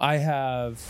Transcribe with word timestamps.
I 0.00 0.18
have 0.18 0.80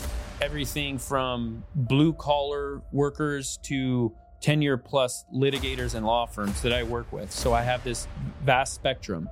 everything 0.42 0.98
from 0.98 1.64
blue 1.74 2.12
collar 2.12 2.82
workers 2.92 3.58
to 3.62 4.12
10 4.42 4.60
year 4.60 4.76
plus 4.76 5.24
litigators 5.34 5.94
and 5.94 6.04
law 6.04 6.26
firms 6.26 6.60
that 6.60 6.74
I 6.74 6.82
work 6.82 7.10
with. 7.10 7.32
So 7.32 7.54
I 7.54 7.62
have 7.62 7.82
this 7.84 8.06
vast 8.44 8.74
spectrum. 8.74 9.30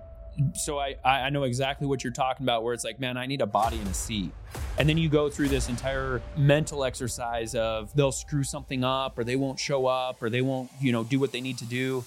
So 0.55 0.79
I, 0.79 0.97
I 1.05 1.29
know 1.29 1.43
exactly 1.43 1.87
what 1.87 2.03
you're 2.05 2.13
talking 2.13 2.45
about, 2.45 2.63
where 2.63 2.73
it's 2.73 2.85
like, 2.85 2.99
man, 2.99 3.19
I 3.19 3.27
need 3.27 3.43
a 3.43 3.47
body 3.47 3.79
and 3.79 3.89
a 3.89 3.95
seat. 3.95 4.33
And 4.79 4.89
then 4.89 4.97
you 4.97 5.11
go 5.11 5.29
through 5.29 5.49
this 5.49 5.69
entire 5.69 6.23
mental 6.39 6.83
exercise 6.83 7.55
of 7.55 7.95
they'll 7.95 8.13
screw 8.13 8.45
something 8.45 8.83
up 8.83 9.19
or 9.19 9.25
they 9.25 9.37
won't 9.37 9.59
show 9.59 9.87
up 9.87 10.23
or 10.23 10.31
they 10.31 10.43
won't, 10.43 10.71
you 10.81 10.91
know, 10.91 11.05
do 11.05 11.21
what 11.21 11.33
they 11.33 11.43
need 11.43 11.59
to 11.59 11.67
do. 11.67 12.03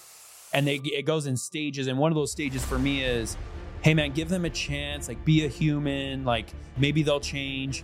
And 0.53 0.65
they, 0.65 0.81
it 0.83 1.05
goes 1.05 1.27
in 1.27 1.37
stages. 1.37 1.85
And 1.85 1.99
one 1.99 2.11
of 2.11 2.15
those 2.15 2.31
stages 2.31 2.65
for 2.65 2.79
me 2.79 3.03
is, 3.03 3.37
hey 3.81 3.93
man, 3.93 4.11
give 4.11 4.29
them 4.29 4.45
a 4.45 4.49
chance, 4.49 5.07
like 5.07 5.23
be 5.23 5.45
a 5.45 5.47
human, 5.47 6.25
like 6.25 6.51
maybe 6.77 7.03
they'll 7.03 7.19
change. 7.19 7.83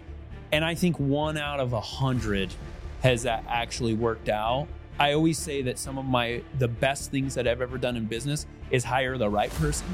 And 0.51 0.63
I 0.63 0.75
think 0.75 0.99
one 0.99 1.37
out 1.37 1.59
of 1.59 1.73
a 1.73 1.81
hundred 1.81 2.53
has 3.01 3.23
that 3.23 3.45
actually 3.47 3.93
worked 3.93 4.29
out. 4.29 4.67
I 4.99 5.13
always 5.13 5.37
say 5.37 5.61
that 5.63 5.77
some 5.77 5.97
of 5.97 6.05
my 6.05 6.41
the 6.57 6.67
best 6.67 7.11
things 7.11 7.35
that 7.35 7.47
I've 7.47 7.61
ever 7.61 7.77
done 7.77 7.95
in 7.95 8.05
business 8.05 8.45
is 8.71 8.83
hire 8.83 9.17
the 9.17 9.29
right 9.29 9.51
person. 9.51 9.87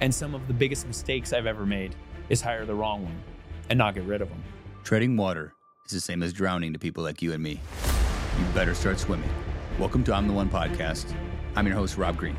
And 0.00 0.14
some 0.14 0.34
of 0.34 0.46
the 0.48 0.54
biggest 0.54 0.86
mistakes 0.86 1.32
I've 1.32 1.46
ever 1.46 1.66
made 1.66 1.94
is 2.28 2.40
hire 2.40 2.64
the 2.64 2.74
wrong 2.74 3.04
one 3.04 3.22
and 3.68 3.78
not 3.78 3.94
get 3.94 4.04
rid 4.04 4.22
of 4.22 4.28
them. 4.28 4.42
Treading 4.82 5.16
water 5.16 5.52
is 5.86 5.92
the 5.92 6.00
same 6.00 6.22
as 6.22 6.32
drowning 6.32 6.72
to 6.72 6.78
people 6.78 7.04
like 7.04 7.22
you 7.22 7.32
and 7.32 7.42
me. 7.42 7.60
You 8.38 8.44
better 8.54 8.74
start 8.74 8.98
swimming. 8.98 9.30
Welcome 9.78 10.04
to 10.04 10.14
I'm 10.14 10.26
the 10.26 10.32
One 10.32 10.48
podcast. 10.48 11.14
I'm 11.54 11.66
your 11.66 11.76
host, 11.76 11.96
Rob 11.96 12.16
Green. 12.16 12.36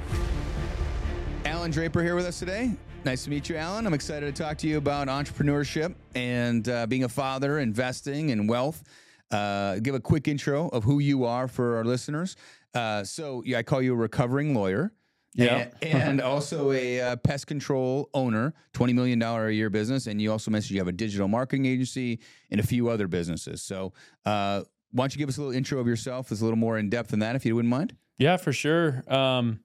Allan 1.62 1.70
Draper 1.72 2.02
here 2.02 2.16
with 2.16 2.26
us 2.26 2.40
today. 2.40 2.72
Nice 3.06 3.26
to 3.26 3.30
meet 3.30 3.48
you, 3.48 3.56
Alan. 3.56 3.86
I'm 3.86 3.94
excited 3.94 4.36
to 4.36 4.44
talk 4.44 4.58
to 4.58 4.68
you 4.68 4.80
about 4.80 5.08
entrepreneurship 5.10 5.94
and 6.16 6.68
uh, 6.68 6.88
being 6.88 7.04
a 7.04 7.08
father, 7.08 7.60
investing, 7.60 8.32
and 8.32 8.50
wealth. 8.50 8.84
Uh, 9.30 9.76
give 9.78 9.94
a 9.94 10.00
quick 10.00 10.28
intro 10.28 10.70
of 10.70 10.84
who 10.84 10.98
you 10.98 11.24
are 11.24 11.48
for 11.48 11.78
our 11.78 11.86
listeners. 11.86 12.36
Uh, 12.74 13.04
so, 13.04 13.44
yeah, 13.46 13.60
I 13.60 13.64
call 13.64 13.80
you 13.80 13.94
a 13.94 13.96
recovering 13.96 14.56
lawyer. 14.56 14.92
Yeah. 15.36 15.68
And, 15.84 15.94
and 15.94 16.22
also 16.22 16.72
a 16.72 17.00
uh, 17.00 17.16
pest 17.18 17.46
control 17.46 18.10
owner, 18.16 18.56
$20 18.74 18.96
million 18.96 19.22
a 19.22 19.52
year 19.52 19.70
business. 19.70 20.08
And 20.08 20.20
you 20.20 20.32
also 20.32 20.50
mentioned 20.50 20.72
you 20.72 20.80
have 20.80 20.88
a 20.88 20.92
digital 20.92 21.28
marketing 21.28 21.68
agency 21.68 22.22
and 22.50 22.60
a 22.60 22.64
few 22.64 22.90
other 22.90 23.08
businesses. 23.08 23.62
So, 23.62 23.94
uh, 24.26 24.64
why 24.94 25.04
don't 25.04 25.14
you 25.14 25.20
give 25.20 25.30
us 25.30 25.38
a 25.38 25.42
little 25.42 25.56
intro 25.56 25.80
of 25.80 25.86
yourself? 25.86 26.30
That's 26.30 26.42
a 26.42 26.44
little 26.44 26.58
more 26.58 26.80
in 26.80 26.90
depth 26.90 27.12
than 27.12 27.20
that, 27.20 27.36
if 27.36 27.46
you 27.46 27.56
wouldn't 27.56 27.70
mind. 27.70 27.96
Yeah, 28.18 28.38
for 28.38 28.52
sure. 28.52 29.04
Um, 29.08 29.60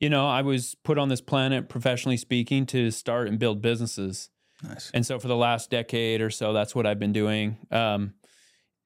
you 0.00 0.10
know, 0.10 0.28
I 0.28 0.42
was 0.42 0.74
put 0.84 0.98
on 0.98 1.08
this 1.08 1.20
planet, 1.20 1.68
professionally 1.68 2.16
speaking, 2.16 2.66
to 2.66 2.90
start 2.90 3.28
and 3.28 3.38
build 3.38 3.62
businesses. 3.62 4.30
Nice. 4.62 4.90
And 4.94 5.04
so 5.04 5.18
for 5.18 5.28
the 5.28 5.36
last 5.36 5.70
decade 5.70 6.20
or 6.20 6.30
so, 6.30 6.52
that's 6.52 6.74
what 6.74 6.86
I've 6.86 6.98
been 6.98 7.12
doing. 7.12 7.58
Um, 7.70 8.14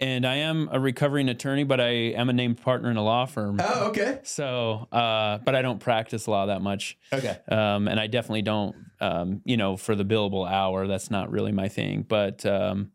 and 0.01 0.27
I 0.27 0.37
am 0.37 0.69
a 0.73 0.81
recovering 0.81 1.29
attorney, 1.29 1.65
but 1.65 1.79
I 1.79 1.91
am 1.91 2.31
a 2.31 2.33
named 2.33 2.63
partner 2.63 2.91
in 2.91 2.97
a 2.97 3.03
law 3.03 3.27
firm. 3.27 3.61
Oh, 3.63 3.89
okay. 3.89 4.21
So, 4.23 4.89
uh, 4.91 5.39
but 5.39 5.55
I 5.55 5.61
don't 5.61 5.79
practice 5.79 6.27
law 6.27 6.47
that 6.47 6.63
much. 6.63 6.97
Okay. 7.13 7.37
Um, 7.49 7.87
and 7.87 8.01
I 8.01 8.07
definitely 8.07 8.43
don't, 8.43 8.75
um, 9.01 9.43
you 9.45 9.59
know, 9.59 9.77
for 9.77 9.95
the 9.95 10.05
billable 10.05 10.51
hour, 10.51 10.87
that's 10.87 11.11
not 11.11 11.31
really 11.31 11.53
my 11.53 11.69
thing. 11.69 12.07
But 12.09 12.47
um, 12.47 12.93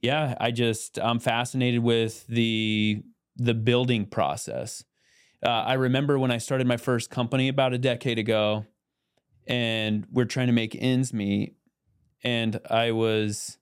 yeah, 0.00 0.36
I 0.38 0.52
just 0.52 0.98
I'm 1.00 1.18
fascinated 1.18 1.82
with 1.82 2.24
the 2.28 3.02
the 3.36 3.54
building 3.54 4.06
process. 4.06 4.84
Uh, 5.44 5.48
I 5.48 5.74
remember 5.74 6.18
when 6.18 6.30
I 6.30 6.38
started 6.38 6.66
my 6.66 6.78
first 6.78 7.10
company 7.10 7.48
about 7.48 7.74
a 7.74 7.78
decade 7.78 8.18
ago, 8.18 8.64
and 9.46 10.06
we're 10.10 10.24
trying 10.24 10.46
to 10.46 10.54
make 10.54 10.74
ends 10.74 11.12
meet, 11.12 11.54
and 12.22 12.58
I 12.70 12.92
was, 12.92 13.58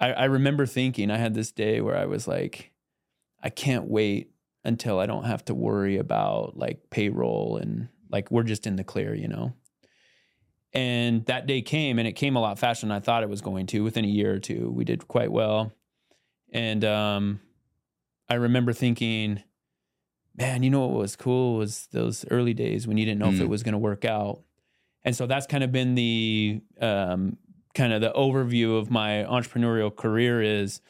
I, 0.00 0.12
I 0.12 0.24
remember 0.24 0.66
thinking 0.66 1.10
I 1.10 1.18
had 1.18 1.34
this 1.34 1.52
day 1.52 1.80
where 1.80 1.96
I 1.96 2.06
was 2.06 2.26
like, 2.26 2.72
I 3.40 3.48
can't 3.50 3.84
wait 3.84 4.32
until 4.64 4.98
I 4.98 5.06
don't 5.06 5.24
have 5.24 5.44
to 5.44 5.54
worry 5.54 5.98
about 5.98 6.56
like 6.56 6.90
payroll 6.90 7.58
and 7.58 7.88
like 8.10 8.32
we're 8.32 8.42
just 8.42 8.66
in 8.66 8.74
the 8.74 8.82
clear, 8.82 9.14
you 9.14 9.28
know. 9.28 9.54
And 10.72 11.24
that 11.26 11.46
day 11.46 11.62
came, 11.62 12.00
and 12.00 12.08
it 12.08 12.12
came 12.12 12.34
a 12.34 12.40
lot 12.40 12.58
faster 12.58 12.86
than 12.86 12.92
I 12.92 13.00
thought 13.00 13.22
it 13.22 13.28
was 13.28 13.40
going 13.40 13.66
to. 13.68 13.84
Within 13.84 14.04
a 14.04 14.08
year 14.08 14.34
or 14.34 14.40
two, 14.40 14.68
we 14.74 14.84
did 14.84 15.06
quite 15.06 15.30
well, 15.30 15.72
and 16.52 16.84
um, 16.84 17.40
I 18.28 18.34
remember 18.34 18.72
thinking, 18.72 19.44
man, 20.38 20.62
you 20.62 20.70
know 20.70 20.86
what 20.86 20.96
was 20.96 21.16
cool 21.16 21.56
was 21.56 21.88
those 21.92 22.24
early 22.30 22.54
days 22.54 22.86
when 22.86 22.96
you 22.96 23.04
didn't 23.04 23.18
know 23.18 23.28
if 23.28 23.34
Mm. 23.36 23.42
it 23.42 23.48
was 23.48 23.62
going 23.64 23.72
to 23.72 23.78
work 23.78 24.04
out. 24.04 24.42
And 25.04 25.14
so 25.14 25.26
that's 25.26 25.46
kind 25.46 25.64
of 25.64 25.72
been 25.72 25.94
the 25.96 26.60
um, 26.80 27.36
kind 27.74 27.92
of 27.92 28.00
the 28.00 28.12
overview 28.12 28.78
of 28.78 28.90
my 28.90 29.24
entrepreneurial 29.28 29.94
career 29.94 30.40
is 30.40 30.80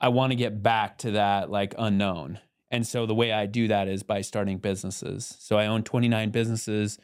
I 0.00 0.08
want 0.08 0.32
to 0.32 0.36
get 0.36 0.62
back 0.62 0.98
to 0.98 1.12
that 1.12 1.50
like 1.50 1.74
unknown. 1.78 2.38
And 2.70 2.86
so 2.86 3.06
the 3.06 3.14
way 3.14 3.32
I 3.32 3.46
do 3.46 3.68
that 3.68 3.88
is 3.88 4.02
by 4.02 4.20
starting 4.20 4.58
businesses. 4.58 5.34
So 5.38 5.56
I 5.58 5.66
own 5.66 5.82
29 5.82 6.30
businesses, 6.30 6.98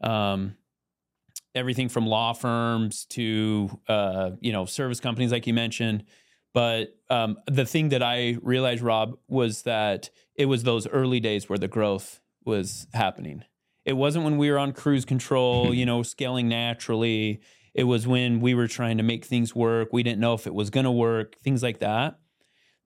um, 0.00 0.56
everything 1.54 1.88
from 1.88 2.06
law 2.06 2.32
firms 2.32 3.04
to 3.10 3.70
uh, 3.88 4.32
you 4.40 4.52
know 4.52 4.64
service 4.64 4.98
companies, 5.00 5.30
like 5.30 5.46
you 5.46 5.54
mentioned. 5.54 6.04
But 6.52 6.96
um, 7.10 7.38
the 7.46 7.64
thing 7.66 7.90
that 7.90 8.02
I 8.02 8.36
realized, 8.42 8.82
Rob, 8.82 9.16
was 9.28 9.62
that 9.62 10.10
it 10.36 10.46
was 10.46 10.62
those 10.62 10.86
early 10.88 11.20
days 11.20 11.48
where 11.48 11.58
the 11.58 11.68
growth 11.68 12.20
was 12.44 12.86
happening. 12.92 13.44
It 13.84 13.94
wasn't 13.94 14.24
when 14.24 14.38
we 14.38 14.50
were 14.50 14.58
on 14.58 14.72
cruise 14.72 15.04
control, 15.04 15.74
you 15.74 15.86
know, 15.86 16.02
scaling 16.02 16.48
naturally. 16.48 17.40
It 17.74 17.84
was 17.84 18.06
when 18.06 18.40
we 18.40 18.54
were 18.54 18.68
trying 18.68 18.98
to 18.98 19.02
make 19.02 19.24
things 19.24 19.54
work. 19.54 19.92
We 19.92 20.02
didn't 20.02 20.20
know 20.20 20.34
if 20.34 20.46
it 20.46 20.54
was 20.54 20.70
going 20.70 20.84
to 20.84 20.92
work, 20.92 21.36
things 21.42 21.62
like 21.62 21.80
that. 21.80 22.18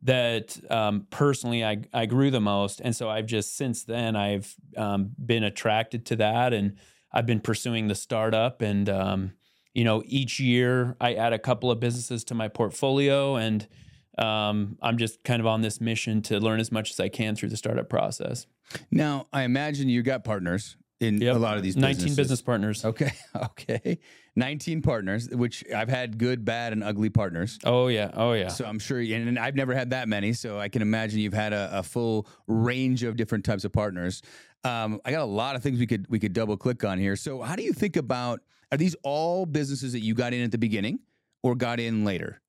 That 0.02 0.56
um, 0.70 1.06
personally, 1.10 1.64
I, 1.64 1.82
I 1.92 2.06
grew 2.06 2.30
the 2.30 2.40
most. 2.40 2.80
And 2.80 2.94
so 2.94 3.08
I've 3.08 3.26
just 3.26 3.56
since 3.56 3.84
then, 3.84 4.16
I've 4.16 4.54
um, 4.76 5.10
been 5.24 5.42
attracted 5.42 6.06
to 6.06 6.16
that 6.16 6.52
and 6.52 6.76
I've 7.12 7.26
been 7.26 7.40
pursuing 7.40 7.88
the 7.88 7.94
startup. 7.94 8.62
And, 8.62 8.88
um, 8.88 9.32
you 9.74 9.84
know, 9.84 10.02
each 10.06 10.38
year 10.38 10.96
I 11.00 11.14
add 11.14 11.32
a 11.32 11.38
couple 11.38 11.70
of 11.70 11.80
businesses 11.80 12.22
to 12.24 12.34
my 12.34 12.48
portfolio. 12.48 13.36
And 13.36 13.66
um, 14.18 14.76
I'm 14.82 14.98
just 14.98 15.22
kind 15.24 15.40
of 15.40 15.46
on 15.46 15.60
this 15.62 15.80
mission 15.80 16.22
to 16.22 16.38
learn 16.40 16.60
as 16.60 16.72
much 16.72 16.90
as 16.90 17.00
I 17.00 17.08
can 17.08 17.36
through 17.36 17.48
the 17.50 17.56
startup 17.56 17.88
process. 17.88 18.46
Now, 18.90 19.26
I 19.32 19.42
imagine 19.44 19.88
you 19.88 20.02
got 20.02 20.24
partners 20.24 20.76
in 21.00 21.20
Yep. 21.20 21.36
a 21.36 21.38
lot 21.38 21.56
of 21.56 21.62
these 21.62 21.76
19 21.76 22.16
business 22.16 22.42
partners. 22.42 22.84
Okay. 22.84 23.12
Okay. 23.36 23.98
19 24.34 24.82
partners, 24.82 25.28
which 25.30 25.64
I've 25.74 25.88
had 25.88 26.18
good, 26.18 26.44
bad, 26.44 26.72
and 26.72 26.82
ugly 26.82 27.10
partners. 27.10 27.58
Oh, 27.64 27.88
yeah. 27.88 28.10
Oh, 28.14 28.32
yeah. 28.32 28.48
So 28.48 28.64
I'm 28.64 28.78
sure, 28.78 29.00
and 29.00 29.38
I've 29.38 29.54
never 29.56 29.74
had 29.74 29.90
that 29.90 30.08
many. 30.08 30.32
So 30.32 30.58
I 30.58 30.68
can 30.68 30.80
imagine 30.82 31.18
you've 31.20 31.32
had 31.34 31.52
a, 31.52 31.68
a 31.72 31.82
full 31.82 32.26
range 32.46 33.02
of 33.02 33.16
different 33.16 33.44
types 33.44 33.64
of 33.64 33.72
partners. 33.72 34.22
Um, 34.64 35.00
I 35.04 35.10
got 35.10 35.22
a 35.22 35.24
lot 35.24 35.56
of 35.56 35.62
things 35.62 35.78
we 35.78 35.86
could 35.86 36.06
we 36.08 36.18
could 36.18 36.32
double 36.32 36.56
click 36.56 36.84
on 36.84 36.98
here. 36.98 37.16
So 37.16 37.42
how 37.42 37.56
do 37.56 37.62
you 37.62 37.72
think 37.72 37.96
about? 37.96 38.40
Are 38.70 38.78
these 38.78 38.94
all 39.02 39.46
businesses 39.46 39.92
that 39.92 40.00
you 40.02 40.14
got 40.14 40.32
in 40.32 40.42
at 40.42 40.50
the 40.52 40.58
beginning, 40.58 41.00
or 41.42 41.54
got 41.54 41.80
in 41.80 42.04
later? 42.04 42.40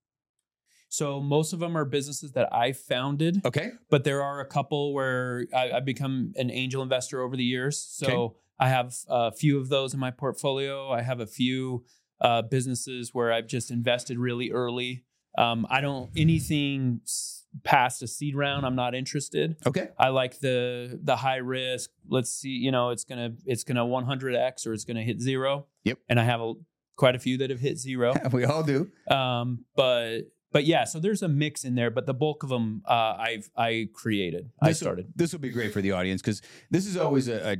So 0.89 1.19
most 1.21 1.53
of 1.53 1.59
them 1.59 1.77
are 1.77 1.85
businesses 1.85 2.31
that 2.33 2.53
I 2.53 2.73
founded, 2.73 3.41
Okay. 3.45 3.71
but 3.89 4.03
there 4.03 4.21
are 4.23 4.39
a 4.41 4.45
couple 4.45 4.93
where 4.93 5.45
I, 5.55 5.71
I've 5.71 5.85
become 5.85 6.33
an 6.35 6.49
angel 6.49 6.81
investor 6.81 7.21
over 7.21 7.35
the 7.37 7.43
years. 7.43 7.79
So 7.79 8.07
Okay. 8.07 8.35
I 8.59 8.69
have 8.69 8.95
a 9.07 9.31
few 9.31 9.59
of 9.59 9.69
those 9.69 9.93
in 9.93 9.99
my 9.99 10.11
portfolio. 10.11 10.91
I 10.91 11.01
have 11.03 11.19
a 11.19 11.27
few 11.27 11.85
uh, 12.21 12.41
businesses 12.41 13.13
where 13.13 13.31
I've 13.31 13.47
just 13.47 13.71
invested 13.71 14.17
really 14.17 14.51
early. 14.51 15.05
Um, 15.37 15.65
I 15.69 15.79
don't 15.79 16.09
anything 16.17 17.01
past 17.63 18.01
a 18.03 18.07
seed 18.07 18.35
round. 18.35 18.65
I'm 18.65 18.75
not 18.75 18.93
interested. 18.95 19.55
Okay. 19.65 19.89
I 19.97 20.09
like 20.09 20.39
the 20.39 20.99
the 21.01 21.15
high 21.15 21.37
risk. 21.37 21.91
Let's 22.09 22.31
see, 22.31 22.49
you 22.49 22.71
know, 22.71 22.89
it's 22.89 23.03
gonna 23.05 23.33
it's 23.45 23.63
gonna 23.63 23.85
100x 23.85 24.67
or 24.67 24.73
it's 24.73 24.83
gonna 24.85 25.03
hit 25.03 25.21
zero. 25.21 25.67
Yep. 25.85 25.99
And 26.09 26.19
I 26.19 26.23
have 26.23 26.41
a, 26.41 26.53
quite 26.97 27.15
a 27.15 27.19
few 27.19 27.37
that 27.37 27.49
have 27.51 27.59
hit 27.61 27.77
zero. 27.77 28.13
we 28.33 28.43
all 28.43 28.63
do. 28.63 28.89
Um, 29.09 29.65
but 29.75 30.23
but 30.51 30.65
yeah, 30.65 30.83
so 30.85 30.99
there's 30.99 31.21
a 31.21 31.27
mix 31.29 31.63
in 31.63 31.75
there, 31.75 31.91
but 31.91 32.05
the 32.05 32.13
bulk 32.13 32.43
of 32.43 32.49
them 32.49 32.81
uh, 32.85 33.15
I've 33.19 33.49
I 33.55 33.89
created. 33.93 34.51
I 34.61 34.69
This 34.69 34.79
will- 34.81 34.85
started. 34.85 35.13
This 35.15 35.31
will 35.33 35.39
be 35.39 35.49
great 35.49 35.73
for 35.73 35.81
the 35.81 35.91
audience 35.91 36.21
because 36.21 36.41
this 36.71 36.85
is 36.85 36.97
always 36.97 37.27
a, 37.27 37.53
a 37.53 37.57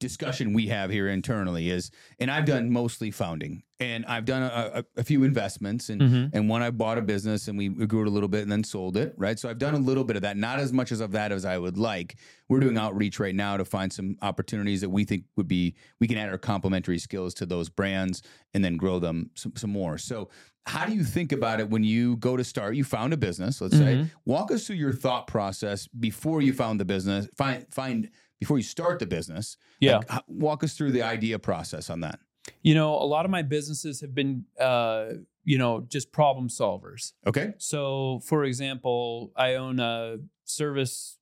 discussion 0.00 0.52
we 0.52 0.66
have 0.66 0.90
here 0.90 1.06
internally. 1.08 1.70
Is 1.70 1.90
and 2.18 2.28
I've 2.30 2.44
done 2.44 2.70
mostly 2.72 3.12
founding, 3.12 3.62
and 3.78 4.04
I've 4.06 4.24
done 4.24 4.42
a, 4.42 4.80
a, 4.80 5.00
a 5.00 5.04
few 5.04 5.22
investments, 5.22 5.88
and 5.90 6.00
Mhm. 6.02 6.30
and 6.32 6.48
one 6.48 6.60
I 6.60 6.70
bought 6.70 6.98
a 6.98 7.02
business 7.02 7.46
and 7.46 7.56
we 7.56 7.68
we 7.68 7.86
grew 7.86 8.02
it 8.02 8.08
a 8.08 8.10
little 8.10 8.28
bit 8.28 8.42
and 8.42 8.50
then 8.50 8.64
sold 8.64 8.96
it. 8.96 9.14
Right, 9.16 9.38
so 9.38 9.48
I've 9.48 9.58
done 9.58 9.74
a 9.74 9.78
little 9.78 10.02
bit 10.02 10.16
of 10.16 10.22
that, 10.22 10.36
not 10.36 10.58
as 10.58 10.72
much 10.72 10.90
as 10.90 11.00
of 11.00 11.12
that 11.12 11.30
as 11.30 11.44
I 11.44 11.56
would 11.56 11.78
like. 11.78 12.16
We're 12.48 12.58
doing 12.58 12.76
outreach 12.76 13.20
right 13.20 13.34
now 13.34 13.56
to 13.56 13.64
find 13.64 13.92
some 13.92 14.16
opportunities 14.22 14.80
that 14.80 14.90
we 14.90 15.04
think 15.04 15.24
would 15.36 15.46
be 15.48 15.76
we 16.00 16.08
can 16.08 16.18
add 16.18 16.30
our 16.30 16.38
complementary 16.38 16.98
skills 16.98 17.32
to 17.34 17.46
those 17.46 17.68
brands 17.68 18.22
and 18.54 18.64
then 18.64 18.76
grow 18.76 18.98
them 18.98 19.30
some, 19.34 19.52
some 19.56 19.70
more. 19.70 19.98
So. 19.98 20.28
How 20.66 20.86
do 20.86 20.94
you 20.94 21.02
think 21.04 21.32
about 21.32 21.58
it 21.60 21.68
when 21.70 21.82
you 21.82 22.16
go 22.16 22.36
to 22.36 22.44
start? 22.44 22.76
You 22.76 22.84
found 22.84 23.12
a 23.12 23.16
business, 23.16 23.60
let's 23.60 23.76
say. 23.76 23.96
Mhm. 23.96 24.10
Walk 24.24 24.52
us 24.52 24.66
through 24.66 24.76
your 24.76 24.92
thought 24.92 25.26
process 25.26 25.88
before 25.88 26.40
you 26.40 26.52
found 26.52 26.78
the 26.78 26.84
business. 26.84 27.28
Find 27.36 27.66
find 27.72 28.10
before 28.38 28.58
you 28.58 28.62
start 28.64 28.98
the 28.98 29.06
business. 29.06 29.56
Yeah. 29.80 29.98
Like, 30.08 30.22
walk 30.26 30.62
us 30.64 30.74
through 30.74 30.92
the 30.92 31.02
idea 31.02 31.38
process 31.38 31.90
on 31.90 32.00
that. 32.00 32.20
You 32.62 32.74
know, 32.74 32.94
a 32.94 33.06
lot 33.06 33.24
of 33.24 33.30
my 33.30 33.42
businesses 33.42 34.00
have 34.00 34.14
been, 34.14 34.46
uh, 34.58 35.14
you 35.44 35.58
know, 35.58 35.80
just 35.88 36.10
problem 36.12 36.48
solvers. 36.48 37.12
Okay. 37.26 37.54
So, 37.58 38.20
for 38.24 38.44
example, 38.44 39.32
I 39.36 39.54
own 39.54 39.78
a 39.80 40.18
service 40.44 41.18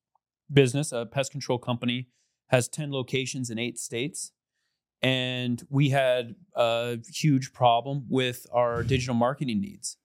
business, 0.52 0.92
a 0.92 1.06
pest 1.06 1.30
control 1.30 1.58
company, 1.58 2.08
has 2.48 2.68
10 2.68 2.90
locations 2.90 3.50
in 3.50 3.58
eight 3.58 3.78
states. 3.78 4.32
And 5.02 5.62
we 5.70 5.90
had 5.90 6.34
a 6.54 6.98
huge 7.14 7.52
problem 7.52 8.06
with 8.08 8.46
our 8.52 8.82
digital 8.82 9.14
marketing 9.14 9.60
needs. 9.60 9.96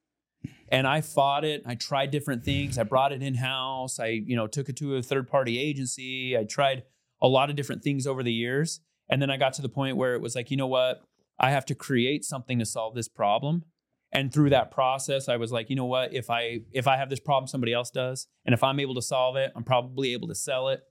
And 0.69 0.87
I 0.87 1.01
fought 1.01 1.43
it. 1.43 1.63
I 1.65 1.75
tried 1.75 2.11
different 2.11 2.43
things. 2.43 2.77
I 2.77 2.83
brought 2.83 3.11
it 3.11 3.21
in 3.21 3.35
house. 3.35 3.99
I, 3.99 4.07
you 4.07 4.35
know, 4.35 4.47
took 4.47 4.69
it 4.69 4.77
to 4.77 4.95
a 4.95 5.01
third 5.01 5.27
party 5.27 5.59
agency. 5.59 6.37
I 6.37 6.43
tried 6.43 6.83
a 7.21 7.27
lot 7.27 7.49
of 7.49 7.55
different 7.55 7.83
things 7.83 8.07
over 8.07 8.23
the 8.23 8.33
years. 8.33 8.79
And 9.09 9.21
then 9.21 9.29
I 9.29 9.37
got 9.37 9.53
to 9.53 9.61
the 9.61 9.69
point 9.69 9.97
where 9.97 10.15
it 10.15 10.21
was 10.21 10.35
like, 10.35 10.49
you 10.49 10.57
know 10.57 10.67
what? 10.67 11.01
I 11.39 11.51
have 11.51 11.65
to 11.65 11.75
create 11.75 12.23
something 12.23 12.59
to 12.59 12.65
solve 12.65 12.95
this 12.95 13.07
problem. 13.07 13.63
And 14.11 14.33
through 14.33 14.51
that 14.51 14.71
process, 14.71 15.27
I 15.27 15.35
was 15.37 15.51
like, 15.51 15.69
you 15.69 15.75
know 15.75 15.85
what? 15.85 16.13
If 16.13 16.29
I 16.29 16.61
if 16.71 16.87
I 16.87 16.95
have 16.95 17.09
this 17.09 17.19
problem, 17.19 17.47
somebody 17.47 17.73
else 17.73 17.91
does, 17.91 18.27
and 18.45 18.53
if 18.53 18.63
I'm 18.63 18.79
able 18.79 18.95
to 18.95 19.01
solve 19.01 19.35
it, 19.35 19.51
I'm 19.55 19.63
probably 19.63 20.13
able 20.13 20.29
to 20.29 20.35
sell 20.35 20.69
it. 20.69 20.83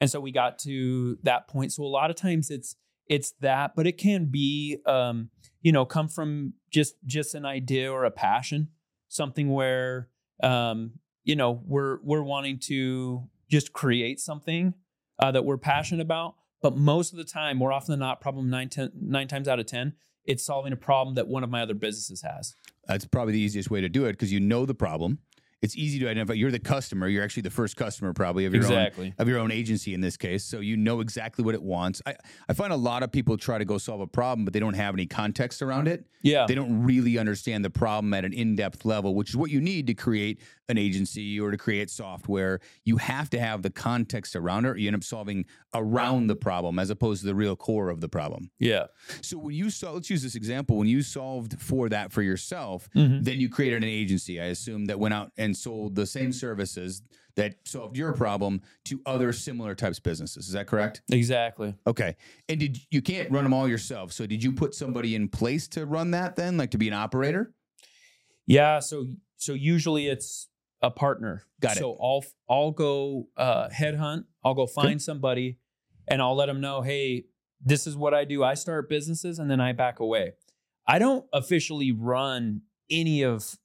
And 0.00 0.08
so 0.08 0.20
we 0.20 0.30
got 0.30 0.58
to 0.60 1.18
that 1.24 1.48
point. 1.48 1.72
So 1.72 1.82
a 1.82 1.86
lot 1.86 2.10
of 2.10 2.16
times 2.16 2.50
it's 2.50 2.76
it's 3.12 3.34
that, 3.40 3.76
but 3.76 3.86
it 3.86 3.98
can 3.98 4.24
be, 4.24 4.78
um, 4.86 5.28
you 5.60 5.70
know, 5.70 5.84
come 5.84 6.08
from 6.08 6.54
just 6.72 6.94
just 7.04 7.34
an 7.34 7.44
idea 7.44 7.92
or 7.92 8.04
a 8.04 8.10
passion, 8.10 8.68
something 9.08 9.50
where, 9.52 10.08
um, 10.42 10.92
you 11.22 11.36
know, 11.36 11.62
we're 11.66 11.98
we're 12.02 12.22
wanting 12.22 12.58
to 12.60 13.28
just 13.50 13.74
create 13.74 14.18
something 14.18 14.72
uh, 15.18 15.30
that 15.30 15.44
we're 15.44 15.58
passionate 15.58 16.00
about. 16.00 16.36
But 16.62 16.74
most 16.78 17.12
of 17.12 17.18
the 17.18 17.24
time, 17.24 17.58
more 17.58 17.70
often 17.70 17.92
than 17.92 18.00
not, 18.00 18.22
problem 18.22 18.48
nine, 18.48 18.70
ten, 18.70 18.90
nine 18.98 19.28
times 19.28 19.46
out 19.46 19.60
of 19.60 19.66
ten, 19.66 19.92
it's 20.24 20.42
solving 20.42 20.72
a 20.72 20.76
problem 20.76 21.14
that 21.16 21.28
one 21.28 21.44
of 21.44 21.50
my 21.50 21.60
other 21.60 21.74
businesses 21.74 22.22
has. 22.22 22.54
That's 22.88 23.04
probably 23.04 23.34
the 23.34 23.40
easiest 23.40 23.70
way 23.70 23.82
to 23.82 23.90
do 23.90 24.06
it 24.06 24.12
because 24.12 24.32
you 24.32 24.40
know 24.40 24.64
the 24.64 24.74
problem. 24.74 25.18
It's 25.62 25.76
easy 25.76 26.00
to 26.00 26.06
identify. 26.08 26.34
You're 26.34 26.50
the 26.50 26.58
customer. 26.58 27.06
You're 27.06 27.22
actually 27.22 27.42
the 27.42 27.50
first 27.50 27.76
customer, 27.76 28.12
probably 28.12 28.46
of 28.46 28.52
your 28.52 28.62
Exactly. 28.62 29.06
own 29.06 29.14
of 29.18 29.28
your 29.28 29.38
own 29.38 29.52
agency 29.52 29.94
in 29.94 30.00
this 30.00 30.16
case. 30.16 30.44
So 30.44 30.58
you 30.58 30.76
know 30.76 30.98
exactly 31.00 31.44
what 31.44 31.54
it 31.54 31.62
wants. 31.62 32.02
I, 32.04 32.16
I 32.48 32.52
find 32.52 32.72
a 32.72 32.76
lot 32.76 33.04
of 33.04 33.12
people 33.12 33.38
try 33.38 33.58
to 33.58 33.64
go 33.64 33.78
solve 33.78 34.00
a 34.00 34.06
problem, 34.08 34.44
but 34.44 34.52
they 34.52 34.60
don't 34.60 34.74
have 34.74 34.92
any 34.94 35.06
context 35.06 35.62
around 35.62 35.86
it. 35.86 36.04
Yeah. 36.22 36.46
They 36.48 36.56
don't 36.56 36.82
really 36.84 37.16
understand 37.16 37.64
the 37.64 37.70
problem 37.70 38.12
at 38.12 38.24
an 38.24 38.32
in 38.32 38.56
depth 38.56 38.84
level, 38.84 39.14
which 39.14 39.30
is 39.30 39.36
what 39.36 39.50
you 39.50 39.60
need 39.60 39.86
to 39.86 39.94
create 39.94 40.40
an 40.72 40.78
agency 40.78 41.38
or 41.38 41.52
to 41.52 41.56
create 41.56 41.88
software. 41.90 42.58
You 42.84 42.96
have 42.96 43.30
to 43.30 43.38
have 43.38 43.62
the 43.62 43.70
context 43.70 44.34
around 44.34 44.64
it. 44.64 44.70
Or 44.70 44.76
you 44.76 44.88
end 44.88 44.96
up 44.96 45.04
solving 45.04 45.44
around 45.74 46.26
the 46.26 46.34
problem 46.34 46.78
as 46.80 46.90
opposed 46.90 47.20
to 47.20 47.26
the 47.26 47.34
real 47.34 47.54
core 47.54 47.88
of 47.88 48.00
the 48.00 48.08
problem. 48.08 48.50
Yeah. 48.58 48.86
So 49.20 49.38
when 49.38 49.54
you 49.54 49.70
saw, 49.70 49.92
let's 49.92 50.10
use 50.10 50.22
this 50.24 50.34
example. 50.34 50.76
When 50.78 50.88
you 50.88 51.02
solved 51.02 51.60
for 51.60 51.88
that 51.90 52.10
for 52.12 52.22
yourself, 52.22 52.88
Mhm. 52.96 53.22
then 53.24 53.38
you 53.38 53.48
created 53.48 53.84
an 53.84 53.88
agency. 53.88 54.40
I 54.40 54.46
assume 54.46 54.86
that 54.86 54.98
went 54.98 55.14
out 55.14 55.30
and 55.36 55.56
sold 55.56 55.94
the 55.94 56.06
same 56.06 56.32
services 56.32 57.02
that 57.36 57.56
solved 57.64 57.96
your 57.96 58.12
problem 58.12 58.60
to 58.84 59.00
other 59.06 59.32
similar 59.32 59.74
types 59.74 59.96
of 59.98 60.04
businesses. 60.04 60.46
Is 60.48 60.52
that 60.52 60.66
correct? 60.66 61.00
Exactly. 61.10 61.74
Okay. 61.86 62.16
And 62.48 62.60
did 62.60 62.78
you 62.90 63.00
can't 63.00 63.30
run 63.30 63.44
them 63.44 63.54
all 63.54 63.66
yourself? 63.68 64.12
So 64.12 64.26
did 64.26 64.42
you 64.44 64.52
put 64.52 64.74
somebody 64.74 65.14
in 65.14 65.28
place 65.28 65.66
to 65.68 65.86
run 65.86 66.10
that 66.10 66.36
then, 66.36 66.58
like 66.58 66.70
to 66.72 66.78
be 66.78 66.88
an 66.88 66.94
operator? 66.94 67.54
Yeah. 68.46 68.80
So 68.80 69.06
so 69.36 69.54
usually 69.54 70.06
it's 70.08 70.48
a 70.82 70.90
partner. 70.90 71.42
Got 71.60 71.76
it. 71.76 71.78
So 71.78 71.96
I'll 72.00 72.24
I'll 72.50 72.70
go 72.72 73.28
uh, 73.36 73.68
headhunt. 73.68 74.24
I'll 74.44 74.54
go 74.54 74.66
find 74.66 75.00
somebody, 75.00 75.58
and 76.08 76.20
I'll 76.20 76.34
let 76.36 76.46
them 76.46 76.60
know, 76.60 76.82
hey, 76.82 77.24
this 77.64 77.86
is 77.86 77.96
what 77.96 78.12
I 78.14 78.24
do. 78.24 78.42
I 78.42 78.54
start 78.54 78.88
businesses, 78.88 79.38
and 79.38 79.50
then 79.50 79.60
I 79.60 79.72
back 79.72 80.00
away. 80.00 80.32
I 80.86 80.98
don't 80.98 81.24
officially 81.32 81.92
run 81.92 82.62
any 82.90 83.22
of 83.22 83.56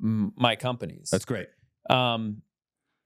my 0.00 0.56
companies. 0.56 1.08
That's 1.10 1.24
great. 1.24 1.46
um, 1.88 2.42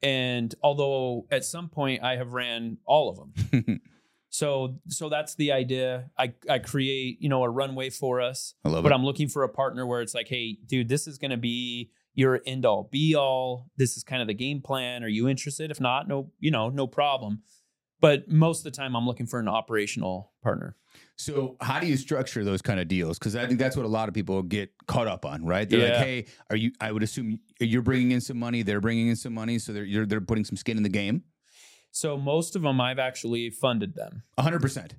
and 0.02 0.54
although 0.62 1.26
at 1.30 1.44
some 1.44 1.68
point 1.68 2.02
I 2.04 2.16
have 2.16 2.32
ran 2.32 2.78
all 2.86 3.10
of 3.10 3.16
them. 3.16 3.80
So 4.30 4.78
so 4.88 5.08
that's 5.08 5.36
the 5.36 5.52
idea. 5.52 6.10
I 6.18 6.34
I 6.48 6.58
create, 6.58 7.16
you 7.20 7.30
know, 7.30 7.42
a 7.44 7.48
runway 7.48 7.88
for 7.88 8.20
us. 8.20 8.52
I 8.62 8.68
love 8.68 8.82
but 8.82 8.92
it. 8.92 8.94
I'm 8.94 9.02
looking 9.02 9.26
for 9.26 9.42
a 9.42 9.48
partner 9.48 9.86
where 9.86 10.02
it's 10.02 10.14
like, 10.14 10.28
hey, 10.28 10.58
dude, 10.66 10.90
this 10.90 11.06
is 11.06 11.16
going 11.16 11.30
to 11.30 11.38
be 11.38 11.90
your 12.18 12.40
end 12.46 12.66
all 12.66 12.88
be 12.90 13.14
all. 13.14 13.70
This 13.76 13.96
is 13.96 14.02
kind 14.02 14.20
of 14.20 14.26
the 14.26 14.34
game 14.34 14.60
plan. 14.60 15.04
Are 15.04 15.08
you 15.08 15.28
interested? 15.28 15.70
If 15.70 15.80
not, 15.80 16.08
no, 16.08 16.32
you 16.40 16.50
know, 16.50 16.68
no 16.68 16.88
problem. 16.88 17.42
But 18.00 18.28
most 18.28 18.58
of 18.58 18.64
the 18.64 18.70
time, 18.72 18.96
I'm 18.96 19.06
looking 19.06 19.26
for 19.26 19.38
an 19.38 19.46
operational 19.48 20.32
partner. 20.42 20.76
So 21.16 21.56
how 21.60 21.78
do 21.78 21.86
you 21.86 21.96
structure 21.96 22.44
those 22.44 22.60
kind 22.60 22.80
of 22.80 22.88
deals? 22.88 23.18
Because 23.20 23.36
I 23.36 23.46
think 23.46 23.60
that's 23.60 23.76
what 23.76 23.86
a 23.86 23.88
lot 23.88 24.08
of 24.08 24.14
people 24.14 24.42
get 24.42 24.70
caught 24.86 25.06
up 25.06 25.24
on, 25.24 25.44
right? 25.44 25.68
They're 25.68 25.80
like, 25.80 25.88
Yeah. 25.90 25.98
"Hey, 26.04 26.26
are 26.50 26.56
you?" 26.56 26.72
I 26.80 26.90
would 26.90 27.02
assume 27.04 27.38
you're 27.60 27.82
bringing 27.82 28.10
in 28.10 28.20
some 28.20 28.38
money. 28.38 28.62
They're 28.62 28.80
bringing 28.80 29.08
in 29.08 29.16
some 29.16 29.34
money, 29.34 29.58
so 29.60 29.72
they're 29.72 29.84
you're, 29.84 30.06
they're 30.06 30.20
putting 30.20 30.44
some 30.44 30.56
skin 30.56 30.76
in 30.76 30.82
the 30.82 30.88
game. 30.88 31.22
So 31.92 32.16
most 32.16 32.56
of 32.56 32.62
them, 32.62 32.80
I've 32.80 32.98
actually 32.98 33.50
funded 33.50 33.94
them. 33.94 34.22
100. 34.36 34.60
percent 34.60 34.94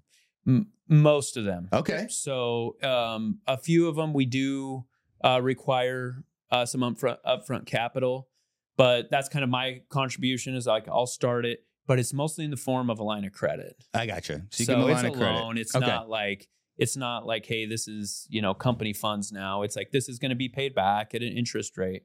most 0.87 1.37
of 1.37 1.43
them. 1.45 1.69
Okay. 1.71 2.07
So 2.09 2.75
um, 2.81 3.39
a 3.45 3.57
few 3.57 3.87
of 3.87 3.95
them 3.95 4.13
we 4.13 4.25
do 4.25 4.85
uh, 5.23 5.39
require 5.41 6.23
uh, 6.51 6.65
some 6.65 6.81
upfront 6.81 7.17
upfront 7.25 7.65
capital, 7.65 8.29
but 8.77 9.09
that's 9.11 9.29
kind 9.29 9.43
of 9.43 9.49
my 9.49 9.81
contribution. 9.89 10.55
Is 10.55 10.67
like 10.67 10.87
I'll 10.87 11.05
start 11.07 11.45
it, 11.45 11.65
but 11.87 11.99
it's 11.99 12.13
mostly 12.13 12.45
in 12.45 12.51
the 12.51 12.57
form 12.57 12.89
of 12.89 12.99
a 12.99 13.03
line 13.03 13.25
of 13.25 13.33
credit. 13.33 13.75
I 13.93 14.05
gotcha. 14.05 14.43
So 14.51 14.63
So, 14.63 14.87
it's 14.87 15.03
a 15.03 15.11
credit. 15.11 15.39
loan. 15.39 15.57
It's 15.57 15.75
Okay. 15.75 15.85
not 15.85 16.09
like 16.09 16.47
it's 16.77 16.95
not 16.95 17.25
like 17.25 17.45
hey, 17.45 17.65
this 17.65 17.87
is 17.87 18.25
you 18.29 18.41
know 18.41 18.53
company 18.53 18.93
funds 18.93 19.31
now. 19.31 19.63
It's 19.63 19.75
like 19.75 19.91
this 19.91 20.07
is 20.09 20.17
going 20.19 20.29
to 20.29 20.35
be 20.35 20.49
paid 20.49 20.73
back 20.73 21.13
at 21.15 21.21
an 21.21 21.33
interest 21.37 21.77
rate, 21.77 22.03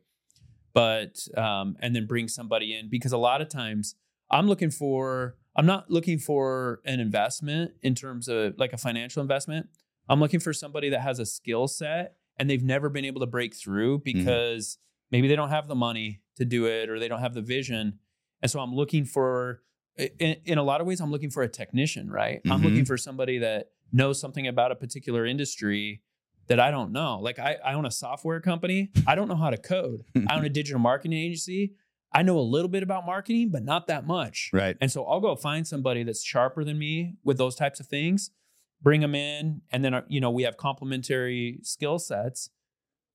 but 0.73 1.26
um, 1.37 1.76
and 1.81 1.94
then 1.94 2.06
bring 2.06 2.29
somebody 2.29 2.75
in 2.76 2.88
because 2.90 3.12
a 3.12 3.19
lot 3.19 3.40
of 3.40 3.49
times 3.49 3.94
I'm 4.31 4.49
looking 4.49 4.70
for 4.70 5.37
I'm 5.56 5.67
not 5.67 5.90
looking 5.90 6.19
for 6.19 6.81
an 6.85 6.99
investment 7.00 7.73
in 7.82 7.94
terms 7.94 8.26
of 8.29 8.55
like 8.58 8.73
a 8.73 8.79
financial 8.79 9.23
investment. 9.23 9.69
I'm 10.08 10.20
looking 10.20 10.40
for 10.40 10.52
somebody 10.52 10.90
that 10.90 11.00
has 11.00 11.19
a 11.19 11.26
skill 11.26 11.69
set 11.69 12.17
and 12.39 12.49
they've 12.51 12.63
never 12.63 12.89
been 12.89 13.05
able 13.05 13.21
to 13.21 13.27
break 13.27 13.55
through 13.55 13.99
Mm-hmm. 14.01 14.19
because 14.19 14.79
maybe 15.11 15.29
they 15.29 15.37
don't 15.37 15.51
have 15.51 15.69
the 15.69 15.75
money 15.75 16.21
to 16.37 16.45
do 16.45 16.67
it 16.67 16.91
or 16.91 16.99
they 16.99 17.09
don't 17.09 17.21
have 17.21 17.35
the 17.35 17.43
vision. 17.43 17.99
And 18.43 18.51
so 18.51 18.61
I'm 18.61 18.75
looking 18.75 19.05
for 19.05 19.63
in, 19.97 20.37
in 20.45 20.59
a 20.59 20.63
lot 20.65 20.81
of 20.81 20.87
ways 20.89 21.01
I'm 21.01 21.13
looking 21.13 21.31
for 21.31 21.43
a 21.45 21.49
technician, 21.49 22.11
right? 22.11 22.41
I'm 22.51 22.61
Mhm. 22.61 22.65
looking 22.65 22.85
for 22.85 22.97
somebody 22.97 23.39
that 23.39 23.69
knows 23.93 24.21
something 24.21 24.47
about 24.49 24.73
a 24.73 24.75
particular 24.75 25.25
industry 25.25 26.03
that 26.49 26.59
I 26.59 26.73
don't 26.73 26.91
know. 26.91 27.21
Like 27.21 27.39
I, 27.39 27.57
I 27.65 27.75
own 27.75 27.87
a 27.87 27.91
software 27.93 28.41
company. 28.41 28.91
I 29.07 29.15
don't 29.15 29.29
know 29.29 29.37
how 29.37 29.51
to 29.51 29.57
code. 29.57 30.03
I 30.27 30.37
own 30.37 30.45
a 30.45 30.49
digital 30.61 30.81
marketing 30.81 31.17
agency. 31.17 31.75
I 32.13 32.23
know 32.23 32.37
a 32.38 32.43
little 32.43 32.69
bit 32.69 32.83
about 32.83 33.07
marketing, 33.07 33.50
but 33.50 33.62
not 33.64 33.87
that 33.87 34.05
much. 34.07 34.50
Right. 34.53 34.76
And 34.81 34.91
so 34.91 35.05
I'll 35.05 35.21
go 35.21 35.37
find 35.37 35.67
somebody 35.67 36.03
that's 36.03 36.25
sharper 36.25 36.64
than 36.64 36.76
me 36.79 37.14
with 37.25 37.38
those 37.38 37.55
types 37.55 37.79
of 37.81 37.87
things, 37.87 38.31
bring 38.85 39.00
them 39.00 39.17
in, 39.17 39.62
and 39.73 39.85
then 39.85 39.95
uh, 39.95 40.03
you 40.07 40.21
know 40.21 40.31
we 40.31 40.45
have 40.45 40.57
complementary 40.57 41.59
skill 41.62 41.99
sets, 41.99 42.50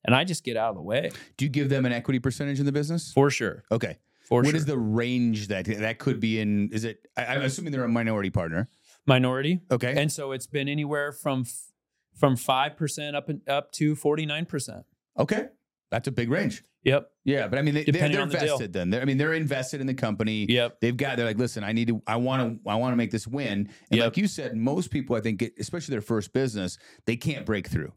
and 0.03 0.13
I 0.13 0.25
just 0.25 0.43
get 0.43 0.57
out 0.57 0.71
of 0.71 0.75
the 0.75 0.81
way 0.81 1.11
Do 1.37 1.45
you 1.45 1.49
give 1.49 1.69
them 1.69 1.85
an 1.85 1.93
equity 1.93 2.19
percentage 2.19 2.59
in 2.59 2.65
the 2.65 2.73
business? 2.73 3.13
for 3.13 3.29
sure. 3.29 3.63
Okay. 3.71 3.97
For 4.27 4.41
What 4.41 4.49
sure. 4.49 4.57
is 4.57 4.65
the 4.65 4.77
range 4.77 5.47
that 5.47 5.65
that 5.65 5.97
could 5.99 6.19
be 6.19 6.39
in? 6.39 6.69
Is 6.73 6.83
it? 6.83 7.07
I, 7.15 7.25
I'm 7.27 7.41
assuming 7.43 7.71
they're 7.71 7.83
a 7.83 7.87
minority 7.87 8.29
partner. 8.29 8.67
minority? 9.07 9.61
Okay. 9.71 9.93
And 9.95 10.11
so 10.11 10.33
it's 10.33 10.45
been 10.47 10.67
anywhere 10.67 11.11
from 11.11 11.45
from 12.15 12.35
five 12.35 12.75
percent 12.75 13.15
up 13.15 13.29
and 13.29 13.41
up 13.49 13.71
to 13.73 13.95
forty 13.95 14.25
nine 14.25 14.45
percent. 14.45 14.85
okay. 15.17 15.47
That's 15.91 16.07
a 16.07 16.11
big 16.11 16.29
range. 16.29 16.63
Yep. 16.83 17.11
Yeah, 17.25 17.47
but 17.47 17.59
I 17.59 17.61
mean, 17.61 17.73
they, 17.75 17.83
they're 17.83 18.05
on 18.21 18.29
the 18.29 18.37
invested. 18.37 18.73
Then 18.73 18.89
they're, 18.89 19.01
I 19.01 19.05
mean, 19.05 19.17
they're 19.17 19.33
invested 19.33 19.81
in 19.81 19.87
the 19.87 19.93
company. 19.93 20.45
Yep. 20.49 20.79
They've 20.81 20.95
got. 20.95 21.17
They're 21.17 21.25
like, 21.25 21.37
listen, 21.37 21.63
I 21.63 21.73
need 21.73 21.89
to. 21.89 22.01
I 22.07 22.15
want 22.15 22.63
to. 22.63 22.69
I 22.69 22.75
want 22.75 22.93
to 22.93 22.95
make 22.95 23.11
this 23.11 23.27
win. 23.27 23.69
And 23.91 23.97
Yep. 23.99 24.05
like 24.05 24.17
you 24.17 24.27
said, 24.27 24.55
most 24.55 24.89
people, 24.89 25.15
I 25.15 25.21
think, 25.21 25.43
especially 25.59 25.91
their 25.93 26.01
first 26.01 26.31
business, 26.33 26.77
they 27.05 27.17
can't 27.17 27.45
break 27.45 27.67
through 27.67 27.91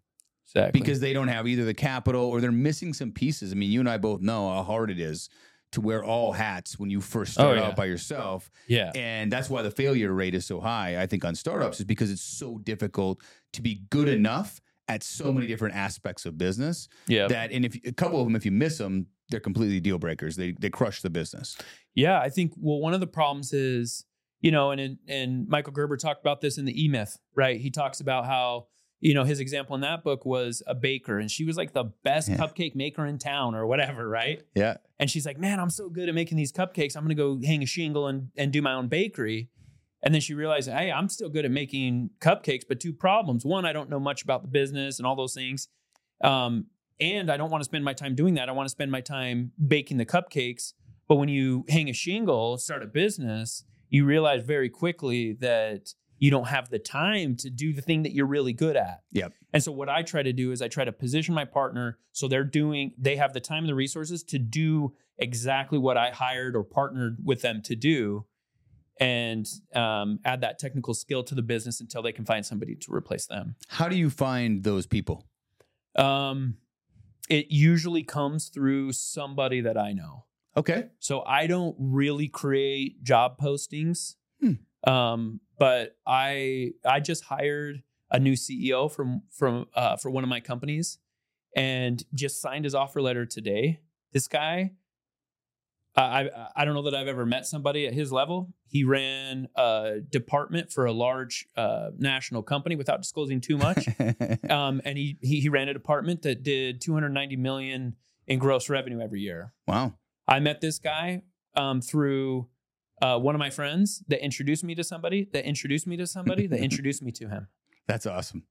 Exactly. 0.47 0.79
because 0.81 1.01
they 1.01 1.13
don't 1.13 1.29
have 1.29 1.47
either 1.47 1.65
the 1.65 1.75
capital 1.75 2.25
or 2.25 2.41
they're 2.41 2.51
missing 2.53 2.93
some 2.93 3.13
pieces. 3.13 3.53
I 3.53 3.55
mean, 3.55 3.71
you 3.71 3.81
and 3.81 3.89
I 3.89 3.99
both 3.99 4.21
know 4.21 4.51
how 4.53 4.63
hard 4.65 4.91
it 4.91 4.99
is 4.99 5.29
to 5.71 5.81
wear 5.81 6.05
all 6.05 6.33
hats 6.33 6.79
when 6.79 6.91
you 6.91 7.01
first 7.01 7.31
oh, 7.39 7.43
start 7.45 7.57
Oh, 7.57 7.61
yeah. 7.63 7.69
out 7.69 7.77
by 7.77 7.87
yourself. 7.87 8.51
yeah. 8.67 8.91
And 8.95 9.33
that's 9.33 9.49
why 9.49 9.63
the 9.63 9.71
failure 9.71 10.13
rate 10.13 10.35
is 10.35 10.45
so 10.45 10.61
high, 10.61 11.01
I 11.01 11.07
think, 11.07 11.25
on 11.25 11.35
startups, 11.35 11.79
is 11.81 11.87
because 11.87 12.11
it's 12.11 12.21
so 12.21 12.59
difficult 12.59 13.23
to 13.55 13.63
be 13.63 13.85
good 13.89 14.09
enough 14.09 14.61
at 14.93 15.03
so 15.03 15.25
many 15.25 15.47
mm-hmm. 15.47 15.47
different 15.53 15.75
aspects 15.75 16.27
of 16.27 16.37
business 16.39 16.89
Yeah. 17.07 17.29
that, 17.29 17.53
and 17.53 17.65
if 17.65 17.77
a 17.85 17.93
couple 17.93 18.21
of 18.21 18.27
them, 18.27 18.37
if 18.37 18.45
you 18.45 18.53
miss 18.53 18.79
them, 18.79 19.07
they're 19.31 19.41
completely 19.41 19.81
deal 19.81 19.99
breakers. 19.99 20.37
They 20.37 20.53
they 20.61 20.69
crush 20.71 21.01
the 21.01 21.11
business. 21.11 21.57
Yeah, 21.95 22.21
I 22.21 22.29
think 22.29 22.53
well, 22.57 22.81
one 22.81 22.93
of 22.95 23.01
the 23.01 23.07
problems 23.07 23.53
is, 23.53 24.05
you 24.41 24.51
know, 24.51 24.71
and 24.71 24.81
and, 24.81 24.99
and 25.09 25.49
Michael 25.49 25.73
Gerber 25.73 25.97
talked 25.97 26.21
about 26.21 26.41
this 26.41 26.59
in 26.59 26.65
the 26.67 26.85
E 26.85 26.89
Myth, 26.89 27.19
right? 27.35 27.59
He 27.59 27.71
talks 27.71 28.01
about 28.01 28.27
how 28.27 28.67
you 29.01 29.15
know 29.15 29.25
his 29.25 29.41
example 29.41 29.75
in 29.75 29.81
that 29.81 30.05
book 30.05 30.27
was 30.27 30.63
a 30.67 30.75
baker, 30.75 31.19
and 31.19 31.31
she 31.31 31.45
was 31.45 31.57
like 31.57 31.73
the 31.73 31.85
best 32.05 32.29
Yeah. 32.29 32.37
cupcake 32.37 32.75
maker 32.75 33.07
in 33.07 33.19
town 33.19 33.55
or 33.55 33.67
whatever, 33.67 34.07
right? 34.07 34.43
Yeah. 34.55 34.77
And 34.99 35.11
she's 35.11 35.25
like, 35.25 35.39
man, 35.39 35.59
I'm 35.59 35.71
so 35.71 35.89
good 35.89 36.09
at 36.11 36.15
making 36.15 36.37
these 36.37 36.53
cupcakes. 36.53 36.95
I'm 36.95 37.03
gonna 37.05 37.15
go 37.15 37.41
hang 37.43 37.63
a 37.63 37.67
shingle 37.67 38.07
and 38.09 38.29
and 38.37 38.53
do 38.53 38.61
my 38.61 38.75
own 38.75 38.89
bakery. 38.89 39.49
And 40.03 40.13
then 40.13 40.21
she 40.21 40.35
realized, 40.35 40.69
hey, 40.69 40.91
I'm 40.91 41.09
still 41.09 41.29
good 41.29 41.45
at 41.45 41.51
making 41.51 42.11
cupcakes, 42.21 42.63
but 42.69 42.81
two 42.81 42.93
problems. 42.93 43.45
One, 43.45 43.65
I 43.65 43.73
don't 43.73 43.89
know 43.89 44.01
much 44.01 44.23
about 44.23 44.43
the 44.43 44.49
business 44.49 44.99
and 44.99 45.07
all 45.07 45.15
those 45.15 45.35
things. 45.35 45.69
Um, 46.23 46.67
and 47.01 47.31
I 47.31 47.37
don't 47.37 47.51
want 47.51 47.63
to 47.63 47.65
spend 47.65 47.85
my 47.85 47.93
time 47.93 48.15
doing 48.15 48.35
that. 48.35 48.49
I 48.49 48.53
want 48.53 48.67
to 48.67 48.71
spend 48.71 48.91
my 48.91 49.01
time 49.01 49.53
baking 49.65 49.99
the 49.99 50.07
cupcakes. 50.07 50.73
But 51.09 51.17
when 51.17 51.29
you 51.29 51.65
hang 51.69 51.89
a 51.89 51.93
shingle, 51.93 52.59
start 52.59 52.83
a 52.83 52.87
business, 52.87 53.65
you 53.91 54.05
realize 54.05 54.43
very 54.45 54.69
quickly 54.69 55.35
that 55.41 55.95
you 56.19 56.31
don't 56.31 56.47
have 56.47 56.71
the 56.71 56.79
time 56.79 57.37
to 57.37 57.51
do 57.51 57.73
the 57.73 57.83
thing 57.83 58.05
that 58.05 58.13
you're 58.13 58.27
really 58.27 58.53
good 58.53 58.77
at. 58.77 59.03
Yep. 59.11 59.33
And 59.53 59.63
so 59.63 59.73
what 59.73 59.89
I 59.89 60.03
try 60.03 60.23
to 60.23 60.33
do 60.33 60.53
is 60.53 60.63
I 60.63 60.69
try 60.69 60.85
to 60.85 60.93
position 60.93 61.35
my 61.35 61.45
partner 61.45 61.99
so 62.13 62.29
they're 62.29 62.45
doing 62.45 62.93
they 62.97 63.17
have 63.17 63.33
the 63.33 63.41
time 63.41 63.65
and 63.65 63.69
the 63.69 63.75
resources 63.75 64.23
to 64.25 64.39
do 64.39 64.95
exactly 65.19 65.79
what 65.79 65.97
I 65.97 66.11
hired 66.11 66.55
or 66.55 66.63
partnered 66.63 67.19
with 67.25 67.43
them 67.43 67.61
to 67.63 67.75
do 67.75 68.25
and 69.01 69.49
um, 69.75 70.21
add 70.25 70.43
that 70.43 70.59
technical 70.59 70.95
skill 70.95 71.23
to 71.25 71.35
the 71.35 71.43
business 71.43 71.81
until 71.81 72.03
they 72.03 72.13
can 72.13 72.25
find 72.25 72.45
somebody 72.45 72.75
to 72.77 72.93
replace 72.93 73.27
them. 73.27 73.57
How 73.69 73.89
do 73.89 73.97
you 73.97 74.11
find 74.11 74.63
those 74.63 74.87
people? 74.87 75.27
Um, 75.97 76.57
it 77.29 77.47
usually 77.51 78.03
comes 78.03 78.49
through 78.49 78.93
somebody 78.93 79.61
that 79.63 79.77
I 79.77 79.93
know. 79.93 80.25
Okay. 80.57 80.89
So 80.99 81.23
I 81.23 81.47
don't 81.47 81.75
really 81.79 82.29
create 82.29 83.03
job 83.03 83.39
postings. 83.39 84.17
Hmm. 84.41 84.91
Um, 84.91 85.41
but 85.59 85.97
I 86.07 86.73
I 86.85 87.01
just 87.01 87.25
hired 87.25 87.83
a 88.11 88.19
new 88.19 88.35
CEO 88.35 88.91
from 88.91 89.23
from 89.31 89.67
uh, 89.75 89.97
for 89.97 90.11
one 90.11 90.25
of 90.25 90.31
my 90.31 90.41
companies 90.41 90.99
and 91.57 92.03
just 92.15 92.41
signed 92.41 92.65
his 92.65 92.75
offer 92.75 93.01
letter 93.01 93.25
today. 93.25 93.81
This 94.13 94.29
guy, 94.29 94.73
I 95.95 96.29
I 96.57 96.65
don't 96.65 96.75
know 96.75 96.83
that 96.83 96.95
I've 96.95 97.09
ever 97.09 97.27
met 97.27 97.47
somebody 97.47 97.87
at 97.87 97.93
his 97.93 98.13
level. 98.13 98.55
He 98.67 98.85
ran 98.85 99.49
a 99.57 100.01
department 100.09 100.73
for 100.73 100.87
a 100.87 100.93
large 100.93 101.47
uh, 101.57 101.91
national 101.99 102.43
company 102.43 102.77
without 102.77 103.01
disclosing 103.03 103.41
too 103.41 103.59
much, 103.59 103.87
um, 104.51 104.81
and 104.85 104.97
he, 104.97 105.19
he 105.21 105.41
he 105.41 105.49
ran 105.49 105.69
a 105.69 105.75
department 105.75 106.23
that 106.23 106.43
did 106.43 106.81
290 106.81 107.37
million 107.37 107.97
in 108.27 108.39
gross 108.39 108.69
revenue 108.69 109.01
every 109.01 109.21
year. 109.21 109.53
wow. 109.67 109.95
I 110.29 110.39
met 110.39 110.61
this 110.61 110.79
guy 110.79 111.23
um, 111.57 111.81
through 111.81 112.49
uh, 113.03 113.19
one 113.19 113.35
of 113.35 113.41
my 113.41 113.51
friends 113.51 114.03
that 114.09 114.25
introduced 114.25 114.63
me 114.63 114.75
to 114.77 114.85
somebody, 114.85 115.29
that 115.33 115.45
introduced 115.45 115.87
me 115.87 115.97
to 115.97 116.07
somebody, 116.07 116.47
that 116.47 116.61
introduced 116.63 117.03
me 117.03 117.11
to 117.13 117.29
him. 117.29 117.49
That's 117.89 118.07
awesome. 118.07 118.45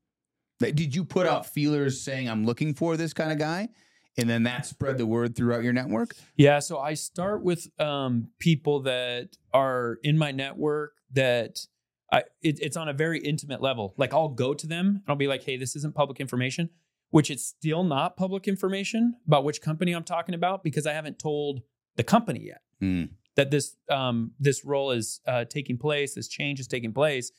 Did 0.59 0.93
you 0.93 1.05
put 1.05 1.25
out 1.25 1.47
feelers 1.47 2.01
saying 2.01 2.29
I'm 2.29 2.45
looking 2.45 2.75
for 2.75 2.97
this 2.97 3.13
kind 3.13 3.31
of 3.31 3.39
guy? 3.39 3.69
And 4.17 4.29
then 4.29 4.43
that 4.43 4.65
spread 4.65 4.97
the 4.97 5.05
word 5.05 5.35
throughout 5.35 5.63
your 5.63 5.73
network? 5.73 6.15
Yeah, 6.35 6.59
so 6.59 6.79
I 6.79 6.95
start 6.95 7.43
with 7.43 7.67
um, 7.79 8.27
people 8.39 8.81
that 8.81 9.37
are 9.53 9.99
in 10.03 10.17
my 10.17 10.31
network 10.31 10.93
that 11.13 11.65
I 12.11 12.23
it, 12.41 12.59
it's 12.61 12.75
on 12.75 12.89
a 12.89 12.93
very 12.93 13.19
intimate 13.19 13.61
level. 13.61 13.93
Like 13.97 14.13
I'll 14.13 14.29
go 14.29 14.53
to 14.53 14.67
them 14.67 14.87
and 14.87 15.03
I'll 15.07 15.15
be 15.15 15.27
like, 15.27 15.43
"Hey, 15.43 15.55
this 15.55 15.75
isn't 15.77 15.95
public 15.95 16.19
information," 16.19 16.69
which 17.09 17.31
it's 17.31 17.45
still 17.45 17.83
not 17.83 18.17
public 18.17 18.47
information 18.47 19.15
about 19.25 19.45
which 19.45 19.61
company 19.61 19.93
I'm 19.93 20.03
talking 20.03 20.35
about 20.35 20.63
because 20.63 20.85
I 20.85 20.93
haven't 20.93 21.17
told 21.17 21.61
the 21.95 22.03
company 22.03 22.47
yet. 22.47 22.61
Hmm. 22.79 23.03
that 23.35 23.51
this 23.51 23.77
um, 23.89 24.31
this 24.39 24.65
role 24.65 24.91
is 24.91 25.21
uh, 25.25 25.45
taking 25.45 25.77
place, 25.77 26.15
this 26.15 26.27
change 26.27 26.59
is 26.59 26.67
taking 26.67 26.91
place, 26.93 27.31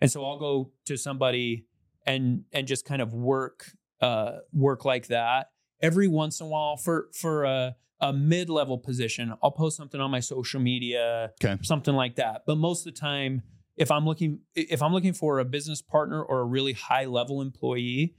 and 0.00 0.10
so 0.10 0.24
I'll 0.24 0.38
go 0.38 0.72
to 0.86 0.96
somebody 0.98 1.64
and 2.04 2.44
and 2.52 2.66
just 2.66 2.84
kind 2.84 3.00
of 3.00 3.14
work 3.14 3.70
uh, 4.00 4.38
work 4.52 4.84
like 4.84 5.06
that 5.06 5.50
every 5.80 6.08
once 6.08 6.40
in 6.40 6.46
a 6.46 6.48
while 6.48 6.76
for 6.76 7.08
for 7.12 7.44
a, 7.44 7.76
a 8.00 8.12
mid 8.12 8.48
level 8.50 8.78
position. 8.78 9.34
I'll 9.42 9.50
post 9.50 9.76
something 9.76 10.00
on 10.00 10.10
my 10.10 10.20
social 10.20 10.60
media, 10.60 11.32
Okay. 11.42 11.60
something 11.62 11.94
like 11.94 12.16
that. 12.16 12.42
But 12.46 12.56
most 12.56 12.86
of 12.86 12.94
the 12.94 13.00
time, 13.00 13.42
if 13.76 13.90
I'm 13.90 14.04
looking 14.04 14.40
if 14.54 14.82
I'm 14.82 14.92
looking 14.92 15.12
for 15.12 15.38
a 15.38 15.44
business 15.44 15.82
partner 15.82 16.22
or 16.22 16.40
a 16.40 16.44
really 16.44 16.72
high 16.72 17.04
level 17.06 17.40
employee, 17.40 18.14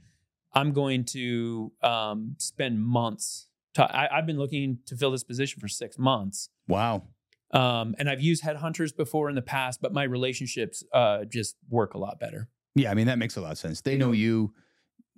I'm 0.52 0.72
going 0.72 1.04
to 1.06 1.72
um, 1.82 2.36
spend 2.38 2.82
months. 2.84 3.46
To, 3.74 3.84
I, 3.84 4.18
I've 4.18 4.26
been 4.26 4.38
looking 4.38 4.78
to 4.86 4.96
fill 4.96 5.12
this 5.12 5.22
position 5.22 5.60
for 5.60 5.68
six 5.68 5.96
months. 5.98 6.48
Wow. 6.66 7.04
Um, 7.52 7.94
and 7.98 8.08
I've 8.08 8.20
used 8.20 8.44
headhunters 8.44 8.96
before 8.96 9.28
in 9.28 9.34
the 9.34 9.42
past, 9.42 9.80
but 9.82 9.92
my 9.92 10.04
relationships 10.04 10.84
uh, 10.92 11.24
just 11.24 11.56
work 11.68 11.94
a 11.94 11.98
lot 11.98 12.18
better. 12.20 12.48
Yeah, 12.76 12.90
I 12.90 12.94
mean 12.94 13.06
that 13.06 13.18
makes 13.18 13.36
a 13.36 13.40
lot 13.40 13.52
of 13.52 13.58
sense. 13.58 13.80
They 13.80 13.96
know 13.96 14.12
you, 14.12 14.54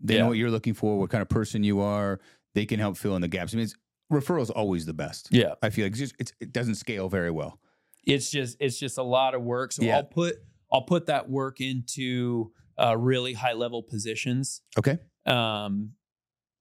they 0.03 0.15
Yeah. 0.15 0.21
know 0.23 0.29
what 0.29 0.37
you're 0.39 0.51
looking 0.51 0.75
for, 0.75 0.99
what 0.99 1.11
kind 1.11 1.23
of 1.23 1.29
person 1.29 1.63
you 1.65 1.81
are. 1.81 2.21
They 2.55 2.67
can 2.67 2.79
help 2.81 2.97
fill 2.99 3.15
in 3.17 3.23
the 3.23 3.29
gaps. 3.29 3.55
I 3.55 3.57
mean, 3.59 3.69
referrals 4.13 4.51
always 4.55 4.85
the 4.85 4.93
best. 4.93 5.29
Yeah, 5.31 5.55
I 5.63 5.71
feel 5.71 5.85
like 5.87 5.93
it's 5.93 6.01
just 6.01 6.15
it's, 6.19 6.33
it 6.41 6.53
doesn't 6.53 6.75
scale 6.75 7.09
very 7.09 7.31
well. 7.31 7.59
it's 8.05 8.31
just 8.31 8.57
it's 8.61 8.79
just 8.79 8.99
a 8.99 9.03
lot 9.03 9.35
of 9.35 9.43
work. 9.43 9.73
So 9.73 9.83
Yeah. 9.83 9.97
I'll 9.97 10.05
put 10.05 10.37
I'll 10.73 10.83
put 10.83 11.07
that 11.07 11.31
work 11.31 11.61
into 11.61 12.53
uh, 12.83 12.97
really 12.97 13.35
high 13.35 13.53
level 13.53 13.83
positions. 13.83 14.61
Okay. 14.79 14.99
Um, 15.27 15.93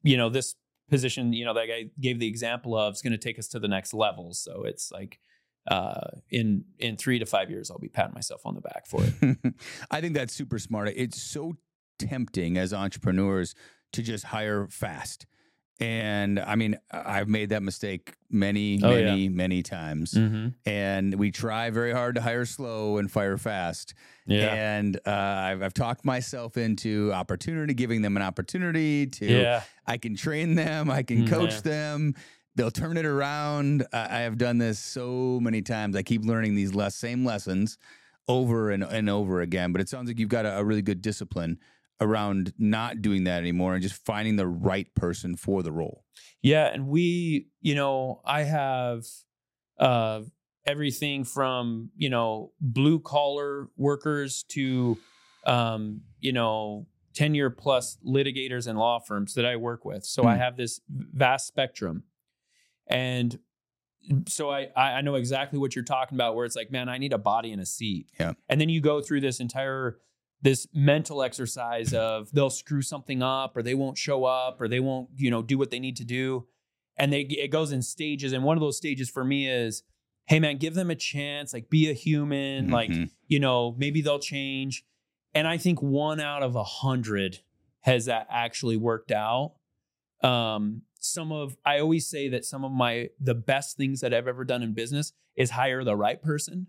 you 0.03 0.17
know, 0.17 0.29
this 0.29 0.55
position, 0.89 1.31
you 1.33 1.45
know, 1.45 1.53
that 1.53 1.69
I 1.71 1.89
gave 1.99 2.19
the 2.19 2.27
example 2.27 2.75
of 2.77 2.93
is 2.93 3.01
going 3.01 3.11
to 3.13 3.17
take 3.17 3.39
us 3.39 3.47
to 3.49 3.59
the 3.59 3.67
next 3.69 3.93
level. 3.93 4.33
So 4.33 4.63
it's 4.65 4.91
like 4.91 5.19
uh, 5.69 6.09
in 6.29 6.65
in 6.79 6.97
three 6.97 7.19
to 7.19 7.25
five 7.25 7.49
years, 7.49 7.71
I'll 7.71 7.79
be 7.79 7.87
patting 7.89 8.13
myself 8.13 8.41
on 8.45 8.55
the 8.55 8.61
back 8.61 8.85
for 8.85 9.01
it. 9.03 9.37
I 9.91 10.01
think 10.01 10.13
that's 10.15 10.33
super 10.33 10.59
smart. 10.59 10.89
It's 10.95 11.21
so 11.21 11.53
tempting 12.09 12.57
as 12.57 12.73
entrepreneurs 12.73 13.53
to 13.93 14.01
just 14.01 14.23
hire 14.25 14.67
fast. 14.67 15.25
And 15.79 16.39
I 16.39 16.55
mean, 16.55 16.77
I've 16.91 17.27
made 17.27 17.49
that 17.49 17.63
mistake 17.63 18.13
many, 18.29 18.79
Oh, 18.83 18.95
yeah. 18.95 19.05
many, 19.05 19.29
many 19.29 19.63
times. 19.63 20.13
mm-hmm. 20.13 20.49
And 20.65 21.15
we 21.15 21.31
try 21.31 21.71
very 21.71 21.91
hard 21.91 22.15
to 22.15 22.21
hire 22.21 22.45
slow 22.45 22.97
and 22.97 23.09
fire 23.11 23.37
fast. 23.37 23.95
Yeah, 24.27 24.53
And 24.53 24.95
uh, 25.07 25.09
I've, 25.11 25.63
I've 25.63 25.73
talked 25.73 26.05
myself 26.05 26.55
into 26.55 27.11
opportunity, 27.11 27.73
giving 27.73 28.03
them 28.03 28.15
an 28.15 28.21
opportunity 28.23 29.07
to, 29.07 29.25
yeah, 29.25 29.63
I 29.87 29.97
can 29.97 30.15
train 30.15 30.53
them, 30.55 30.91
I 30.91 31.01
can 31.01 31.25
Mm, 31.25 31.29
coach 31.29 31.63
them. 31.63 32.13
They'll 32.55 32.69
turn 32.69 32.97
it 32.97 33.05
around. 33.05 33.85
I 33.91 34.17
I 34.17 34.19
have 34.21 34.37
done 34.37 34.57
this 34.59 34.77
so 34.77 35.39
many 35.41 35.61
times. 35.63 35.95
I 35.95 36.03
keep 36.03 36.23
learning 36.23 36.53
these 36.55 36.75
less 36.75 36.95
same 36.95 37.25
lessons 37.25 37.77
over 38.27 38.69
and, 38.69 38.83
and 38.83 39.09
over 39.09 39.41
again. 39.41 39.71
But 39.71 39.81
it 39.81 39.89
sounds 39.89 40.07
like 40.09 40.19
you've 40.19 40.29
got 40.29 40.45
a, 40.45 40.59
a 40.59 40.63
really 40.63 40.81
good 40.83 41.01
discipline 41.01 41.57
around 42.01 42.51
not 42.57 43.01
doing 43.01 43.23
that 43.25 43.39
anymore 43.39 43.73
and 43.75 43.81
just 43.83 44.03
finding 44.05 44.35
the 44.35 44.47
right 44.47 44.93
person 44.95 45.35
for 45.37 45.63
the 45.63 45.71
role. 45.71 46.03
Yeah, 46.41 46.65
and 46.73 46.87
we, 46.87 47.47
you 47.61 47.75
know, 47.75 48.21
I 48.25 48.43
have 48.43 49.05
uh 49.79 50.21
everything 50.65 51.23
from, 51.23 51.89
you 51.95 52.09
know, 52.09 52.51
blue 52.59 52.99
collar 52.99 53.69
workers 53.77 54.43
to 54.49 54.97
um, 55.45 56.01
you 56.19 56.31
know, 56.33 56.85
10 57.15 57.33
year 57.33 57.49
plus 57.49 57.97
litigators 58.05 58.67
and 58.67 58.77
law 58.77 58.99
firms 58.99 59.33
that 59.33 59.45
I 59.45 59.55
work 59.55 59.83
with. 59.85 60.03
So 60.05 60.23
I 60.25 60.35
Hmm. 60.35 60.41
have 60.41 60.55
this 60.57 60.79
vast 60.89 61.47
spectrum. 61.47 62.03
And 62.87 63.39
so 64.27 64.49
I 64.51 64.69
I 64.75 64.93
I 64.93 65.01
know 65.01 65.15
exactly 65.15 65.57
what 65.59 65.75
you're 65.75 65.83
talking 65.85 66.15
about 66.15 66.35
where 66.35 66.45
it's 66.45 66.55
like, 66.55 66.71
man, 66.71 66.89
I 66.89 66.97
need 66.97 67.13
a 67.13 67.17
body 67.17 67.51
and 67.51 67.61
a 67.61 67.65
seat. 67.65 68.07
Yeah. 68.19 68.33
And 68.49 68.59
then 68.61 68.69
you 68.69 68.81
go 68.81 69.01
through 69.01 69.21
this 69.21 69.39
entire 69.39 69.97
this 70.41 70.67
mental 70.73 71.21
exercise 71.21 71.93
of 71.93 72.31
they'll 72.31 72.49
screw 72.49 72.81
something 72.81 73.21
up 73.21 73.55
or 73.55 73.61
they 73.61 73.75
won't 73.75 73.97
show 73.97 74.25
up 74.25 74.59
or 74.59 74.67
they 74.67 74.79
won't, 74.79 75.09
you 75.15 75.29
know, 75.29 75.41
do 75.41 75.57
what 75.57 75.69
they 75.71 75.79
need 75.79 75.95
to 75.97 76.03
do. 76.03 76.47
And 76.97 77.13
they 77.13 77.21
it 77.21 77.49
goes 77.49 77.71
in 77.71 77.81
stages. 77.81 78.33
And 78.33 78.43
one 78.43 78.57
of 78.57 78.61
those 78.61 78.77
stages 78.77 79.09
for 79.09 79.23
me 79.23 79.47
is, 79.47 79.83
hey 80.25 80.39
man, 80.39 80.57
give 80.57 80.73
them 80.73 80.89
a 80.89 80.95
chance, 80.95 81.53
like 81.53 81.69
be 81.69 81.89
a 81.89 81.93
human, 81.93 82.69
like, 82.69 82.89
Mhm. 82.89 83.09
you 83.27 83.39
know, 83.39 83.75
maybe 83.77 84.01
they'll 84.01 84.19
change. 84.19 84.83
And 85.33 85.47
I 85.47 85.57
think 85.57 85.81
one 85.81 86.19
out 86.19 86.43
of 86.43 86.55
a 86.55 86.63
hundred 86.63 87.39
has 87.81 88.05
that 88.05 88.27
actually 88.29 88.77
worked 88.77 89.11
out. 89.11 89.53
Um, 90.21 90.83
some 90.99 91.31
of 91.31 91.57
I 91.65 91.79
always 91.79 92.07
say 92.07 92.27
that 92.29 92.45
some 92.45 92.63
of 92.63 92.71
my 92.71 93.09
the 93.19 93.33
best 93.35 93.77
things 93.77 94.01
that 94.01 94.13
I've 94.13 94.27
ever 94.27 94.43
done 94.43 94.61
in 94.61 94.73
business 94.73 95.13
is 95.35 95.51
hire 95.51 95.83
the 95.83 95.95
right 95.95 96.21
person. 96.21 96.67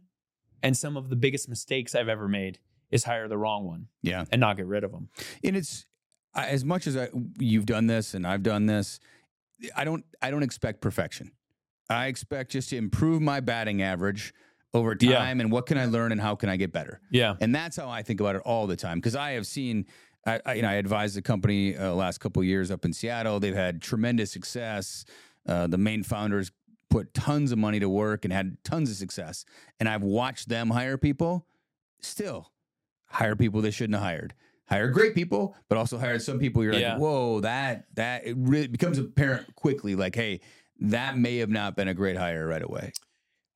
And 0.62 0.76
some 0.76 0.96
of 0.96 1.08
the 1.10 1.16
biggest 1.16 1.48
mistakes 1.48 1.94
I've 1.94 2.08
ever 2.08 2.28
made 2.28 2.58
is 2.92 3.02
hire 3.04 3.26
the 3.26 3.36
wrong 3.38 3.64
one 3.66 3.88
Yeah. 4.02 4.24
and 4.30 4.40
not 4.40 4.56
get 4.56 4.66
rid 4.66 4.84
of 4.84 4.92
them. 4.92 5.08
and 5.42 5.56
it's 5.56 5.86
as 6.34 6.64
much 6.64 6.86
as 6.86 6.96
I, 6.96 7.08
you've 7.38 7.66
done 7.66 7.86
this 7.88 8.14
and 8.14 8.24
I've 8.26 8.42
done 8.44 8.66
this, 8.66 9.00
I 9.76 9.84
don't 9.84 10.04
I 10.22 10.30
don't 10.30 10.42
expect 10.44 10.80
perfection. 10.80 11.32
I 11.90 12.06
expect 12.06 12.52
just 12.52 12.70
to 12.70 12.76
improve 12.76 13.20
my 13.20 13.40
batting 13.40 13.82
average 13.82 14.32
over 14.72 14.94
time 14.94 15.10
Yeah. 15.10 15.42
and 15.42 15.52
what 15.52 15.66
can 15.66 15.76
I 15.76 15.84
learn 15.86 16.12
and 16.12 16.20
how 16.20 16.34
can 16.36 16.48
I 16.48 16.56
get 16.56 16.72
better. 16.72 17.00
Yeah. 17.10 17.34
And 17.40 17.54
that's 17.54 17.76
how 17.76 17.90
I 17.90 18.02
think 18.02 18.20
about 18.20 18.36
it 18.36 18.42
all 18.46 18.66
the 18.66 18.76
time 18.76 18.98
because 18.98 19.16
I 19.16 19.32
have 19.32 19.46
seen. 19.46 19.86
I, 20.24 20.40
I, 20.46 20.54
you 20.54 20.62
know, 20.62 20.68
I 20.68 20.74
advised 20.74 21.16
the 21.16 21.22
company 21.22 21.76
uh, 21.76 21.92
last 21.94 22.18
couple 22.18 22.40
of 22.40 22.46
years 22.46 22.70
up 22.70 22.84
in 22.84 22.92
Seattle. 22.92 23.40
They've 23.40 23.56
had 23.56 23.82
tremendous 23.82 24.30
success. 24.30 25.04
Uh, 25.48 25.66
the 25.66 25.76
main 25.78 26.04
founders 26.04 26.52
put 26.90 27.12
tons 27.12 27.50
of 27.50 27.58
money 27.58 27.80
to 27.80 27.88
work 27.88 28.24
and 28.24 28.32
had 28.32 28.56
tons 28.62 28.88
of 28.88 28.94
success. 28.96 29.44
And 29.80 29.88
I've 29.88 30.04
watched 30.04 30.48
them 30.48 30.70
hire 30.70 30.96
people. 30.96 31.44
Still, 32.00 32.51
hire 33.12 33.36
people 33.36 33.60
they 33.60 33.70
shouldn't 33.70 33.94
have 33.94 34.02
hired. 34.02 34.34
Hire 34.68 34.88
great 34.88 35.14
people, 35.14 35.54
but 35.68 35.76
also 35.76 35.98
hire 35.98 36.18
some 36.18 36.38
people 36.38 36.64
you're 36.64 36.72
Yeah. 36.74 36.92
like, 36.94 37.00
whoa, 37.02 37.40
that 37.40 37.86
that 37.94 38.26
it 38.26 38.36
really 38.38 38.68
becomes 38.68 38.98
apparent 38.98 39.54
quickly. 39.54 39.94
Like, 39.94 40.14
hey, 40.14 40.40
that 40.80 41.18
may 41.18 41.38
have 41.38 41.50
not 41.50 41.76
been 41.76 41.88
a 41.88 41.94
great 41.94 42.16
hire 42.16 42.46
right 42.46 42.62
away. 42.62 42.92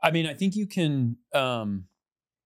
I 0.03 0.11
mean, 0.11 0.27
I 0.27 0.35
think 0.35 0.57
you 0.57 0.67
can 0.67 1.17
um 1.35 1.87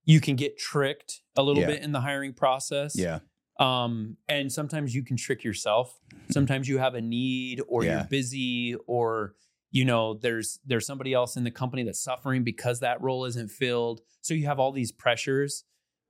you 0.05 0.21
can 0.21 0.37
get 0.37 0.57
tricked 0.59 1.21
a 1.37 1.43
little 1.43 1.63
Yeah. 1.63 1.69
bit 1.69 1.83
in 1.83 1.93
the 1.93 2.01
hiring 2.01 2.33
process. 2.33 2.97
Yeah. 2.97 3.21
Um, 3.59 4.17
and 4.29 4.51
sometimes 4.51 4.95
you 4.95 5.03
can 5.05 5.17
trick 5.17 5.45
yourself. 5.45 6.01
Sometimes 6.31 6.67
you 6.69 6.79
have 6.79 6.95
a 6.95 7.01
need 7.03 7.61
or 7.69 7.85
Yeah. 7.85 7.99
you're 8.01 8.09
busy 8.09 8.75
or 8.87 9.35
you 9.73 9.85
know 9.85 10.15
there's 10.15 10.61
there's 10.65 10.87
somebody 10.87 11.13
else 11.13 11.37
in 11.37 11.45
the 11.45 11.51
company 11.51 11.83
that's 11.83 12.01
suffering 12.03 12.45
because 12.45 12.81
that 12.81 13.01
role 13.03 13.25
isn't 13.25 13.51
filled. 13.51 14.01
So 14.23 14.33
you 14.35 14.47
have 14.47 14.61
all 14.61 14.71
these 14.73 14.93
pressures. 14.93 15.65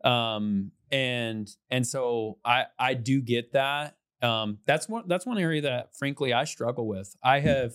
Um, 0.04 0.72
and 0.90 1.48
and 1.70 1.86
so 1.86 2.38
I 2.44 2.66
I 2.78 2.94
do 2.94 3.20
get 3.20 3.52
that. 3.52 3.96
Um, 4.22 4.58
that's 4.66 4.88
one 4.88 5.04
that's 5.06 5.26
one 5.26 5.38
area 5.38 5.62
that 5.62 5.96
frankly 5.96 6.32
I 6.32 6.44
struggle 6.44 6.86
with. 6.86 7.16
I 7.22 7.40
have, 7.40 7.74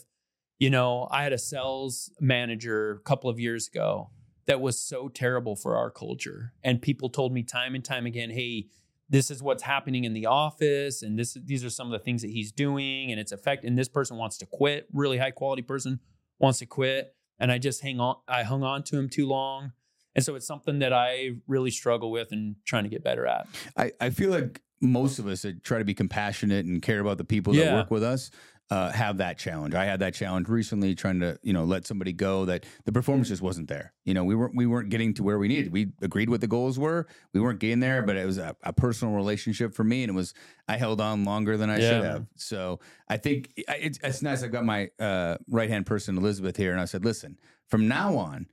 you 0.60 0.70
know, 0.70 1.08
I 1.10 1.24
had 1.24 1.34
a 1.34 1.38
sales 1.38 2.12
manager 2.20 2.92
a 2.92 3.00
couple 3.00 3.30
of 3.30 3.40
years 3.40 3.68
ago 3.68 4.10
that 4.46 4.62
was 4.62 4.80
so 4.80 5.08
terrible 5.08 5.56
for 5.56 5.76
our 5.76 5.90
culture. 5.90 6.54
And 6.64 6.82
people 6.82 7.10
told 7.10 7.34
me 7.34 7.42
time 7.42 7.74
and 7.74 7.84
time 7.84 8.06
again, 8.06 8.30
hey, 8.30 8.68
this 9.10 9.30
is 9.30 9.42
what's 9.42 9.64
happening 9.64 10.04
in 10.04 10.14
the 10.14 10.26
office 10.26 11.02
and 11.02 11.18
this 11.18 11.38
these 11.46 11.64
are 11.64 11.70
some 11.70 11.88
of 11.88 11.94
the 11.94 12.04
things 12.04 12.22
that 12.22 12.32
he's 12.32 12.52
doing 12.52 13.12
and 13.12 13.20
it's 13.20 13.32
affect 13.32 13.64
and 13.64 13.78
this 13.78 13.88
person 13.88 14.18
wants 14.18 14.38
to 14.38 14.46
quit 14.46 14.88
really 14.94 15.18
high 15.18 15.32
quality 15.32 15.62
person 15.62 16.00
wants 16.40 16.60
to 16.60 16.66
quit 16.66 17.16
and 17.40 17.52
i 17.52 17.58
just 17.58 17.82
hang 17.82 18.00
on 18.00 18.16
i 18.28 18.44
hung 18.44 18.64
on 18.64 18.82
to 18.84 18.98
him 18.98 19.08
too 19.08 19.28
long 19.28 19.72
and 20.16 20.24
so 20.24 20.36
it's 20.36 20.48
something 20.48 20.80
that 20.80 20.94
i 20.94 21.32
really 21.48 21.72
struggle 21.72 22.12
with 22.12 22.32
and 22.32 22.56
trying 22.66 22.84
to 22.84 22.90
get 22.90 23.04
better 23.04 23.26
at 23.26 23.48
I, 23.78 23.92
I 24.00 24.10
feel 24.10 24.32
like 24.32 24.62
most 24.82 25.20
of 25.20 25.28
us 25.28 25.44
that 25.44 25.64
try 25.64 25.80
to 25.80 25.86
be 25.86 25.94
compassionate 25.94 26.66
and 26.66 26.82
care 26.82 27.00
about 27.00 27.18
the 27.18 27.26
people 27.26 27.54
that 27.54 27.74
work 27.74 27.92
with 27.92 28.04
us 28.04 28.30
uh, 28.72 28.92
have 28.92 29.18
that 29.18 29.38
challenge. 29.38 29.76
I 29.76 29.86
had 29.86 30.00
that 30.00 30.16
challenge 30.16 30.50
recently, 30.50 30.96
trying 30.96 31.20
to 31.20 31.38
you 31.44 31.54
know 31.54 31.66
let 31.66 31.86
somebody 31.86 32.14
go 32.14 32.46
that 32.46 32.66
the 32.86 32.92
performance 32.92 33.28
just 33.28 33.42
wasn't 33.42 33.68
there. 33.68 33.94
You 34.06 34.14
know, 34.16 34.24
we 34.24 34.34
weren't 34.34 34.56
we 34.56 34.66
weren't 34.66 34.90
getting 34.90 35.14
to 35.16 35.24
where 35.24 35.38
we 35.38 35.48
needed. 35.48 35.72
We 35.72 35.92
agreed 36.02 36.30
what 36.30 36.42
the 36.42 36.48
goals 36.48 36.80
were. 36.80 37.08
We 37.34 37.42
weren't 37.42 37.60
getting 37.60 37.80
there, 37.80 38.02
but 38.02 38.16
it 38.16 38.26
was 38.26 38.38
a, 38.38 38.56
a 38.64 38.74
personal 38.74 39.14
relationship 39.14 39.76
for 39.76 39.84
me, 39.84 40.04
and 40.04 40.10
it 40.10 40.16
was 40.16 40.34
I 40.68 40.78
held 40.78 41.00
on 41.00 41.26
longer 41.26 41.58
than 41.58 41.70
I 41.70 41.80
Yeah, 41.80 41.90
should 41.90 42.04
have. 42.04 42.26
So 42.38 42.80
I 43.08 43.18
think 43.18 43.52
it's, 43.56 44.00
it's 44.02 44.24
nice. 44.24 44.42
I've 44.42 44.52
got 44.52 44.66
my 44.66 44.90
uh, 45.00 45.38
right 45.48 45.70
hand 45.70 45.86
person 45.86 46.18
Elizabeth 46.18 46.58
here, 46.58 46.72
and 46.72 46.82
I 46.82 46.86
said, 46.86 47.06
listen, 47.06 47.38
from 47.68 47.88
now 47.88 48.18
on, 48.18 48.48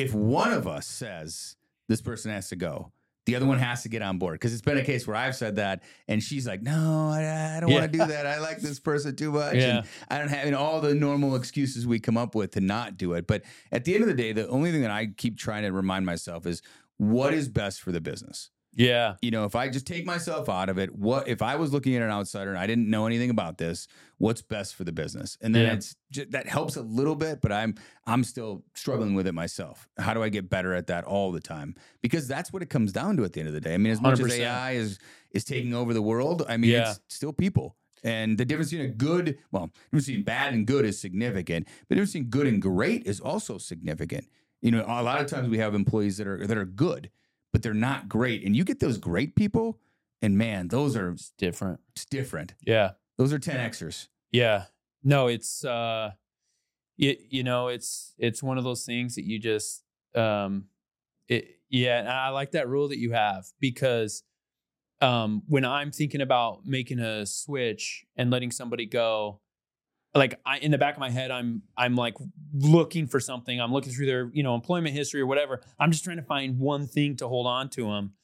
if 0.00 0.14
one 0.14 0.52
of 0.52 0.66
us 0.66 0.86
says 0.86 1.56
this 1.88 2.00
person 2.00 2.30
has 2.30 2.48
to 2.48 2.56
go, 2.56 2.92
the 3.26 3.36
other 3.36 3.46
one 3.46 3.58
has 3.58 3.82
to 3.82 3.88
get 3.88 4.00
on 4.00 4.18
board 4.18 4.34
because 4.34 4.52
it's 4.52 4.62
been 4.62 4.78
a 4.78 4.84
case 4.84 5.06
where 5.06 5.14
I've 5.14 5.36
said 5.36 5.56
that 5.56 5.82
and 6.08 6.22
she's 6.22 6.46
like, 6.46 6.62
no, 6.62 7.10
I, 7.12 7.56
I 7.56 7.60
don't 7.60 7.70
want 7.70 7.92
to 7.92 7.98
do 7.98 8.04
that. 8.04 8.26
I 8.26 8.38
like 8.38 8.58
this 8.58 8.80
person 8.80 9.14
too 9.14 9.30
much. 9.30 9.56
Yeah. 9.56 9.78
And 9.78 9.86
I 10.08 10.18
don't 10.18 10.28
have 10.28 10.48
know, 10.48 10.58
all 10.58 10.80
the 10.80 10.94
normal 10.94 11.36
excuses 11.36 11.86
we 11.86 12.00
come 12.00 12.16
up 12.16 12.34
with 12.34 12.52
to 12.52 12.60
not 12.60 12.96
do 12.96 13.12
it. 13.12 13.26
But 13.26 13.42
at 13.70 13.84
the 13.84 13.94
end 13.94 14.02
of 14.02 14.08
the 14.08 14.14
day, 14.14 14.32
the 14.32 14.48
only 14.48 14.72
thing 14.72 14.80
that 14.82 14.90
I 14.90 15.08
keep 15.16 15.36
trying 15.38 15.62
to 15.64 15.70
remind 15.70 16.06
myself 16.06 16.46
is 16.46 16.62
what 16.96 17.34
is 17.34 17.48
best 17.48 17.82
for 17.82 17.92
the 17.92 18.00
business. 18.00 18.50
Yeah 18.74 19.16
You 19.22 19.30
know, 19.30 19.44
if 19.44 19.54
I 19.56 19.68
just 19.68 19.86
take 19.86 20.06
myself 20.06 20.48
out 20.48 20.68
of 20.68 20.78
it, 20.78 20.94
what 20.94 21.26
if 21.28 21.42
I 21.42 21.56
was 21.56 21.72
looking 21.72 21.96
at 21.96 22.02
an 22.02 22.10
outsider 22.10 22.50
and 22.50 22.58
I 22.58 22.66
didn't 22.66 22.88
know 22.88 23.06
anything 23.06 23.30
about 23.30 23.58
this? 23.58 23.88
What's 24.18 24.42
best 24.42 24.74
for 24.76 24.84
the 24.84 24.92
business? 24.92 25.36
And 25.40 25.54
then 25.54 25.64
Yeah. 25.66 25.72
it's 25.74 25.96
that 26.30 26.46
helps 26.48 26.76
a 26.76 26.82
little 26.82 27.16
bit, 27.16 27.40
but 27.40 27.52
I'm 27.52 27.74
I'm 28.06 28.22
still 28.24 28.64
struggling 28.74 29.14
with 29.14 29.26
it 29.26 29.32
myself. 29.34 29.88
How 29.98 30.14
do 30.14 30.22
I 30.22 30.28
get 30.28 30.48
better 30.48 30.72
at 30.74 30.86
that 30.88 31.04
all 31.04 31.32
the 31.32 31.40
time? 31.40 31.74
Because 32.02 32.28
that's 32.28 32.52
what 32.52 32.62
it 32.62 32.70
comes 32.70 32.92
down 32.92 33.16
to 33.16 33.24
at 33.24 33.32
the 33.32 33.40
end 33.40 33.48
of 33.48 33.54
the 33.54 33.60
day. 33.60 33.74
I 33.74 33.78
mean, 33.78 33.92
as 33.92 34.00
much 34.00 34.20
as 34.20 34.26
100%. 34.26 34.40
AI 34.40 34.72
is 34.72 34.98
is 35.32 35.44
taking 35.44 35.74
over 35.74 35.92
the 35.94 36.02
world, 36.02 36.44
I 36.48 36.56
mean, 36.56 36.70
Yeah. 36.72 36.90
it's 36.92 37.00
still 37.08 37.32
people. 37.32 37.76
And 38.02 38.38
the 38.38 38.44
difference 38.46 38.70
between 38.70 38.88
a 38.90 38.94
good, 38.94 39.38
well, 39.52 39.66
difference 39.84 40.06
between 40.06 40.24
bad 40.24 40.54
and 40.54 40.66
good 40.66 40.84
is 40.86 40.98
significant, 40.98 41.66
but 41.66 41.88
the 41.90 41.94
difference 41.96 42.12
between 42.12 42.30
good 42.30 42.46
and 42.46 42.62
great 42.62 43.06
is 43.06 43.20
also 43.20 43.58
significant. 43.58 44.26
You 44.62 44.70
know, 44.70 44.84
a 44.86 45.02
lot 45.02 45.20
of 45.20 45.26
times 45.26 45.48
we 45.50 45.58
have 45.58 45.74
employees 45.74 46.16
that 46.18 46.26
are 46.26 46.46
that 46.46 46.56
are 46.56 46.64
good, 46.64 47.10
but 47.52 47.62
they're 47.62 47.74
not 47.74 48.08
great. 48.08 48.44
And 48.44 48.54
you 48.56 48.64
get 48.64 48.80
those 48.80 48.98
great 48.98 49.34
people, 49.34 49.78
and 50.22 50.36
man, 50.36 50.68
those 50.68 50.96
are 50.96 51.10
it's 51.12 51.32
different 51.38 51.80
it's 51.94 52.04
different. 52.04 52.54
yeah 52.66 52.92
Those 53.16 53.32
are 53.32 53.38
10Xers. 53.38 54.08
Yeah. 54.32 54.64
No, 55.02 55.26
it's 55.28 55.64
uh 55.64 56.12
it, 56.98 57.20
you 57.30 57.42
know, 57.42 57.68
it's 57.68 58.14
it's 58.18 58.42
one 58.42 58.58
of 58.58 58.64
those 58.64 58.84
things 58.84 59.14
that 59.14 59.24
you 59.24 59.38
just 59.38 59.82
um 60.14 60.66
it 61.28 61.56
yeah, 61.70 62.00
and 62.00 62.08
I 62.08 62.30
like 62.30 62.50
that 62.52 62.68
rule 62.68 62.88
that 62.88 62.98
you 62.98 63.12
have 63.12 63.46
because 63.60 64.22
um 65.00 65.42
when 65.46 65.64
I'm 65.64 65.90
thinking 65.92 66.20
about 66.20 66.66
making 66.66 66.98
a 66.98 67.24
switch 67.24 68.04
and 68.16 68.30
letting 68.30 68.50
somebody 68.50 68.86
go, 68.86 69.40
like 70.14 70.40
I 70.44 70.58
in 70.58 70.70
the 70.70 70.78
back 70.78 70.94
of 70.94 71.00
my 71.00 71.10
head 71.10 71.30
I'm 71.30 71.62
I'm 71.76 71.94
like 71.94 72.14
looking 72.52 73.06
for 73.06 73.20
something. 73.20 73.60
I'm 73.60 73.72
looking 73.72 73.92
through 73.92 74.06
their, 74.06 74.30
you 74.32 74.42
know, 74.42 74.54
employment 74.54 74.94
history 74.94 75.20
or 75.20 75.26
whatever. 75.26 75.60
I'm 75.78 75.92
just 75.92 76.04
trying 76.04 76.16
to 76.16 76.22
find 76.22 76.58
one 76.58 76.86
thing 76.86 77.16
to 77.16 77.28
hold 77.28 77.46
on 77.46 77.68
to 77.70 77.84
them. 77.84 78.14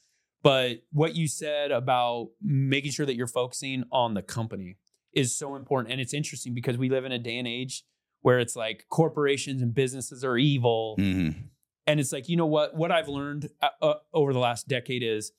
But 0.42 0.83
what 0.92 1.16
you 1.16 1.27
said 1.29 1.72
about 1.72 2.29
making 2.40 2.92
sure 2.92 3.07
that 3.07 3.16
you're 3.16 3.27
focusing 3.27 3.85
on 3.90 4.14
the 4.14 4.22
company 4.22 4.77
is 5.12 5.37
so 5.37 5.57
important. 5.57 5.92
And 5.92 6.01
it's 6.01 6.14
interesting 6.14 6.55
because 6.55 6.77
we 6.77 6.88
live 6.88 7.05
in 7.05 7.12
a 7.12 7.18
day 7.18 7.38
and 7.38 7.49
age 7.49 7.85
where 8.20 8.38
it's 8.38 8.55
like 8.55 8.85
corporations 8.88 9.62
and 9.62 9.75
businesses 9.75 10.25
are 10.25 10.37
evil. 10.37 10.96
Mm-hmm. 10.99 11.40
And 11.87 12.01
it's 12.01 12.12
like, 12.12 12.29
you 12.29 12.37
know 12.37 12.46
what? 12.46 12.77
What 12.77 12.92
I've 12.92 13.09
learned 13.09 13.49
uh, 13.62 13.68
uh, 13.81 13.94
over 14.12 14.33
the 14.33 14.38
last 14.38 14.68
decade 14.68 15.03
is, 15.03 15.33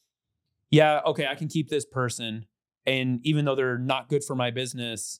yeah, 0.71 1.01
okay, 1.05 1.27
I 1.27 1.35
can 1.35 1.47
keep 1.47 1.69
this 1.69 1.85
person. 1.85 2.45
And 2.85 3.19
even 3.23 3.45
though 3.45 3.55
they're 3.55 3.77
not 3.77 4.09
good 4.09 4.23
for 4.23 4.35
my 4.35 4.51
business, 4.51 5.19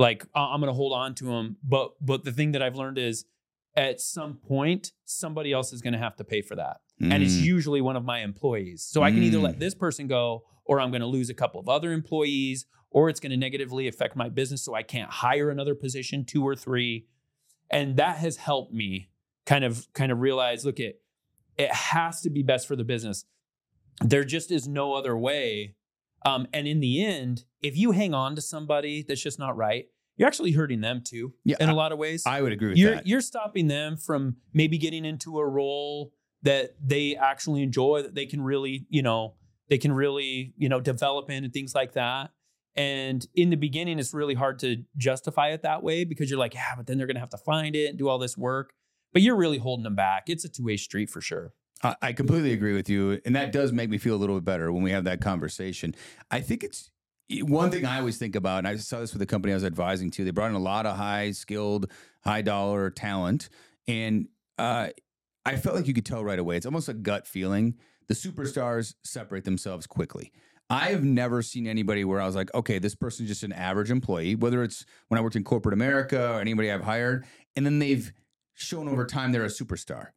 like 0.00 0.26
I'm 0.34 0.60
going 0.60 0.68
to 0.68 0.74
hold 0.74 0.92
on 0.92 1.14
to 1.16 1.24
them. 1.24 1.56
But, 1.62 1.92
but 2.00 2.24
the 2.24 2.32
thing 2.32 2.52
that 2.52 2.62
I've 2.62 2.74
learned 2.76 2.98
is 2.98 3.24
at 3.76 4.00
some 4.00 4.34
point, 4.34 4.92
somebody 5.04 5.52
else 5.52 5.72
is 5.72 5.80
going 5.80 5.92
to 5.92 5.98
have 5.98 6.16
to 6.16 6.24
pay 6.24 6.42
for 6.42 6.56
that 6.56 6.78
and 7.02 7.22
it's 7.22 7.36
usually 7.36 7.80
one 7.80 7.96
of 7.96 8.04
my 8.04 8.18
employees. 8.20 8.82
So 8.82 9.02
I 9.02 9.10
can 9.10 9.22
either 9.22 9.38
Mm. 9.38 9.42
let 9.44 9.58
this 9.58 9.74
person 9.74 10.06
go, 10.06 10.44
or 10.66 10.80
I'm 10.80 10.90
going 10.90 11.00
to 11.00 11.06
lose 11.06 11.30
a 11.30 11.34
couple 11.34 11.58
of 11.58 11.66
other 11.68 11.92
employees, 11.92 12.66
or 12.90 13.08
it's 13.08 13.20
going 13.20 13.30
to 13.30 13.38
negatively 13.38 13.88
affect 13.88 14.16
my 14.16 14.28
business. 14.28 14.62
So 14.62 14.74
I 14.74 14.82
can't 14.82 15.10
hire 15.10 15.48
another 15.50 15.74
position, 15.74 16.24
two 16.26 16.42
or 16.46 16.54
three, 16.54 17.06
and 17.70 17.96
that 17.96 18.18
has 18.18 18.36
helped 18.36 18.74
me 18.74 19.08
kind 19.46 19.64
of 19.64 19.86
kind 19.94 20.12
of 20.12 20.20
realize, 20.20 20.64
look, 20.66 20.78
it 20.78 21.00
it 21.56 21.72
has 21.72 22.20
to 22.22 22.28
be 22.30 22.42
best 22.42 22.66
for 22.68 22.76
the 22.76 22.84
business. 22.84 23.24
There 24.04 24.24
just 24.24 24.50
is 24.50 24.68
no 24.68 24.92
other 24.92 25.16
way. 25.16 25.76
Um, 26.24 26.46
and 26.52 26.66
in 26.66 26.80
the 26.80 27.04
end, 27.04 27.44
if 27.62 27.76
you 27.76 27.92
hang 27.92 28.14
on 28.14 28.34
to 28.36 28.42
somebody 28.42 29.04
that's 29.06 29.22
just 29.22 29.38
not 29.38 29.56
right, 29.56 29.86
you're 30.16 30.26
actually 30.26 30.52
hurting 30.52 30.82
them 30.82 31.02
too. 31.02 31.32
Yeah, 31.44 31.56
in 31.60 31.70
a 31.70 31.74
lot 31.74 31.92
of 31.92 31.98
ways 31.98 32.24
I 32.26 32.42
would 32.42 32.52
agree 32.52 32.68
with 32.68 32.78
you're 32.78 32.96
that. 32.96 33.06
you're 33.06 33.22
stopping 33.22 33.68
them 33.68 33.96
from 33.96 34.36
maybe 34.52 34.76
getting 34.76 35.04
into 35.04 35.38
a 35.38 35.48
role 35.48 36.12
that 36.42 36.74
they 36.82 37.16
actually 37.16 37.62
enjoy 37.62 38.02
that 38.02 38.14
they 38.14 38.26
can 38.26 38.42
really 38.42 38.86
you 38.90 39.02
know 39.02 39.34
they 39.68 39.78
can 39.78 39.92
really 39.92 40.52
you 40.56 40.68
know 40.68 40.80
develop 40.80 41.30
in 41.30 41.44
and 41.44 41.52
things 41.52 41.74
like 41.74 41.92
that 41.92 42.32
and 42.76 43.26
in 43.34 43.50
the 43.50 43.56
beginning 43.56 43.98
it's 43.98 44.12
really 44.14 44.34
hard 44.34 44.58
to 44.58 44.84
justify 44.96 45.48
it 45.48 45.62
that 45.62 45.82
way 45.82 46.04
because 46.04 46.30
you're 46.30 46.38
like 46.38 46.54
yeah 46.54 46.74
but 46.76 46.86
then 46.86 46.98
they're 46.98 47.06
gonna 47.06 47.20
have 47.20 47.30
to 47.30 47.38
find 47.38 47.74
it 47.74 47.86
and 47.86 47.98
do 47.98 48.08
all 48.08 48.18
this 48.18 48.36
work 48.36 48.72
but 49.12 49.22
you're 49.22 49.36
really 49.36 49.58
holding 49.58 49.84
them 49.84 49.96
back 49.96 50.24
it's 50.28 50.44
a 50.44 50.48
two-way 50.48 50.76
street 50.76 51.08
for 51.08 51.20
sure 51.20 51.52
I, 51.82 52.12
completely 52.12 52.52
agree 52.52 52.74
with 52.74 52.90
you, 52.90 53.20
and 53.24 53.34
that 53.36 53.52
does 53.52 53.72
make 53.72 53.88
me 53.88 53.96
feel 53.96 54.14
a 54.14 54.18
little 54.18 54.36
bit 54.36 54.44
better 54.44 54.70
when 54.70 54.82
we 54.82 54.90
have 54.90 55.04
that 55.04 55.22
conversation. 55.22 55.94
I 56.30 56.40
think 56.40 56.62
it's 56.62 56.90
one 57.42 57.70
thing 57.70 57.86
I 57.86 57.98
always 57.98 58.18
think 58.18 58.36
about, 58.36 58.58
and 58.58 58.68
I 58.68 58.76
saw 58.76 59.00
this 59.00 59.12
with 59.12 59.20
the 59.20 59.26
company 59.26 59.52
I 59.52 59.56
was 59.56 59.64
advising 59.64 60.10
to. 60.12 60.24
They 60.24 60.30
brought 60.30 60.50
in 60.50 60.56
a 60.56 60.60
lot 60.60 60.84
of 60.84 60.96
high 60.96 61.30
skilled, 61.30 61.90
high 62.22 62.42
dollar 62.42 62.90
talent, 62.90 63.48
and 63.88 64.28
uh, 64.58 64.88
I 65.46 65.56
felt 65.56 65.76
like 65.76 65.86
you 65.86 65.94
could 65.94 66.04
tell 66.04 66.22
right 66.22 66.38
away. 66.38 66.56
It's 66.56 66.66
almost 66.66 66.88
a 66.88 66.94
gut 66.94 67.26
feeling. 67.26 67.76
The 68.08 68.14
superstars 68.14 68.94
separate 69.04 69.44
themselves 69.44 69.86
quickly. 69.86 70.32
I 70.68 70.90
have 70.90 71.02
never 71.02 71.42
seen 71.42 71.66
anybody 71.66 72.04
where 72.04 72.20
I 72.20 72.26
was 72.26 72.36
like, 72.36 72.52
okay, 72.54 72.78
this 72.78 72.94
person's 72.94 73.28
just 73.28 73.42
an 73.42 73.52
average 73.52 73.90
employee, 73.90 74.36
whether 74.36 74.62
it's 74.62 74.84
when 75.08 75.18
I 75.18 75.22
worked 75.22 75.34
in 75.34 75.44
corporate 75.44 75.72
America 75.72 76.34
or 76.34 76.40
anybody 76.40 76.70
I've 76.70 76.84
hired, 76.84 77.24
and 77.56 77.64
then 77.64 77.78
they've 77.78 78.12
shown 78.54 78.86
over 78.86 79.06
time 79.06 79.32
they're 79.32 79.44
a 79.44 79.48
superstar. 79.48 80.08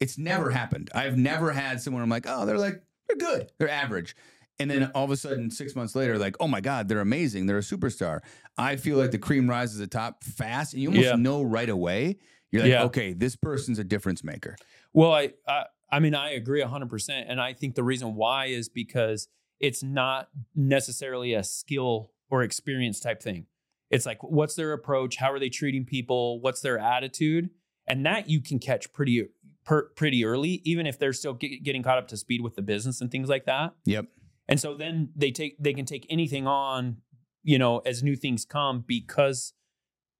It's 0.00 0.18
never 0.18 0.50
happened. 0.50 0.90
I've 0.94 1.16
never 1.16 1.52
had 1.52 1.80
someone 1.80 2.02
I'm 2.02 2.08
like, 2.10 2.26
oh, 2.28 2.44
they're 2.46 2.58
like, 2.58 2.82
they're 3.08 3.16
good, 3.16 3.52
they're 3.58 3.68
average. 3.70 4.14
And 4.58 4.70
then 4.70 4.90
all 4.94 5.04
of 5.04 5.10
a 5.10 5.16
sudden, 5.16 5.50
six 5.50 5.76
months 5.76 5.94
later, 5.94 6.16
like, 6.18 6.34
oh 6.40 6.48
my 6.48 6.62
God, 6.62 6.88
they're 6.88 7.00
amazing. 7.00 7.44
They're 7.46 7.58
a 7.58 7.62
superstar. 7.62 8.20
I 8.56 8.76
feel 8.76 8.96
like 8.96 9.10
the 9.10 9.18
cream 9.18 9.50
rises 9.50 9.74
to 9.76 9.80
the 9.82 9.86
top 9.86 10.24
fast, 10.24 10.72
and 10.72 10.82
you 10.82 10.88
almost 10.88 11.06
Yeah. 11.08 11.16
know 11.16 11.42
right 11.42 11.68
away. 11.68 12.16
You're 12.50 12.62
like, 12.62 12.70
Yeah. 12.70 12.84
okay, 12.84 13.12
this 13.12 13.36
person's 13.36 13.78
a 13.78 13.84
difference 13.84 14.24
maker. 14.24 14.56
Well, 14.94 15.12
I, 15.12 15.32
I 15.46 15.64
I 15.90 16.00
mean 16.00 16.14
I 16.14 16.30
agree 16.30 16.62
100% 16.62 17.24
and 17.28 17.40
I 17.40 17.52
think 17.52 17.74
the 17.74 17.84
reason 17.84 18.14
why 18.14 18.46
is 18.46 18.68
because 18.68 19.28
it's 19.60 19.82
not 19.82 20.30
necessarily 20.54 21.32
a 21.34 21.44
skill 21.44 22.12
or 22.30 22.42
experience 22.42 22.98
type 22.98 23.22
thing. 23.22 23.46
It's 23.90 24.04
like 24.06 24.22
what's 24.22 24.54
their 24.56 24.72
approach, 24.72 25.16
how 25.16 25.30
are 25.32 25.38
they 25.38 25.48
treating 25.50 25.84
people, 25.84 26.40
what's 26.40 26.60
their 26.62 26.78
attitude? 26.78 27.50
And 27.86 28.04
that 28.06 28.28
you 28.28 28.40
can 28.40 28.58
catch 28.58 28.92
pretty 28.92 29.28
per, 29.66 29.88
pretty 29.90 30.24
early 30.24 30.62
even 30.64 30.86
if 30.86 30.98
they're 30.98 31.12
still 31.12 31.34
get, 31.34 31.62
getting 31.62 31.82
caught 31.82 31.98
up 31.98 32.08
to 32.08 32.16
speed 32.16 32.40
with 32.40 32.54
the 32.54 32.62
business 32.62 33.00
and 33.00 33.10
things 33.10 33.28
like 33.28 33.44
that. 33.44 33.74
Yep. 33.84 34.06
And 34.48 34.60
so 34.60 34.74
then 34.74 35.10
they 35.14 35.30
take 35.30 35.56
they 35.58 35.74
can 35.74 35.84
take 35.84 36.06
anything 36.08 36.46
on, 36.46 36.98
you 37.42 37.58
know, 37.58 37.80
as 37.80 38.02
new 38.02 38.16
things 38.16 38.44
come 38.44 38.84
because 38.86 39.52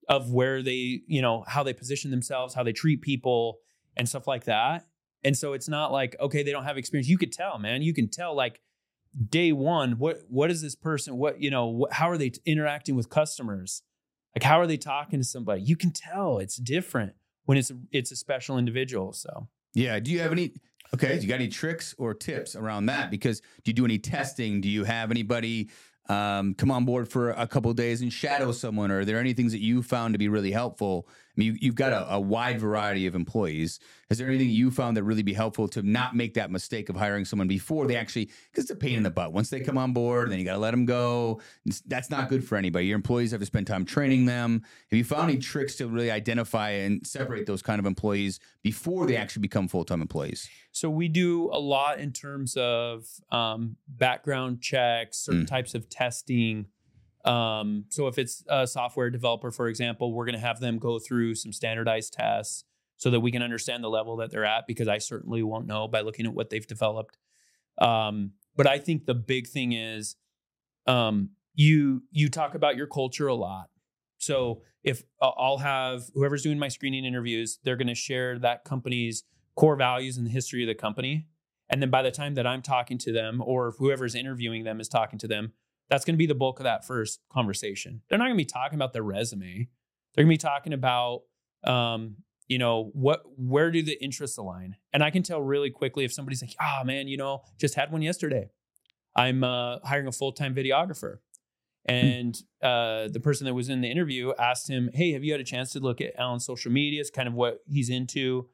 of 0.09 0.30
where 0.32 0.62
they, 0.62 1.00
you 1.06 1.22
know, 1.22 1.44
how 1.46 1.62
they 1.62 1.72
position 1.72 2.11
themselves, 2.11 2.54
how 2.54 2.62
they 2.62 2.72
treat 2.72 3.02
people 3.02 3.59
and 3.96 4.09
stuff 4.09 4.26
like 4.26 4.44
that. 4.44 4.87
And 5.24 5.37
so 5.37 5.52
it's 5.52 5.68
not 5.68 5.90
like, 5.90 6.14
okay, 6.20 6.42
they 6.42 6.52
don't 6.52 6.64
have 6.64 6.76
experience. 6.76 7.09
You 7.09 7.18
could 7.18 7.32
tell, 7.32 7.59
man. 7.59 7.82
You 7.82 7.94
can 7.94 8.09
tell 8.09 8.35
like 8.35 8.61
day 9.28 9.52
one, 9.52 9.92
what 9.92 10.18
what 10.28 10.50
is 10.50 10.61
this 10.61 10.74
person? 10.74 11.16
What, 11.16 11.40
you 11.40 11.50
know, 11.50 11.66
what, 11.66 11.92
how 11.92 12.11
are 12.11 12.18
they 12.18 12.32
interacting 12.44 12.96
with 12.96 13.09
customers? 13.09 13.82
Like 14.35 14.42
how 14.42 14.61
are 14.61 14.66
they 14.66 14.76
talking 14.76 15.20
to 15.20 15.24
somebody? 15.24 15.62
You 15.62 15.76
can 15.76 15.92
tell 15.92 16.38
it's 16.38 16.56
different 16.56 17.14
when 17.46 17.59
it's 17.59 17.72
it's 17.90 18.12
a 18.12 18.16
special 18.16 18.59
individual. 18.59 19.12
So 19.12 19.48
Yeah. 19.74 19.98
Do 19.98 20.12
you 20.12 20.20
have 20.20 20.32
any? 20.32 20.52
Okay. 20.94 21.16
Do 21.16 21.22
you 21.22 21.28
got 21.28 21.37
any 21.37 21.48
tricks 21.48 21.94
or 21.98 22.14
tips 22.14 22.54
around 22.54 22.87
that? 22.87 23.11
Because 23.11 23.40
do 23.40 23.70
you 23.70 23.72
do 23.72 23.85
any 23.85 23.98
testing? 23.98 24.61
Do 24.61 24.68
you 24.68 24.85
have 24.85 25.11
anybody 25.11 25.70
um, 26.09 26.54
come 26.54 26.70
on 26.70 26.85
board 26.85 27.09
for 27.09 27.30
a 27.30 27.46
couple 27.46 27.70
of 27.70 27.76
days 27.76 28.02
and 28.02 28.12
shadow 28.12 28.52
someone? 28.52 28.90
Or 28.92 29.00
are 29.00 29.04
there 29.04 29.18
any 29.18 29.32
things 29.32 29.52
that 29.52 29.61
you 29.61 29.82
found 29.82 30.14
to 30.14 30.18
be 30.18 30.28
really 30.28 30.52
helpful? 30.52 31.09
I 31.37 31.40
mean, 31.40 31.53
you, 31.53 31.59
you've 31.61 31.75
got 31.75 31.92
a, 31.92 32.14
a 32.14 32.20
wide 32.20 32.59
variety 32.61 33.07
of 33.07 33.14
employees. 33.14 33.79
Is 34.09 34.18
there 34.18 34.29
anything 34.29 34.49
you 34.49 34.70
found 34.70 34.96
that 34.96 35.03
really 35.05 35.22
be 35.22 35.35
helpful 35.35 35.68
to 35.68 35.83
not 35.83 36.14
make 36.16 36.35
that 36.35 36.51
mistake 36.51 36.88
of 36.88 36.96
hiring 36.96 37.25
someone 37.25 37.49
before 37.49 37.87
they 37.87 37.96
actually? 37.96 38.27
Because 38.51 38.64
it's 38.64 38.70
a 38.70 38.77
pain 38.77 38.96
in 38.96 39.03
the 39.03 39.11
butt. 39.11 39.33
Once 39.33 39.51
they 39.51 39.61
come 39.61 39.77
on 39.77 39.92
board, 39.92 40.31
then 40.31 40.38
you 40.38 40.44
got 40.44 40.53
to 40.55 40.59
let 40.59 40.70
them 40.70 40.87
go. 40.87 41.40
That's 41.87 42.09
not 42.09 42.29
good 42.29 42.42
for 42.46 42.57
anybody. 42.57 42.87
Your 42.87 42.96
employees 42.96 43.33
have 43.33 43.40
to 43.40 43.46
spend 43.46 43.66
time 43.66 43.85
training 43.85 44.25
them. 44.27 44.62
Have 44.90 44.96
you 44.96 45.05
found 45.05 45.29
any 45.29 45.38
tricks 45.38 45.75
to 45.77 45.88
really 45.88 46.11
identify 46.11 46.70
and 46.70 47.07
separate 47.07 47.46
those 47.46 47.62
kind 47.62 47.79
of 47.81 47.85
employees 47.87 48.40
before 48.62 49.07
they 49.07 49.16
actually 49.16 49.42
become 49.42 49.68
full 49.68 49.85
time 49.85 50.01
employees? 50.01 50.49
So 50.72 50.88
we 50.88 51.09
do 51.09 51.51
a 51.53 51.59
lot 51.59 51.99
in 51.99 52.12
terms 52.12 52.57
of 52.57 53.07
um, 53.31 53.77
background 53.88 54.61
checks, 54.62 55.18
certain 55.18 55.42
Mm. 55.44 55.49
types 55.49 55.75
of 55.75 55.88
testing. 55.90 56.66
Um, 57.26 57.84
so 57.88 58.06
if 58.06 58.18
it's 58.18 58.44
a 58.48 58.66
software 58.66 59.10
developer, 59.10 59.50
for 59.50 59.68
example, 59.68 60.12
we're 60.12 60.26
going 60.26 60.36
to 60.36 60.46
have 60.46 60.60
them 60.60 60.78
go 60.78 60.98
through 60.98 61.34
some 61.34 61.52
standardized 61.52 62.12
tests 62.12 62.64
so 62.96 63.10
that 63.10 63.20
we 63.20 63.30
can 63.30 63.42
understand 63.42 63.82
the 63.84 63.90
level 63.90 64.16
that 64.18 64.30
they're 64.30 64.44
at. 64.44 64.66
Because 64.66 64.88
I 64.88 64.98
certainly 64.98 65.42
won't 65.42 65.66
know 65.66 65.88
by 65.88 66.00
looking 66.00 66.26
at 66.26 66.34
what 66.34 66.50
they've 66.50 66.66
developed. 66.66 67.18
Um, 67.78 68.32
but 68.54 68.66
I 68.66 68.78
think 68.78 69.06
the 69.06 69.14
big 69.14 69.48
thing 69.48 69.72
is 69.72 70.16
um, 70.86 71.30
you 71.54 72.04
you 72.10 72.28
talk 72.28 72.54
about 72.54 72.76
your 72.76 72.86
culture 72.86 73.26
a 73.26 73.34
lot. 73.34 73.68
So 74.18 74.62
if 74.82 75.02
uh, 75.20 75.30
I'll 75.30 75.58
have 75.58 76.04
whoever's 76.14 76.42
doing 76.42 76.58
my 76.58 76.68
screening 76.68 77.04
interviews, 77.04 77.58
they're 77.64 77.76
going 77.76 77.88
to 77.88 77.94
share 77.94 78.38
that 78.38 78.64
company's 78.64 79.24
core 79.56 79.76
values 79.76 80.16
and 80.16 80.26
the 80.26 80.30
history 80.30 80.62
of 80.62 80.68
the 80.68 80.74
company. 80.74 81.26
And 81.68 81.82
then 81.82 81.90
by 81.90 82.02
the 82.02 82.10
time 82.10 82.34
that 82.34 82.46
I'm 82.46 82.62
talking 82.62 82.98
to 82.98 83.12
them 83.12 83.42
or 83.44 83.72
whoever's 83.78 84.14
interviewing 84.14 84.64
them 84.64 84.80
is 84.80 84.88
talking 84.88 85.18
to 85.18 85.26
them, 85.26 85.52
that's 85.88 86.05
going 86.05 86.14
to 86.14 86.18
be 86.18 86.27
the 86.27 86.35
bulk 86.35 86.61
of 86.61 86.64
that 86.64 86.85
first 86.85 87.20
conversation. 87.33 88.03
They're 88.09 88.18
not 88.18 88.27
going 88.27 88.37
to 88.37 88.40
be 88.40 88.44
talking 88.44 88.77
about 88.77 88.92
their 88.92 89.03
resume. 89.03 89.68
They're 90.14 90.25
going 90.25 90.37
to 90.37 90.42
be 90.42 90.49
talking 90.49 90.72
about, 90.72 91.22
um, 91.64 92.16
you 92.49 92.59
know, 92.59 92.90
what, 92.94 93.22
where 93.37 93.70
do 93.70 93.83
the 93.83 94.03
interests 94.03 94.38
align? 94.38 94.77
And 94.92 95.03
I 95.03 95.11
can 95.11 95.22
tell 95.22 95.40
really 95.40 95.70
quickly 95.70 96.05
if 96.05 96.12
somebody's 96.12 96.42
like, 96.42 96.55
ah, 96.61 96.83
man, 96.85 97.09
you 97.09 97.16
know, 97.16 97.42
just 97.59 97.75
had 97.75 97.92
one 97.92 98.03
yesterday. 98.03 98.51
I'm 99.14 99.42
uh, 99.42 99.79
hiring 99.85 100.07
a 100.07 100.12
full 100.12 100.33
time 100.33 100.55
videographer. 100.55 101.18
And 101.87 102.37
uh, 102.62 103.09
the 103.09 103.20
person 103.20 103.44
that 103.46 103.55
was 103.55 103.68
in 103.68 103.81
the 103.81 103.90
interview 103.90 104.33
asked 104.38 104.68
him, 104.68 104.90
Hey, 104.92 105.12
have 105.12 105.25
you 105.25 105.33
had 105.33 105.40
a 105.40 105.44
chance 105.44 105.72
to 105.72 105.81
look 105.81 106.01
at 106.01 106.18
Allan's 106.18 106.44
social 106.44 106.70
media? 106.70 107.01
It's 107.01 107.11
kind 107.11 107.29
of 107.29 107.35
what 107.35 107.61
he's 107.66 107.88
into. 107.88 108.49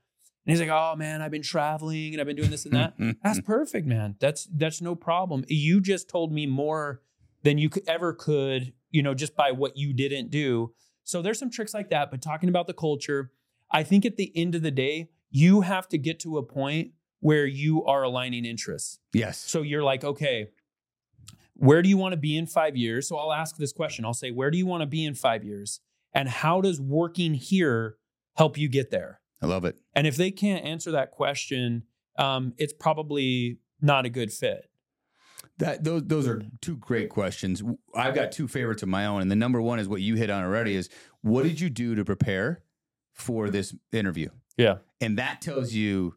And 0.46 0.52
he's 0.52 0.60
like, 0.60 0.70
Oh 0.70 0.94
man, 0.96 1.22
I've 1.22 1.30
been 1.30 1.42
traveling 1.42 2.12
and 2.12 2.20
I've 2.20 2.26
been 2.26 2.36
doing 2.36 2.50
this 2.50 2.66
and 2.66 2.74
that. 2.74 2.94
That's 3.24 3.40
perfect, 3.40 3.86
man. 3.86 4.16
That's 4.20 4.46
that's 4.54 4.80
no 4.80 4.94
problem. 4.94 5.44
You 5.48 5.80
just 5.80 6.08
told 6.08 6.32
me 6.32 6.46
more 6.46 7.00
than 7.42 7.58
you 7.58 7.68
could 7.68 7.88
ever 7.88 8.12
could, 8.12 8.72
you 8.90 9.02
know, 9.02 9.14
just 9.14 9.34
by 9.36 9.52
what 9.52 9.76
you 9.76 9.92
didn't 9.92 10.30
do. 10.30 10.72
So 11.04 11.22
there's 11.22 11.38
some 11.38 11.50
tricks 11.50 11.74
like 11.74 11.90
that, 11.90 12.10
but 12.10 12.22
talking 12.22 12.48
about 12.48 12.66
the 12.66 12.74
culture, 12.74 13.32
I 13.70 13.82
think 13.82 14.04
at 14.06 14.16
the 14.16 14.32
end 14.36 14.54
of 14.54 14.62
the 14.62 14.70
day, 14.70 15.08
you 15.30 15.62
have 15.62 15.88
to 15.88 15.98
get 15.98 16.20
to 16.20 16.38
a 16.38 16.42
point 16.42 16.92
where 17.20 17.46
you 17.46 17.84
are 17.84 18.02
aligning 18.02 18.44
interests. 18.44 18.98
yes. 19.12 19.38
So 19.38 19.62
you're 19.62 19.82
like, 19.82 20.04
okay, 20.04 20.48
where 21.54 21.80
do 21.82 21.88
you 21.88 21.96
want 21.96 22.12
to 22.12 22.16
be 22.16 22.36
in 22.36 22.46
five 22.46 22.76
years? 22.76 23.08
So 23.08 23.16
I'll 23.16 23.32
ask 23.32 23.56
this 23.56 23.72
question. 23.72 24.04
I'll 24.04 24.14
say, 24.14 24.30
where 24.30 24.50
do 24.50 24.58
you 24.58 24.66
want 24.66 24.82
to 24.82 24.86
be 24.86 25.04
in 25.04 25.14
five 25.14 25.44
years? 25.44 25.80
And 26.12 26.28
how 26.28 26.60
does 26.60 26.80
working 26.80 27.34
here 27.34 27.96
help 28.36 28.58
you 28.58 28.68
get 28.68 28.90
there? 28.90 29.20
I 29.40 29.46
love 29.46 29.64
it. 29.64 29.78
And 29.94 30.06
if 30.06 30.16
they 30.16 30.30
can't 30.30 30.64
answer 30.64 30.90
that 30.92 31.12
question, 31.12 31.84
um, 32.18 32.52
it's 32.58 32.72
probably 32.72 33.58
not 33.80 34.04
a 34.04 34.10
good 34.10 34.32
fit. 34.32 34.68
That 35.58 35.84
those 35.84 36.02
those 36.04 36.26
are 36.26 36.42
two 36.60 36.76
great 36.76 37.08
questions. 37.10 37.62
I've 37.94 38.14
got 38.14 38.32
two 38.32 38.48
favorites 38.48 38.82
of 38.82 38.88
my 38.88 39.06
own, 39.06 39.22
and 39.22 39.30
the 39.30 39.36
number 39.36 39.60
one 39.60 39.78
is 39.78 39.88
what 39.88 40.00
you 40.00 40.14
hit 40.16 40.30
on 40.30 40.42
already. 40.42 40.74
Is 40.74 40.88
what 41.20 41.44
did 41.44 41.60
you 41.60 41.70
do 41.70 41.94
to 41.94 42.04
prepare 42.04 42.62
for 43.12 43.50
this 43.50 43.74
interview? 43.92 44.28
Yeah. 44.56 44.78
And 45.00 45.18
that 45.18 45.40
tells 45.42 45.72
you 45.72 46.16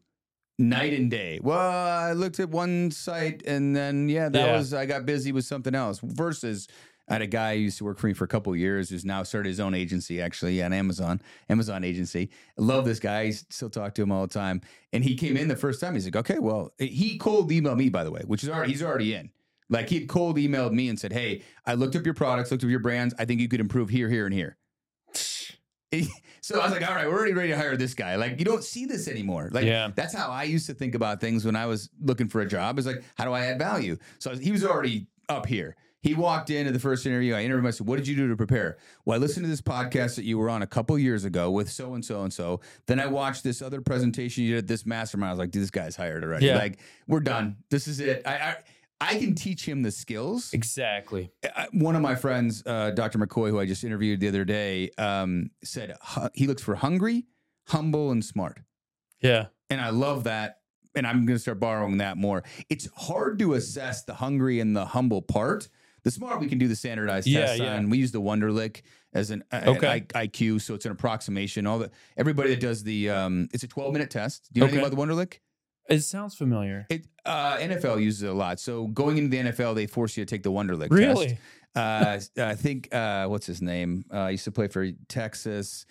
night 0.58 0.94
and 0.94 1.10
day. 1.10 1.38
Well, 1.42 1.58
I 1.58 2.12
looked 2.12 2.40
at 2.40 2.48
one 2.48 2.90
site, 2.90 3.42
and 3.46 3.76
then 3.76 4.08
yeah, 4.08 4.28
that 4.30 4.46
Yeah. 4.46 4.56
was 4.56 4.72
I 4.74 4.86
got 4.86 5.04
busy 5.06 5.32
with 5.32 5.44
something 5.44 5.74
else. 5.74 6.00
Versus. 6.02 6.66
I 7.08 7.14
had 7.14 7.22
a 7.22 7.26
guy 7.26 7.54
who 7.54 7.62
used 7.62 7.78
to 7.78 7.84
work 7.84 7.98
for 7.98 8.08
me 8.08 8.14
for 8.14 8.24
a 8.24 8.28
couple 8.28 8.52
of 8.52 8.58
years 8.58 8.90
who's 8.90 9.04
now 9.04 9.22
started 9.22 9.48
his 9.48 9.60
own 9.60 9.74
agency, 9.74 10.20
actually, 10.20 10.62
on 10.62 10.72
Amazon, 10.72 11.20
Amazon 11.48 11.84
agency. 11.84 12.30
I 12.58 12.62
love 12.62 12.84
this 12.84 12.98
guy. 12.98 13.20
I 13.20 13.30
still 13.30 13.70
talk 13.70 13.94
to 13.94 14.02
him 14.02 14.10
all 14.10 14.26
the 14.26 14.32
time. 14.34 14.60
And 14.92 15.04
he 15.04 15.14
came 15.14 15.36
in 15.36 15.46
the 15.46 15.56
first 15.56 15.80
time. 15.80 15.94
He's 15.94 16.04
like, 16.04 16.16
okay, 16.16 16.38
well, 16.40 16.72
he 16.78 17.16
cold 17.18 17.50
emailed 17.50 17.76
me, 17.76 17.88
by 17.90 18.02
the 18.02 18.10
way, 18.10 18.22
which 18.26 18.42
is 18.42 18.48
already, 18.50 18.72
he's 18.72 18.82
already 18.82 19.14
in. 19.14 19.30
Like 19.68 19.88
he 19.88 20.06
cold 20.06 20.36
emailed 20.36 20.72
me 20.72 20.88
and 20.88 20.98
said, 20.98 21.12
hey, 21.12 21.42
I 21.64 21.74
looked 21.74 21.96
up 21.96 22.04
your 22.04 22.14
products, 22.14 22.50
looked 22.50 22.64
up 22.64 22.70
your 22.70 22.80
brands. 22.80 23.14
I 23.18 23.24
think 23.24 23.40
you 23.40 23.48
could 23.48 23.60
improve 23.60 23.88
here, 23.88 24.08
here, 24.08 24.26
and 24.26 24.34
here. 24.34 24.56
So 26.42 26.60
I 26.60 26.64
was 26.64 26.72
like, 26.72 26.88
all 26.88 26.94
right, 26.94 27.08
we're 27.08 27.14
already 27.16 27.32
ready 27.32 27.48
to 27.48 27.56
hire 27.56 27.76
this 27.76 27.92
guy. 27.92 28.14
Like, 28.14 28.38
you 28.38 28.44
don't 28.44 28.62
see 28.62 28.84
this 28.84 29.08
anymore. 29.08 29.48
Like, 29.52 29.64
Yeah. 29.64 29.90
that's 29.96 30.14
how 30.14 30.30
I 30.30 30.44
used 30.44 30.66
to 30.66 30.74
think 30.74 30.94
about 30.94 31.20
things 31.20 31.44
when 31.44 31.56
I 31.56 31.66
was 31.66 31.90
looking 32.00 32.28
for 32.28 32.40
a 32.40 32.46
job. 32.46 32.78
Is 32.78 32.86
like, 32.86 33.02
how 33.16 33.24
do 33.24 33.32
I 33.32 33.46
add 33.46 33.58
value? 33.58 33.96
So 34.20 34.36
he 34.36 34.52
was 34.52 34.64
already 34.64 35.08
up 35.28 35.46
here. 35.46 35.74
He 36.06 36.14
walked 36.14 36.50
into 36.50 36.70
the 36.70 36.78
first 36.78 37.04
interview. 37.04 37.34
I 37.34 37.40
interviewed 37.40 37.64
him. 37.64 37.66
I 37.66 37.70
said, 37.70 37.86
What 37.88 37.96
did 37.96 38.06
you 38.06 38.14
do 38.14 38.28
to 38.28 38.36
prepare? 38.36 38.78
Well, 39.04 39.16
I 39.16 39.20
listened 39.20 39.44
to 39.44 39.50
this 39.50 39.60
podcast 39.60 40.14
that 40.14 40.24
you 40.24 40.38
were 40.38 40.48
on 40.48 40.62
a 40.62 40.66
couple 40.66 40.96
years 40.96 41.24
ago 41.24 41.50
with 41.50 41.68
so 41.68 41.94
and 41.94 42.04
so 42.04 42.22
and 42.22 42.32
so. 42.32 42.60
Then 42.86 43.00
I 43.00 43.06
watched 43.06 43.42
this 43.42 43.60
other 43.60 43.80
presentation 43.80 44.44
you 44.44 44.54
did 44.54 44.58
at 44.58 44.66
this 44.68 44.86
mastermind. 44.86 45.30
I 45.30 45.32
was 45.32 45.38
like, 45.40 45.50
Dude, 45.50 45.62
this 45.62 45.70
guy's 45.72 45.96
hired 45.96 46.22
already. 46.22 46.46
Yeah. 46.46 46.58
Like, 46.58 46.78
we're 47.08 47.20
done. 47.20 47.56
This 47.70 47.88
is 47.88 47.98
it. 47.98 48.22
I, 48.24 48.34
I 48.36 48.56
I 49.00 49.18
can 49.18 49.34
teach 49.34 49.68
him 49.68 49.82
the 49.82 49.90
skills. 49.90 50.52
Exactly. 50.52 51.30
One 51.72 51.96
of 51.96 52.02
my 52.02 52.14
friends, 52.14 52.62
uh, 52.64 52.92
Dr. 52.92 53.18
McCoy, 53.18 53.50
who 53.50 53.58
I 53.58 53.66
just 53.66 53.84
interviewed 53.84 54.20
the 54.20 54.28
other 54.28 54.44
day, 54.44 54.90
um, 54.96 55.50
said 55.62 55.96
he 56.34 56.46
looks 56.46 56.62
for 56.62 56.76
hungry, 56.76 57.26
humble, 57.66 58.10
and 58.12 58.24
smart. 58.24 58.60
Yeah. 59.20 59.46
And 59.68 59.80
I 59.80 59.90
love 59.90 60.24
that. 60.24 60.60
And 60.94 61.06
I'm 61.06 61.26
going 61.26 61.36
to 61.36 61.38
start 61.38 61.60
borrowing 61.60 61.98
that 61.98 62.16
more. 62.16 62.44
It's 62.70 62.88
hard 62.96 63.38
to 63.40 63.52
assess 63.52 64.04
the 64.04 64.14
hungry 64.14 64.60
and 64.60 64.74
the 64.74 64.86
humble 64.86 65.20
part. 65.20 65.68
The 66.06 66.12
smart, 66.12 66.38
we 66.38 66.46
can 66.46 66.58
do 66.58 66.68
the 66.68 66.76
standardized 66.76 67.26
Yeah, 67.26 67.40
tests 67.46 67.58
yeah. 67.58 67.74
on. 67.74 67.90
We 67.90 67.98
use 67.98 68.12
the 68.12 68.20
Wonderlic 68.20 68.82
as 69.12 69.32
an, 69.32 69.42
Okay. 69.52 70.04
I- 70.14 70.26
IQ, 70.28 70.60
so 70.60 70.74
it's 70.74 70.86
an 70.86 70.92
approximation. 70.92 71.66
All 71.66 71.80
the 71.80 71.90
everybody 72.16 72.50
that 72.50 72.60
does 72.60 72.84
the, 72.84 73.10
um, 73.10 73.48
it's 73.52 73.64
a 73.64 73.66
12 73.66 73.92
minute 73.92 74.08
test. 74.08 74.48
Do 74.52 74.60
you 74.60 74.60
know 74.60 74.68
anything 74.68 74.86
about 74.86 74.96
the 74.96 75.02
Wonderlic? 75.02 75.38
It 75.88 76.00
sounds 76.02 76.36
familiar. 76.36 76.86
It 76.90 77.06
uh, 77.24 77.56
NFL 77.56 78.00
uses 78.00 78.22
it 78.22 78.28
a 78.28 78.32
lot. 78.32 78.60
So 78.60 78.86
going 78.86 79.18
into 79.18 79.30
the 79.30 79.50
NFL, 79.50 79.74
they 79.74 79.86
force 79.88 80.16
you 80.16 80.24
to 80.24 80.30
take 80.32 80.44
the 80.44 80.52
Wonderlic 80.52 80.92
Really? 80.92 81.26
test. 81.74 82.30
Uh, 82.38 82.42
I 82.42 82.54
think 82.54 82.94
uh, 82.94 83.26
what's 83.26 83.46
his 83.46 83.60
name? 83.60 84.04
Uh, 84.14 84.28
used 84.28 84.44
to 84.44 84.52
play 84.52 84.68
for 84.68 84.88
Texas. 85.08 85.86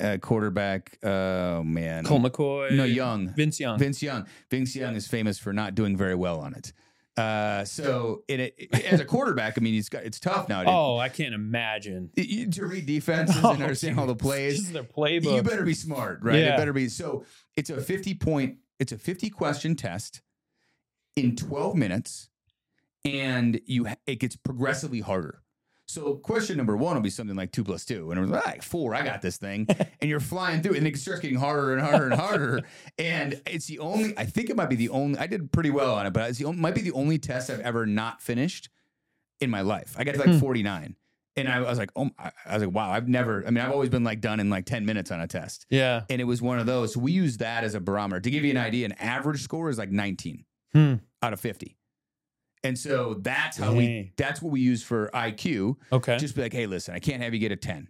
Uh, 0.00 0.16
quarterback. 0.16 0.98
Oh 1.02 1.62
man, 1.62 2.04
Colt 2.04 2.22
McCoy. 2.22 2.70
no 2.72 2.84
Young. 2.84 3.34
Vince 3.34 3.58
Young. 3.60 3.78
Vince 3.78 4.02
Young. 4.02 4.26
Vince 4.50 4.74
Young 4.76 4.94
is 4.96 5.06
famous 5.08 5.38
for 5.38 5.52
not 5.52 5.74
doing 5.74 5.94
very 5.96 6.14
well 6.14 6.40
on 6.40 6.54
it. 6.54 6.72
Uh, 7.18 7.64
so 7.64 8.22
in 8.28 8.40
it, 8.40 8.68
as 8.86 9.00
a 9.00 9.04
quarterback, 9.04 9.58
I 9.58 9.60
mean, 9.60 9.74
he's 9.74 9.88
got 9.88 10.04
it's 10.04 10.20
tough 10.20 10.48
now. 10.48 10.62
Oh, 10.66 10.98
I 10.98 11.08
can't 11.08 11.34
imagine. 11.34 12.10
you- 12.16 12.50
to 12.50 12.66
read 12.66 12.86
defenses 12.86 13.36
Oh, 13.42 13.52
and 13.52 13.62
understand 13.62 13.98
all 13.98 14.06
the 14.06 14.14
plays. 14.14 14.72
Their 14.72 14.84
You 14.84 15.42
better 15.42 15.64
be 15.64 15.74
smart, 15.74 16.20
right? 16.22 16.36
It 16.54 16.56
better 16.56 16.72
be. 16.72 16.88
So 16.88 17.24
it's 17.56 17.70
a 17.70 17.80
50 17.80 18.14
point, 18.14 18.58
it's 18.78 18.92
a 18.92 18.98
50 18.98 19.30
question 19.30 19.74
test 19.74 20.22
in 21.16 21.34
12 21.34 21.74
minutes, 21.74 22.28
and 23.04 23.60
you 23.66 23.88
it 24.06 24.16
gets 24.20 24.36
progressively 24.36 25.00
harder. 25.00 25.42
So 25.88 26.16
question 26.16 26.58
number 26.58 26.76
one 26.76 26.94
will 26.96 27.02
be 27.02 27.08
something 27.08 27.34
like 27.34 27.50
two 27.50 27.64
plus 27.64 27.86
two, 27.86 28.10
and 28.10 28.18
it 28.18 28.20
was 28.20 28.30
like 28.30 28.62
four. 28.62 28.94
I 28.94 29.02
got 29.02 29.22
this 29.22 29.38
thing, 29.38 29.66
and 30.00 30.10
you're 30.10 30.20
flying 30.20 30.60
through, 30.62 30.74
and 30.74 30.86
it 30.86 30.96
starts 30.98 31.20
getting 31.20 31.38
harder 31.38 31.72
and 31.72 31.80
harder 31.80 32.04
and 32.10 32.14
harder. 32.14 32.60
and 32.98 33.40
it's 33.46 33.66
the 33.66 33.78
only. 33.78 34.12
I 34.18 34.26
think 34.26 34.50
it 34.50 34.56
might 34.56 34.68
be 34.68 34.76
the 34.76 34.90
only. 34.90 35.18
I 35.18 35.26
did 35.26 35.50
pretty 35.50 35.70
well 35.70 35.94
on 35.94 36.04
it, 36.06 36.12
but 36.12 36.28
it's 36.28 36.38
the 36.38 36.44
only, 36.44 36.60
might 36.60 36.74
be 36.74 36.82
the 36.82 36.92
only 36.92 37.18
test 37.18 37.48
I've 37.48 37.60
ever 37.60 37.86
not 37.86 38.20
finished 38.20 38.68
in 39.40 39.48
my 39.48 39.62
life. 39.62 39.96
I 39.98 40.04
got 40.04 40.12
to 40.12 40.18
like 40.20 40.28
Hmm. 40.28 40.38
49. 40.38 40.96
And 41.36 41.48
I 41.48 41.60
was 41.60 41.78
like, 41.78 41.90
oh, 41.96 42.10
I 42.18 42.32
I 42.44 42.54
was 42.54 42.64
like, 42.64 42.74
wow, 42.74 42.90
I've 42.90 43.06
never, 43.08 43.46
I 43.46 43.50
mean, 43.50 43.64
I've 43.64 43.70
always 43.70 43.88
been 43.90 44.02
like 44.04 44.20
done 44.20 44.40
in 44.40 44.50
like 44.50 44.66
10 44.66 44.84
minutes 44.84 45.12
on 45.12 45.20
a 45.20 45.28
test 45.28 45.66
yeah. 45.70 46.02
and 46.10 46.20
it 46.20 46.24
was 46.24 46.42
one 46.42 46.58
of 46.58 46.66
those. 46.66 46.94
So 46.94 47.00
we 47.00 47.12
use 47.12 47.36
that 47.36 47.62
as 47.62 47.76
a 47.76 47.80
barometer 47.80 48.20
to 48.20 48.28
give 48.30 48.42
you 48.44 48.50
an 48.50 48.56
idea. 48.56 48.86
An 48.86 48.92
average 48.98 49.40
score 49.42 49.70
is 49.70 49.78
like 49.78 49.92
19 49.92 50.44
Hmm. 50.72 50.94
out 51.22 51.32
of 51.32 51.38
50, 51.38 51.77
and 52.64 52.78
so 52.78 53.14
that's 53.20 53.56
how 53.56 53.72
we 53.72 54.12
that's 54.16 54.40
what 54.42 54.50
we 54.52 54.60
use 54.60 54.82
for 54.82 55.10
IQ. 55.14 55.76
Okay. 55.92 56.16
Just 56.18 56.34
be 56.34 56.42
like, 56.42 56.52
hey, 56.52 56.66
listen, 56.66 56.94
I 56.94 56.98
can't 56.98 57.22
have 57.22 57.32
you 57.34 57.40
get 57.40 57.52
a 57.52 57.56
10 57.56 57.88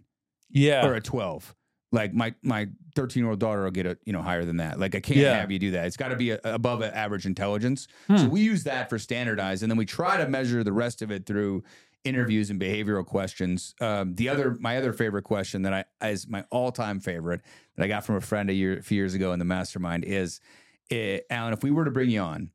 yeah. 0.49 0.85
or 0.85 0.93
a 0.95 1.01
12. 1.01 1.55
like 1.91 2.13
my 2.13 2.33
my 2.43 2.67
13 2.95 3.23
year 3.23 3.29
old 3.31 3.39
daughter 3.39 3.63
will 3.63 3.71
get 3.71 3.85
a 3.85 3.97
you 4.05 4.13
know 4.13 4.21
higher 4.21 4.45
than 4.45 4.57
that. 4.57 4.79
Like 4.79 4.95
I 4.95 4.99
can't 4.99 5.19
Yeah. 5.19 5.35
have 5.39 5.51
you 5.51 5.59
do 5.59 5.71
that. 5.71 5.87
It's 5.87 5.97
got 5.97 6.09
to 6.09 6.15
be 6.15 6.31
a, 6.31 6.39
above 6.43 6.83
average 6.83 7.25
intelligence. 7.25 7.87
Hmm. 8.07 8.17
So 8.17 8.27
we 8.27 8.41
use 8.41 8.63
that 8.65 8.89
for 8.89 8.99
standardized, 8.99 9.63
and 9.63 9.71
then 9.71 9.77
we 9.77 9.85
try 9.85 10.17
to 10.17 10.27
measure 10.27 10.63
the 10.63 10.73
rest 10.73 11.01
of 11.01 11.09
it 11.11 11.25
through 11.25 11.63
interviews 12.05 12.49
and 12.49 12.61
behavioral 12.61 13.05
questions. 13.05 13.75
Um, 13.81 14.15
the 14.15 14.29
other 14.29 14.55
my 14.59 14.77
other 14.77 14.93
favorite 14.93 15.23
question 15.23 15.63
that 15.63 15.73
I 16.01 16.07
is 16.07 16.27
my 16.27 16.45
all 16.51 16.71
time 16.71 16.99
favorite 16.99 17.41
that 17.75 17.83
I 17.83 17.87
got 17.87 18.05
from 18.05 18.15
a 18.15 18.21
friend 18.21 18.49
a 18.49 18.53
year 18.53 18.77
a 18.77 18.83
few 18.83 18.95
years 18.97 19.15
ago 19.15 19.33
in 19.33 19.39
the 19.39 19.45
mastermind 19.45 20.05
is, 20.05 20.39
eh, 20.91 21.19
Allan, 21.29 21.53
if 21.53 21.63
we 21.63 21.71
were 21.71 21.85
to 21.85 21.91
bring 21.91 22.09
you 22.09 22.21
on, 22.21 22.51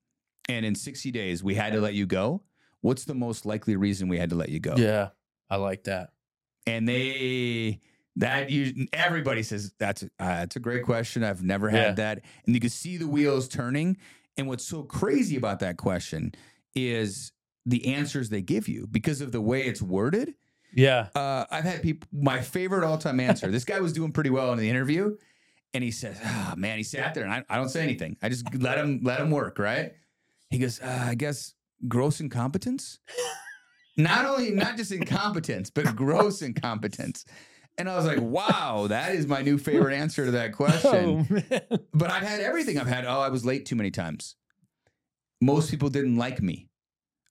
and 0.48 0.64
in 0.66 0.74
60 0.74 1.10
days 1.10 1.42
we 1.42 1.54
had 1.54 1.72
to 1.72 1.80
let 1.80 1.94
you 1.94 2.06
go, 2.06 2.42
what's 2.80 3.04
the 3.04 3.14
most 3.14 3.46
likely 3.46 3.76
reason 3.76 4.08
we 4.08 4.18
had 4.18 4.30
to 4.30 4.36
let 4.36 4.48
you 4.50 4.60
go? 4.60 4.74
Yeah, 4.76 5.10
I 5.50 5.56
like 5.56 5.84
that. 5.84 6.10
and 6.66 6.88
they 6.88 7.80
that 8.16 8.48
you 8.50 8.86
everybody 8.92 9.42
says 9.42 9.72
that's 9.78 10.02
a, 10.04 10.06
uh, 10.06 10.40
that's 10.40 10.56
a 10.56 10.60
great 10.60 10.84
question. 10.84 11.24
I've 11.24 11.42
never 11.42 11.68
had 11.68 11.82
Yeah. 11.82 11.92
that, 11.94 12.20
and 12.46 12.54
you 12.54 12.60
can 12.60 12.70
see 12.70 12.96
the 12.96 13.08
wheels 13.08 13.48
turning. 13.48 13.96
And 14.36 14.46
what's 14.48 14.64
so 14.64 14.82
crazy 14.82 15.36
about 15.36 15.60
that 15.60 15.76
question 15.76 16.32
is 16.74 17.32
the 17.66 17.94
answers 17.94 18.28
they 18.30 18.42
give 18.42 18.68
you 18.68 18.86
because 18.90 19.20
of 19.20 19.32
the 19.32 19.40
way 19.40 19.62
it's 19.62 19.80
worded. 19.82 20.34
Yeah, 20.76 21.08
Uh, 21.14 21.44
I've 21.50 21.62
had 21.64 21.82
people. 21.82 22.08
My 22.12 22.40
favorite 22.40 22.84
all 22.84 22.98
time 22.98 23.20
answer. 23.20 23.48
this 23.50 23.64
guy 23.64 23.78
was 23.80 23.92
doing 23.92 24.10
pretty 24.12 24.30
well 24.30 24.52
in 24.52 24.58
the 24.58 24.68
interview, 24.68 25.16
and 25.72 25.84
he 25.84 25.90
says, 25.92 26.18
"Oh 26.24 26.54
man," 26.56 26.78
he 26.78 26.82
sat 26.84 27.14
there, 27.14 27.22
and 27.24 27.32
I, 27.32 27.44
I 27.48 27.56
don't 27.56 27.68
say 27.68 27.82
anything. 27.82 28.16
I 28.22 28.28
just 28.28 28.52
let 28.54 28.78
him 28.78 29.00
let 29.02 29.20
him 29.20 29.30
work. 29.30 29.58
Right? 29.58 29.92
He 30.50 30.58
goes, 30.58 30.80
uh, 30.80 31.06
"I 31.08 31.14
guess 31.14 31.54
gross 31.88 32.20
incompetence." 32.20 32.98
not 33.96 34.26
only 34.26 34.50
not 34.50 34.76
just 34.76 34.92
incompetence, 34.92 35.70
but 35.70 35.96
gross 35.96 36.42
incompetence. 36.42 37.24
And 37.76 37.88
I 37.88 37.96
was 37.96 38.06
like, 38.06 38.20
"Wow, 38.20 38.86
that 38.88 39.14
is 39.14 39.26
my 39.26 39.42
new 39.42 39.58
favorite 39.58 39.94
answer 39.94 40.24
to 40.24 40.30
that 40.32 40.52
question." 40.52 41.26
Oh 41.30 41.34
man. 41.34 41.80
But 41.92 42.10
I've 42.10 42.22
had 42.22 42.40
everything. 42.40 42.78
I've 42.78 42.86
had, 42.86 43.04
"Oh, 43.04 43.20
I 43.20 43.28
was 43.28 43.44
late 43.44 43.66
too 43.66 43.76
many 43.76 43.90
times." 43.90 44.36
Most 45.40 45.70
people 45.70 45.90
didn't 45.90 46.16
like 46.16 46.40
me. 46.40 46.68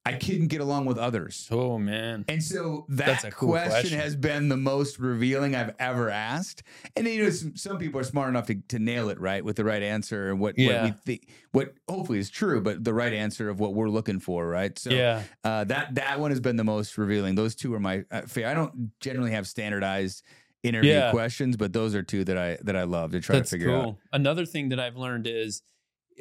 I 0.06 0.14
couldn't 0.14 0.48
get 0.48 0.60
along 0.60 0.86
with 0.86 0.98
others. 0.98 1.48
Oh 1.50 1.78
man. 1.78 2.26
And 2.28 2.44
so 2.44 2.86
that 2.90 3.06
That's 3.06 3.24
a 3.24 3.32
cool 3.32 3.50
question, 3.52 3.72
question. 3.72 4.00
has 4.00 4.18
been 4.18 4.50
the 4.50 4.58
most 4.58 5.00
revealing 5.00 5.56
I've 5.56 5.74
ever 5.80 6.10
asked. 6.10 6.64
And 6.98 7.08
you 7.08 7.24
know, 7.24 7.30
some, 7.30 7.56
some 7.56 7.78
people 7.78 8.02
are 8.02 8.04
smart 8.04 8.28
enough 8.28 8.48
to, 8.48 8.56
to 8.56 8.80
nail 8.80 9.08
it 9.10 9.20
right 9.20 9.46
with 9.46 9.56
the 9.56 9.64
right 9.64 9.82
answer 9.82 10.30
and 10.32 10.40
what, 10.42 10.56
what 10.56 10.60
Yeah. 10.60 10.84
we 10.86 10.92
think, 10.92 11.30
what 11.54 11.76
hopefully 11.88 12.20
is 12.20 12.30
true, 12.30 12.60
but 12.62 12.84
the 12.84 12.94
right 12.94 13.14
answer 13.14 13.48
of 13.50 13.62
what 13.62 13.74
we're 13.76 13.90
looking 13.90 14.20
for, 14.20 14.46
right? 14.48 14.78
So 14.78 14.90
yeah. 14.90 15.24
uh, 15.46 15.64
that 15.66 15.96
that 15.96 16.20
one 16.20 16.32
has 16.32 16.42
been 16.42 16.58
the 16.58 16.66
most 16.66 16.98
revealing. 16.98 17.36
Those 17.36 17.56
two 17.56 17.74
are 17.74 17.80
my 17.80 18.04
uh, 18.12 18.22
favorite. 18.24 18.52
I 18.52 18.56
don't 18.56 18.92
generally 19.00 19.32
have 19.32 19.48
standardized 19.48 20.22
interview 20.64 20.92
Yeah. 20.92 21.12
questions, 21.12 21.56
but 21.56 21.72
those 21.72 21.96
are 21.96 22.04
two 22.04 22.26
that 22.26 22.38
I 22.38 22.58
that 22.64 22.76
I 22.76 22.84
love 22.84 23.12
to 23.12 23.22
try 23.22 23.38
That's 23.38 23.52
to 23.52 23.56
figure 23.56 23.70
cool. 23.70 23.82
out. 23.82 23.96
Another 24.12 24.46
thing 24.46 24.68
that 24.70 24.80
I've 24.82 24.98
learned 24.98 25.28
is 25.28 25.62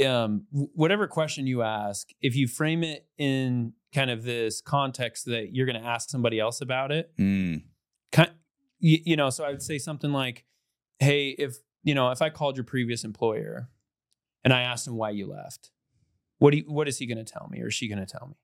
um, 0.05 0.46
whatever 0.50 1.07
question 1.07 1.46
you 1.46 1.62
ask, 1.62 2.09
if 2.20 2.35
you 2.35 2.46
frame 2.48 2.83
it 2.83 3.07
in 3.18 3.72
kind 3.94 4.11
of 4.11 4.22
this 4.24 4.61
context 4.61 5.26
that 5.26 5.50
you're 5.52 5.66
going 5.66 5.81
to 5.81 5.87
ask 5.87 6.09
somebody 6.09 6.40
else 6.40 6.61
about 6.61 6.92
it, 6.92 7.12
Mm, 7.18 7.62
kind, 8.11 8.31
you, 8.78 8.98
you 9.05 9.16
know, 9.16 9.31
so 9.31 9.44
I 9.44 9.50
would 9.50 9.62
say 9.62 9.78
something 9.78 10.12
like, 10.12 10.44
"Hey, 10.98 11.31
if 11.31 11.57
you 11.83 11.94
know, 11.94 12.11
if 12.11 12.22
I 12.22 12.31
called 12.31 12.57
your 12.57 12.64
previous 12.64 13.05
employer 13.05 13.68
and 14.44 14.52
I 14.52 14.62
asked 14.62 14.87
him 14.87 14.96
why 14.96 15.11
you 15.11 15.26
left, 15.26 15.70
what 16.38 16.52
do 16.52 16.59
you, 16.59 16.64
what 16.66 16.88
is 16.88 16.98
he 16.98 17.07
going 17.07 17.24
to 17.24 17.33
tell 17.33 17.48
me, 17.50 17.61
or 17.61 17.68
is 17.68 17.74
she 17.74 17.88
going 17.88 17.98
to 17.98 18.07
tell 18.07 18.28
me?" 18.28 18.37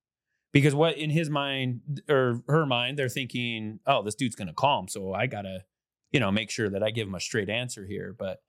Because 0.52 0.74
what 0.74 0.96
in 0.96 1.10
his 1.10 1.28
mind 1.28 2.02
or 2.08 2.42
her 2.48 2.66
mind, 2.66 2.98
they're 2.98 3.08
thinking, 3.08 3.80
"Oh, 3.86 4.02
this 4.02 4.14
dude's 4.14 4.36
going 4.36 4.48
to 4.48 4.54
call 4.54 4.80
him, 4.80 4.88
so 4.88 5.12
I 5.12 5.26
gotta, 5.26 5.64
you 6.12 6.20
know, 6.20 6.30
make 6.30 6.50
sure 6.50 6.68
that 6.70 6.82
I 6.82 6.90
give 6.90 7.06
him 7.06 7.14
a 7.14 7.20
straight 7.20 7.48
answer 7.50 7.86
here." 7.86 8.14
But 8.18 8.42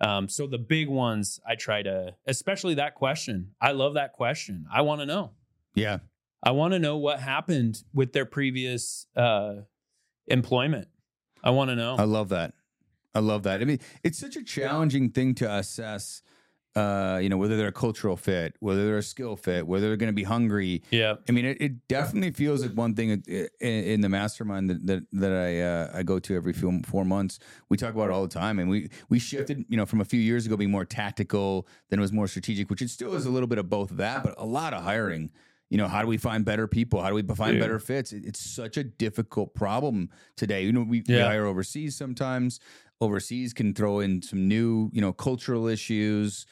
um, 0.00 0.28
so 0.28 0.46
the 0.46 0.58
big 0.58 0.88
ones, 0.88 1.40
I 1.46 1.54
try 1.54 1.82
to, 1.82 2.14
especially 2.26 2.74
that 2.74 2.94
question. 2.94 3.52
I 3.60 3.72
love 3.72 3.94
that 3.94 4.12
question. 4.12 4.66
I 4.72 4.82
want 4.82 5.00
to 5.00 5.06
know. 5.06 5.30
yeah, 5.74 5.98
I 6.42 6.50
want 6.50 6.74
to 6.74 6.78
know 6.78 6.96
what 6.96 7.20
happened 7.20 7.82
with 7.94 8.12
their 8.12 8.26
previous 8.26 9.06
uh, 9.16 9.62
employment. 10.26 10.88
I 11.42 11.50
want 11.50 11.70
to 11.70 11.76
know. 11.76 11.96
I 11.96 12.04
love 12.04 12.28
that. 12.30 12.54
I 13.14 13.20
love 13.20 13.44
that. 13.44 13.60
I 13.60 13.64
mean, 13.64 13.80
it's 14.02 14.18
such 14.18 14.36
a 14.36 14.42
challenging 14.42 15.10
thing 15.10 15.34
to 15.36 15.50
assess. 15.50 16.22
Uh, 16.76 17.20
you 17.22 17.28
know, 17.28 17.36
whether 17.36 17.56
they're 17.56 17.68
a 17.68 17.72
cultural 17.72 18.16
fit, 18.16 18.56
whether 18.58 18.84
they're 18.84 18.98
a 18.98 19.02
skill 19.02 19.36
fit, 19.36 19.64
whether 19.64 19.86
they're 19.86 19.96
going 19.96 20.10
to 20.10 20.14
be 20.14 20.24
hungry. 20.24 20.82
yeah. 20.90 21.14
I 21.28 21.32
mean, 21.32 21.44
it, 21.44 21.58
it 21.60 21.86
definitely 21.86 22.32
feels 22.32 22.62
like 22.62 22.72
one 22.72 22.94
thing 22.96 23.22
in, 23.28 23.48
in 23.60 24.00
the 24.00 24.08
mastermind 24.08 24.68
that 24.70 24.84
that, 24.86 25.06
that 25.12 25.32
I 25.32 25.60
uh, 25.60 25.98
I 25.98 26.02
go 26.02 26.18
to 26.18 26.34
every 26.34 26.52
few 26.52 26.82
four 26.84 27.04
months. 27.04 27.38
We 27.68 27.76
talk 27.76 27.94
about 27.94 28.06
it 28.06 28.12
all 28.12 28.22
the 28.22 28.34
time, 28.34 28.58
and 28.58 28.68
we 28.68 28.90
we 29.08 29.20
shifted, 29.20 29.64
you 29.68 29.76
know, 29.76 29.86
from 29.86 30.00
a 30.00 30.04
few 30.04 30.20
years 30.20 30.46
ago 30.46 30.56
being 30.56 30.72
more 30.72 30.84
tactical, 30.84 31.68
then 31.90 32.00
it 32.00 32.02
was 32.02 32.12
more 32.12 32.26
strategic, 32.26 32.70
which 32.70 32.82
it 32.82 32.90
still 32.90 33.14
is 33.14 33.24
a 33.24 33.30
little 33.30 33.46
bit 33.48 33.58
of 33.58 33.70
both 33.70 33.92
of 33.92 33.98
that, 33.98 34.24
but 34.24 34.34
a 34.36 34.44
lot 34.44 34.74
of 34.74 34.82
hiring. 34.82 35.30
You 35.70 35.78
know, 35.78 35.88
how 35.88 36.02
do 36.02 36.06
we 36.08 36.18
find 36.18 36.44
better 36.44 36.68
people? 36.68 37.00
How 37.02 37.08
do 37.08 37.14
we 37.14 37.22
find 37.22 37.52
Dude. 37.52 37.60
better 37.60 37.78
fits? 37.78 38.12
It- 38.12 38.24
it's 38.26 38.38
such 38.38 38.76
a 38.76 38.84
difficult 38.84 39.54
problem 39.54 40.10
today. 40.36 40.62
You 40.64 40.72
know, 40.72 40.82
we, 40.82 41.02
we 41.08 41.14
hire 41.18 41.46
overseas 41.46 41.96
sometimes. 41.96 42.60
Overseas 43.04 43.52
can 43.52 43.74
throw 43.74 44.00
in 44.00 44.22
some 44.22 44.48
new, 44.48 44.90
you 44.92 45.00
know, 45.00 45.12
cultural 45.12 45.66
issues, 45.68 46.46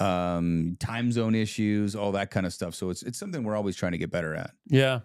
um, 0.00 0.76
time 0.80 1.12
zone 1.12 1.34
issues, 1.34 1.94
all 1.94 2.12
that 2.12 2.30
kind 2.30 2.46
of 2.46 2.52
stuff. 2.52 2.74
So 2.74 2.90
it's 2.90 3.02
it's 3.02 3.18
something 3.18 3.42
we're 3.44 3.56
always 3.56 3.76
trying 3.76 3.92
to 3.92 3.98
get 3.98 4.10
better 4.10 4.34
at. 4.34 4.50
Yeah. 4.66 5.00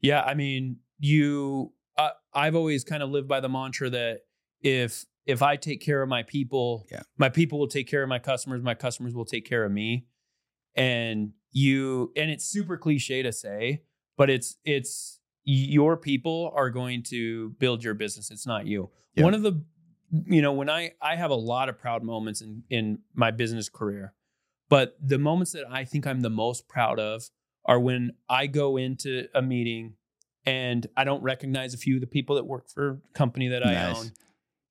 Yeah. 0.00 0.22
I 0.22 0.34
mean, 0.34 0.78
you, 0.98 1.72
uh, 1.96 2.10
I've 2.34 2.54
always 2.54 2.84
kind 2.84 3.02
of 3.02 3.10
lived 3.10 3.28
by 3.28 3.40
the 3.40 3.48
mantra 3.48 3.90
that 3.90 4.20
if, 4.60 5.04
if 5.26 5.42
I 5.42 5.56
take 5.56 5.80
care 5.80 6.02
of 6.02 6.08
my 6.08 6.22
people, 6.22 6.86
Yeah. 6.90 7.02
my 7.18 7.28
people 7.28 7.58
will 7.58 7.68
take 7.68 7.88
care 7.88 8.02
of 8.02 8.08
my 8.08 8.18
customers, 8.18 8.62
my 8.62 8.74
customers 8.74 9.14
will 9.14 9.24
take 9.24 9.44
care 9.48 9.64
of 9.64 9.72
me. 9.72 10.06
And 10.74 11.32
you, 11.52 12.12
and 12.16 12.30
it's 12.30 12.44
super 12.44 12.76
cliche 12.76 13.22
to 13.22 13.32
say, 13.32 13.82
but 14.16 14.28
it's, 14.30 14.56
it's 14.64 15.20
your 15.44 15.96
people 15.96 16.52
are 16.54 16.70
going 16.70 17.02
to 17.04 17.50
build 17.58 17.82
your 17.84 17.94
business. 17.94 18.30
It's 18.30 18.46
not 18.46 18.66
you. 18.66 18.90
Yeah. 19.14 19.24
One 19.24 19.34
of 19.34 19.42
the, 19.42 19.62
you 20.10 20.42
know, 20.42 20.52
when 20.52 20.70
I, 20.70 20.92
I 21.00 21.16
have 21.16 21.30
a 21.30 21.36
lot 21.36 21.68
of 21.68 21.78
proud 21.78 22.02
moments 22.02 22.40
in, 22.40 22.62
in 22.70 22.98
my 23.14 23.30
business 23.30 23.68
career, 23.68 24.14
but 24.68 24.96
the 25.00 25.18
moments 25.18 25.52
that 25.52 25.64
I 25.70 25.84
think 25.84 26.06
I'm 26.06 26.20
the 26.20 26.30
most 26.30 26.68
proud 26.68 26.98
of 26.98 27.30
are 27.64 27.80
when 27.80 28.12
I 28.28 28.46
go 28.46 28.76
into 28.76 29.26
a 29.34 29.42
meeting 29.42 29.94
and 30.44 30.86
I 30.96 31.04
don't 31.04 31.22
recognize 31.22 31.74
a 31.74 31.78
few 31.78 31.96
of 31.96 32.00
the 32.00 32.06
people 32.06 32.36
that 32.36 32.44
work 32.44 32.68
for 32.68 33.00
company 33.12 33.48
that 33.48 33.64
I 33.66 33.74
Nice. 33.74 33.96
own. 33.96 34.12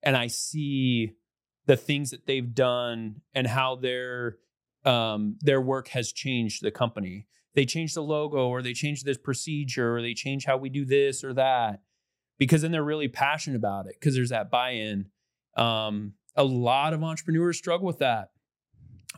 And 0.02 0.16
I 0.16 0.28
see 0.28 1.14
the 1.66 1.76
things 1.76 2.12
that 2.12 2.26
they've 2.26 2.54
done 2.54 3.22
and 3.34 3.48
how 3.48 3.76
their 3.76 4.38
um, 4.86 5.38
their 5.42 5.60
work 5.60 5.90
has 5.90 6.12
changed 6.12 6.62
the 6.62 6.70
company. 6.70 7.26
They 7.56 7.66
changed 7.66 7.96
the 7.96 8.04
logo 8.04 8.48
or 8.48 8.62
they 8.62 8.74
changed 8.74 9.04
this 9.04 9.18
procedure 9.18 9.96
or 9.96 10.02
they 10.02 10.14
change 10.14 10.46
how 10.46 10.58
we 10.58 10.70
do 10.70 10.86
this 10.86 11.24
or 11.24 11.34
that 11.34 11.82
because 12.38 12.62
then 12.62 12.72
they're 12.72 12.84
really 12.84 13.08
passionate 13.08 13.56
about 13.56 13.88
it 13.88 13.96
because 14.00 14.14
there's 14.14 14.30
that 14.30 14.52
buy-in. 14.52 15.08
Um, 15.56 16.14
a 16.36 16.44
lot 16.44 16.94
of 16.94 17.04
entrepreneurs 17.04 17.58
struggle 17.58 17.88
with 17.88 18.00
that. 18.00 18.32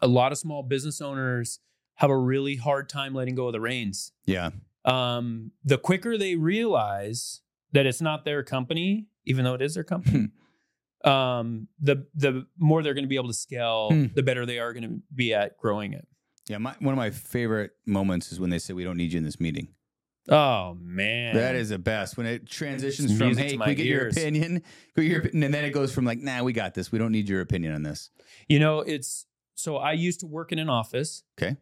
A 0.01 0.07
lot 0.07 0.31
of 0.31 0.37
small 0.37 0.61
business 0.63 1.01
owners 1.01 1.59
have 1.95 2.09
a 2.11 2.17
really 2.17 2.55
hard 2.55 2.87
time 2.89 3.13
letting 3.15 3.33
go 3.35 3.47
of 3.47 3.53
the 3.53 3.59
reins. 3.61 4.11
Yeah. 4.25 4.51
Um, 4.85 5.51
the 5.63 5.77
quicker 5.77 6.17
they 6.17 6.35
realize 6.35 7.41
that 7.71 7.85
it's 7.85 8.01
not 8.01 8.23
their 8.23 8.43
company, 8.43 9.07
even 9.25 9.43
though 9.43 9.55
it 9.55 9.61
is 9.61 9.73
their 9.73 9.83
company, 9.95 10.29
um, 11.03 11.67
the 11.79 12.05
the 12.15 12.45
more 12.57 12.83
they're 12.83 12.93
going 12.93 13.03
to 13.03 13.09
be 13.09 13.15
able 13.15 13.27
to 13.27 13.33
scale, 13.33 13.89
Hmm. 13.89 14.05
the 14.13 14.23
better 14.23 14.45
they 14.45 14.59
are 14.59 14.73
going 14.73 14.83
to 14.89 15.01
be 15.13 15.33
at 15.33 15.57
growing 15.57 15.93
it. 15.93 16.07
Yeah. 16.47 16.59
My, 16.59 16.75
one 16.79 16.93
of 16.93 16.97
my 16.97 17.09
favorite 17.09 17.71
moments 17.85 18.31
is 18.31 18.39
when 18.39 18.49
they 18.49 18.59
say, 18.59 18.73
we 18.73 18.83
don't 18.83 18.97
need 18.97 19.11
you 19.13 19.17
in 19.17 19.25
this 19.25 19.39
meeting. 19.39 19.67
Oh 20.29 20.77
man, 20.81 21.35
That 21.35 21.55
is 21.55 21.69
the 21.69 21.77
best. 21.77 22.17
When 22.17 22.25
it 22.25 22.45
transitions 22.47 23.11
It's 23.11 23.19
from, 23.19 23.35
hey, 23.37 23.51
can 23.57 23.59
we 23.65 23.75
get 23.75 23.85
your 23.85 24.03
ears. 24.03 24.17
opinion? 24.17 24.59
Can 24.59 24.63
we 24.97 25.03
get 25.03 25.11
your 25.11 25.19
opinion? 25.21 25.43
And 25.45 25.53
then 25.53 25.63
it 25.65 25.69
goes 25.71 25.93
from 25.93 26.03
like, 26.05 26.19
nah, 26.19 26.43
we 26.43 26.51
got 26.53 26.73
this. 26.73 26.91
We 26.91 26.99
don't 26.99 27.11
need 27.11 27.29
your 27.29 27.41
opinion 27.41 27.73
on 27.73 27.83
this. 27.83 28.09
You 28.49 28.59
know, 28.59 28.79
it's 28.81 29.25
so 29.55 29.77
I 29.77 29.93
used 29.93 30.19
to 30.19 30.27
work 30.27 30.51
in 30.51 30.59
an 30.59 30.69
office. 30.69 31.23
Okay. 31.41 31.55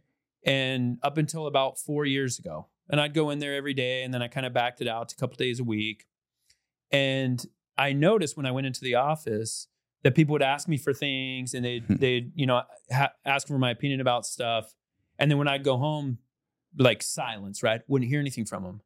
And 0.43 0.97
up 1.03 1.17
until 1.17 1.47
about 1.47 1.77
four 1.79 2.05
years 2.05 2.39
ago, 2.39 2.67
and 2.89 2.99
I'd 3.01 3.13
go 3.13 3.29
in 3.31 3.39
there 3.39 3.55
every 3.55 3.73
day, 3.73 4.03
and 4.03 4.13
then 4.13 4.21
I 4.21 4.27
kind 4.27 4.45
of 4.45 4.53
backed 4.53 4.79
it 4.81 4.87
out 4.87 5.09
to 5.09 5.15
a 5.15 5.19
couple 5.19 5.35
days 5.37 5.59
a 5.59 5.63
week. 5.63 6.05
And 6.91 7.43
I 7.77 7.93
noticed 7.93 8.37
when 8.37 8.45
I 8.45 8.51
went 8.51 8.67
into 8.67 8.81
the 8.81 8.95
office 8.95 9.67
that 10.03 10.13
people 10.15 10.33
would 10.33 10.41
ask 10.43 10.67
me 10.67 10.77
for 10.77 10.93
things, 10.93 11.53
and 11.53 11.65
they'd 11.65 11.83
Hmm. 11.83 11.95
they'd 11.95 12.31
you 12.35 12.45
know 12.45 12.61
ha- 12.91 13.13
ask 13.25 13.47
for 13.47 13.57
my 13.57 13.71
opinion 13.71 14.01
about 14.01 14.25
stuff. 14.25 14.73
And 15.17 15.31
then 15.31 15.37
when 15.37 15.47
I'd 15.47 15.63
go 15.63 15.77
home, 15.77 16.19
like 16.77 17.01
silence, 17.03 17.63
right? 17.63 17.81
Wouldn't 17.87 18.09
hear 18.09 18.19
anything 18.19 18.45
from 18.45 18.63
them. 18.63 18.81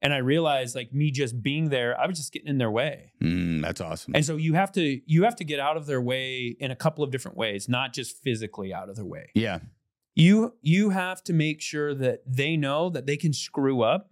And 0.00 0.14
I 0.14 0.18
realized, 0.18 0.76
like 0.76 0.92
me 0.92 1.10
just 1.10 1.42
being 1.42 1.70
there, 1.70 1.98
I 2.00 2.06
was 2.06 2.16
just 2.18 2.32
getting 2.32 2.48
in 2.48 2.58
their 2.58 2.70
way. 2.70 3.12
Mm, 3.20 3.62
that's 3.62 3.80
awesome. 3.80 4.14
And 4.14 4.24
so 4.24 4.36
you 4.36 4.54
have 4.54 4.70
to 4.72 5.00
you 5.06 5.24
have 5.24 5.34
to 5.36 5.44
get 5.44 5.58
out 5.58 5.76
of 5.76 5.86
their 5.86 6.00
way 6.00 6.56
in 6.60 6.70
a 6.70 6.76
couple 6.76 7.02
of 7.02 7.10
different 7.10 7.36
ways, 7.36 7.68
not 7.68 7.92
just 7.92 8.22
physically 8.22 8.72
out 8.72 8.88
of 8.88 8.96
their 8.96 9.04
way. 9.04 9.30
yeah. 9.34 9.58
You 10.14 10.54
you 10.62 10.90
have 10.90 11.22
to 11.24 11.32
make 11.32 11.60
sure 11.60 11.94
that 11.94 12.22
they 12.26 12.56
know 12.56 12.90
that 12.90 13.06
they 13.06 13.16
can 13.16 13.32
screw 13.32 13.82
up 13.82 14.10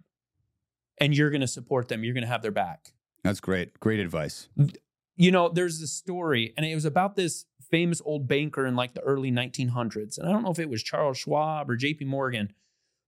and 0.99 1.15
you're 1.15 1.29
going 1.29 1.41
to 1.41 1.47
support 1.47 1.89
them. 1.89 2.03
You're 2.03 2.13
going 2.13 2.23
to 2.23 2.29
have 2.29 2.41
their 2.41 2.51
back. 2.51 2.93
That's 3.25 3.41
great. 3.41 3.77
Great 3.81 3.99
advice. 3.99 4.47
you 5.17 5.31
know, 5.31 5.49
there's 5.49 5.81
this 5.81 5.91
story, 5.91 6.53
and 6.55 6.65
it 6.65 6.75
was 6.75 6.85
about 6.85 7.17
this 7.17 7.45
famous 7.69 8.01
old 8.05 8.25
banker 8.25 8.65
in 8.65 8.75
like 8.77 8.93
the 8.93 9.01
early 9.01 9.31
1900s. 9.31 10.17
And 10.17 10.29
I 10.29 10.31
don't 10.31 10.43
know 10.43 10.51
if 10.51 10.59
it 10.59 10.69
was 10.69 10.81
Charles 10.81 11.17
Schwab 11.17 11.69
or 11.69 11.75
JP 11.77 12.05
Morgan, 12.05 12.53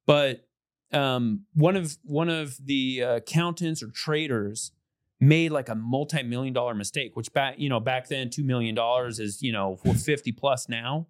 but 0.09 0.43
um, 0.91 1.45
one 1.53 1.75
of 1.75 1.95
one 2.03 2.29
of 2.29 2.57
the 2.65 3.03
uh, 3.03 3.15
accountants 3.17 3.83
or 3.83 3.91
traders 3.91 4.71
made 5.19 5.51
like 5.51 5.69
a 5.69 5.75
multi-million 5.75 6.51
dollar 6.51 6.73
mistake, 6.73 7.15
which 7.15 7.31
back, 7.31 7.59
you 7.59 7.69
know, 7.69 7.79
back 7.79 8.07
then 8.07 8.29
$2 8.29 8.43
million 8.43 8.75
is, 9.19 9.43
you 9.43 9.51
know, 9.51 9.75
50 9.75 10.31
plus 10.31 10.67
now. 10.67 11.05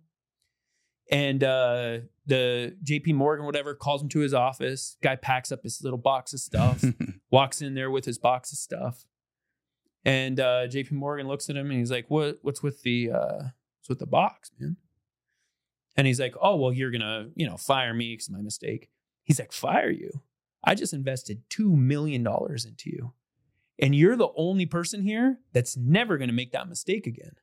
And 1.09 1.41
uh, 1.45 1.99
the 2.25 2.75
JP 2.83 3.13
Morgan, 3.13 3.45
whatever, 3.45 3.73
calls 3.73 4.01
him 4.01 4.09
to 4.09 4.19
his 4.19 4.33
office. 4.33 4.97
Guy 5.01 5.15
packs 5.15 5.49
up 5.53 5.63
his 5.63 5.81
little 5.81 5.97
box 5.97 6.33
of 6.33 6.41
stuff, 6.41 6.83
walks 7.31 7.61
in 7.61 7.75
there 7.75 7.89
with 7.89 8.03
his 8.03 8.17
box 8.17 8.51
of 8.51 8.57
stuff. 8.57 9.05
And 10.03 10.41
uh, 10.41 10.67
JP 10.67 10.91
Morgan 10.91 11.25
looks 11.25 11.49
at 11.49 11.55
him 11.55 11.71
and 11.71 11.79
he's 11.79 11.91
like, 11.91 12.09
"What? 12.09 12.39
What's 12.41 12.61
with 12.61 12.81
the 12.81 13.11
uh, 13.11 13.37
what's 13.77 13.87
with 13.87 13.99
the 13.99 14.07
box, 14.07 14.51
man?" 14.59 14.75
And 15.97 16.07
he's 16.07 16.19
like, 16.19 16.35
"Oh, 16.41 16.55
well, 16.55 16.71
you're 16.71 16.91
gonna, 16.91 17.29
you 17.35 17.45
know, 17.47 17.57
fire 17.57 17.93
me 17.93 18.13
because 18.13 18.29
my 18.29 18.41
mistake." 18.41 18.89
He's 19.23 19.39
like, 19.39 19.51
"Fire 19.51 19.89
you? 19.89 20.21
I 20.63 20.75
just 20.75 20.93
invested 20.93 21.41
two 21.49 21.75
million 21.75 22.23
dollars 22.23 22.65
into 22.65 22.89
you, 22.89 23.13
and 23.79 23.93
you're 23.95 24.15
the 24.15 24.29
only 24.35 24.65
person 24.65 25.01
here 25.03 25.39
that's 25.53 25.75
never 25.77 26.17
gonna 26.17 26.33
make 26.33 26.51
that 26.53 26.69
mistake 26.69 27.05
again." 27.07 27.33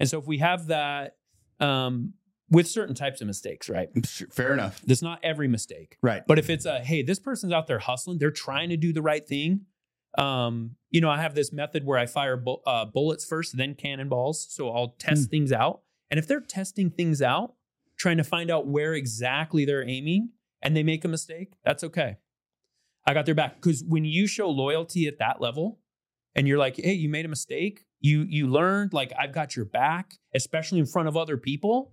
And 0.00 0.08
so, 0.08 0.18
if 0.18 0.26
we 0.26 0.38
have 0.38 0.66
that 0.68 1.16
um, 1.60 2.14
with 2.50 2.66
certain 2.66 2.94
types 2.94 3.20
of 3.20 3.26
mistakes, 3.26 3.68
right? 3.68 3.88
Fair 4.06 4.52
enough. 4.52 4.80
That's 4.82 5.02
not 5.02 5.20
every 5.22 5.48
mistake. 5.48 5.96
Right. 6.02 6.22
But 6.26 6.38
if 6.38 6.50
it's 6.50 6.66
a, 6.66 6.80
hey, 6.80 7.02
this 7.02 7.18
person's 7.18 7.52
out 7.52 7.66
there 7.66 7.78
hustling, 7.78 8.18
they're 8.18 8.30
trying 8.30 8.68
to 8.70 8.76
do 8.76 8.92
the 8.92 9.00
right 9.02 9.26
thing. 9.26 9.62
Um, 10.18 10.76
you 10.90 11.00
know, 11.00 11.08
I 11.08 11.22
have 11.22 11.34
this 11.34 11.52
method 11.52 11.84
where 11.86 11.98
I 11.98 12.06
fire 12.06 12.36
bu- 12.36 12.60
uh, 12.66 12.84
bullets 12.84 13.24
first, 13.24 13.56
then 13.56 13.74
cannonballs. 13.74 14.46
So 14.50 14.70
I'll 14.70 14.88
test 14.98 15.26
Hmm. 15.26 15.30
things 15.30 15.52
out. 15.52 15.82
And 16.10 16.18
if 16.18 16.26
they're 16.26 16.40
testing 16.40 16.90
things 16.90 17.22
out, 17.22 17.54
trying 18.02 18.16
to 18.16 18.24
find 18.24 18.50
out 18.50 18.66
where 18.66 18.94
exactly 18.94 19.64
they're 19.64 19.88
aiming, 19.88 20.30
and 20.60 20.76
they 20.76 20.82
make 20.82 21.04
a 21.04 21.08
mistake, 21.08 21.54
that's 21.64 21.84
okay. 21.84 22.16
I 23.06 23.14
got 23.14 23.26
their 23.26 23.34
back. 23.34 23.56
Because 23.56 23.84
when 23.86 24.04
you 24.04 24.26
show 24.26 24.50
loyalty 24.50 25.06
at 25.06 25.18
that 25.18 25.40
level, 25.40 25.80
and 26.34 26.48
you're 26.48 26.58
like, 26.58 26.76
hey, 26.76 26.94
you 26.94 27.08
made 27.08 27.24
a 27.24 27.28
mistake, 27.28 27.84
you 28.00 28.26
you 28.28 28.48
learned, 28.48 28.92
like 28.92 29.12
I've 29.18 29.32
got 29.32 29.54
your 29.54 29.64
back, 29.66 30.14
especially 30.34 30.78
in 30.78 30.86
front 30.86 31.08
of 31.08 31.16
other 31.16 31.36
people. 31.36 31.92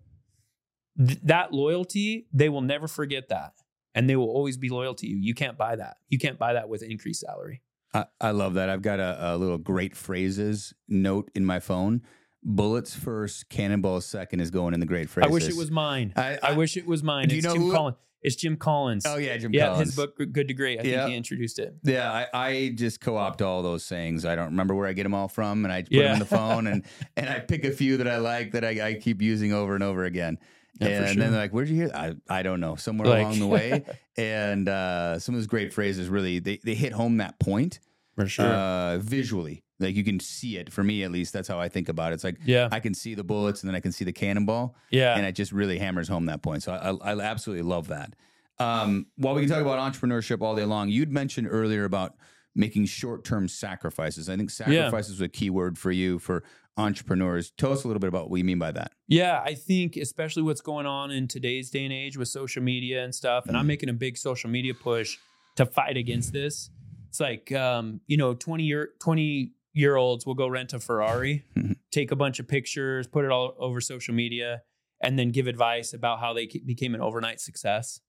Th- 0.97 1.19
that 1.23 1.53
loyalty, 1.53 2.27
they 2.33 2.49
will 2.49 2.61
never 2.61 2.87
forget 2.87 3.29
that 3.29 3.53
and 3.93 4.09
they 4.09 4.15
will 4.15 4.29
always 4.29 4.57
be 4.57 4.69
loyal 4.69 4.95
to 4.95 5.07
you. 5.07 5.17
You 5.17 5.33
can't 5.33 5.57
buy 5.57 5.75
that. 5.75 5.97
You 6.07 6.17
can't 6.17 6.39
buy 6.39 6.53
that 6.53 6.69
with 6.69 6.81
increased 6.81 7.21
salary. 7.21 7.61
I, 7.93 8.05
I 8.21 8.31
love 8.31 8.53
that. 8.53 8.69
I've 8.69 8.81
got 8.81 8.99
a, 8.99 9.33
a 9.33 9.37
little 9.37 9.57
great 9.57 9.95
phrases 9.95 10.73
note 10.87 11.29
in 11.35 11.45
my 11.45 11.59
phone. 11.59 12.01
Bullets 12.43 12.95
first, 12.95 13.49
cannonballs 13.49 14.05
second 14.05 14.39
is 14.39 14.49
going 14.49 14.73
in 14.73 14.79
the 14.79 14.85
great 14.85 15.09
phrases. 15.09 15.29
I 15.29 15.33
wish 15.33 15.47
it 15.49 15.55
was 15.57 15.69
mine. 15.71 16.13
I- 16.15 16.35
I, 16.35 16.39
I- 16.43 16.53
wish 16.53 16.77
it 16.77 16.85
was 16.85 17.03
mine. 17.03 17.27
Do 17.27 17.35
you 17.35 17.39
it's 17.39 17.45
know 17.47 17.53
Jim 17.53 17.61
who- 17.63 17.71
Collins. 17.73 17.97
It's 18.21 18.35
Jim 18.35 18.57
Collins. 18.57 19.05
Oh 19.05 19.15
yeah, 19.15 19.37
Jim 19.37 19.53
Collins. 19.53 19.55
yeah, 19.55 19.65
Collins. 19.67 19.87
his 19.89 19.95
book 19.95 20.17
Good 20.33 20.49
to 20.49 20.53
Great. 20.53 20.79
I 20.81 20.83
Yeah. 20.83 20.97
think 21.03 21.11
he 21.11 21.15
introduced 21.15 21.57
it. 21.57 21.73
Yeah, 21.83 22.11
I, 22.11 22.27
I 22.33 22.73
just 22.75 22.99
co-opt 22.99 23.41
all 23.41 23.63
those 23.63 23.85
sayings. 23.85 24.25
I 24.25 24.35
don't 24.35 24.47
remember 24.47 24.75
where 24.75 24.87
I 24.87 24.93
get 24.93 25.03
them 25.03 25.13
all 25.13 25.29
from, 25.29 25.63
and 25.63 25.71
I 25.71 25.83
put 25.83 25.91
them 25.91 25.99
Yeah. 26.01 26.13
in 26.13 26.19
the 26.19 26.25
phone, 26.37 26.67
and 26.67 26.83
and 27.15 27.29
I 27.29 27.39
pick 27.39 27.63
a 27.63 27.71
few 27.71 27.95
that 27.97 28.09
I 28.09 28.17
like 28.17 28.51
that 28.51 28.65
I, 28.65 28.87
I 28.89 28.93
keep 28.95 29.21
using 29.21 29.53
over 29.53 29.73
and 29.73 29.83
over 29.85 30.03
again. 30.03 30.37
Yeah, 30.81 30.87
and 30.87 31.07
sure. 31.07 31.15
then 31.15 31.31
they're 31.31 31.41
like, 31.41 31.51
"Where'd 31.51 31.69
you 31.69 31.75
hear?" 31.77 31.87
That? 31.87 32.17
I 32.29 32.39
I 32.39 32.43
don't 32.43 32.59
know. 32.59 32.75
Somewhere 32.75 33.07
Like- 33.07 33.21
along 33.21 33.39
the 33.39 33.47
way, 33.47 33.85
and 34.17 34.67
uh, 34.67 35.17
some 35.19 35.33
of 35.35 35.39
those 35.39 35.47
great 35.47 35.71
phrases 35.73 36.09
really 36.09 36.39
they 36.39 36.59
they 36.61 36.75
hit 36.75 36.91
home 36.91 37.17
that 37.17 37.39
point 37.39 37.79
For 38.27 38.41
uh, 38.43 38.97
visually. 38.99 39.63
Like 39.79 39.95
you 39.95 40.03
can 40.03 40.19
see 40.19 40.57
it. 40.57 40.73
For 40.73 40.83
me, 40.83 41.03
at 41.03 41.11
least, 41.11 41.31
that's 41.31 41.47
how 41.47 41.59
I 41.59 41.69
think 41.69 41.87
about 41.87 42.11
it. 42.11 42.15
It's 42.15 42.23
like 42.25 42.37
yeah. 42.45 42.67
I 42.71 42.79
can 42.81 42.93
see 42.93 43.15
the 43.15 43.23
bullets, 43.23 43.61
and 43.63 43.69
then 43.69 43.75
I 43.75 43.79
can 43.79 43.91
see 43.93 44.03
the 44.03 44.11
cannonball, 44.11 44.75
Yeah. 44.91 45.15
and 45.15 45.25
it 45.25 45.33
just 45.33 45.51
really 45.53 45.79
hammers 45.79 46.07
home 46.09 46.25
that 46.25 46.41
point. 46.41 46.63
So 46.63 46.73
I, 46.73 47.13
I 47.13 47.19
absolutely 47.21 47.63
love 47.63 47.87
that. 47.87 48.13
Um, 48.59 49.05
while 49.15 49.35
we 49.35 49.41
can 49.41 49.49
talk 49.49 49.61
about 49.61 49.79
entrepreneurship 49.93 50.41
all 50.41 50.53
day 50.55 50.65
long, 50.65 50.89
you'd 50.89 51.11
mentioned 51.13 51.47
earlier 51.49 51.85
about 51.85 52.15
making 52.55 52.87
short-term 52.87 53.47
sacrifices. 53.47 54.27
I 54.29 54.35
think 54.35 54.49
sacrifices 54.49 55.11
was 55.11 55.21
a 55.21 55.29
key 55.29 55.49
word 55.49 55.77
for 55.77 55.91
you 55.91 56.19
for 56.19 56.43
entrepreneurs. 56.75 57.51
Tell 57.57 57.71
us 57.71 57.83
a 57.83 57.87
little 57.87 57.99
bit 58.01 58.07
about 58.07 58.29
what 58.29 58.37
you 58.37 58.43
mean 58.43 58.59
by 58.59 58.71
that. 58.71 58.91
Yeah, 59.07 59.41
I 59.45 59.53
think 59.53 59.95
especially 59.95 60.43
what's 60.43 60.61
going 60.61 60.85
on 60.85 61.11
in 61.11 61.27
today's 61.27 61.69
day 61.69 61.83
and 61.85 61.93
age 61.93 62.17
with 62.17 62.27
social 62.27 62.63
media 62.63 63.03
and 63.03 63.13
stuff, 63.15 63.45
and 63.47 63.55
I'm 63.55 63.63
Mhm. 63.65 63.67
making 63.67 63.89
a 63.89 63.93
big 63.93 64.17
social 64.17 64.49
media 64.49 64.73
push 64.73 65.17
to 65.55 65.65
fight 65.65 65.95
against 65.97 66.33
this. 66.33 66.69
It's 67.09 67.19
like 67.19 67.51
um, 67.51 68.01
you 68.07 68.17
know, 68.17 68.33
20 68.33 68.63
year 68.63 68.89
20 69.01 69.53
year 69.73 69.95
olds 69.95 70.25
will 70.25 70.33
go 70.35 70.47
rent 70.47 70.73
a 70.73 70.79
Ferrari, 70.79 71.43
Mhm. 71.57 71.75
take 71.91 72.11
a 72.11 72.15
bunch 72.15 72.39
of 72.39 72.47
pictures, 72.47 73.07
put 73.07 73.25
it 73.25 73.31
all 73.31 73.55
over 73.59 73.81
social 73.81 74.13
media, 74.13 74.61
and 75.01 75.17
then 75.17 75.31
give 75.31 75.47
advice 75.47 75.93
about 75.93 76.19
how 76.19 76.33
they 76.33 76.47
became 76.65 76.95
an 76.95 77.01
overnight 77.01 77.39
success. 77.39 78.01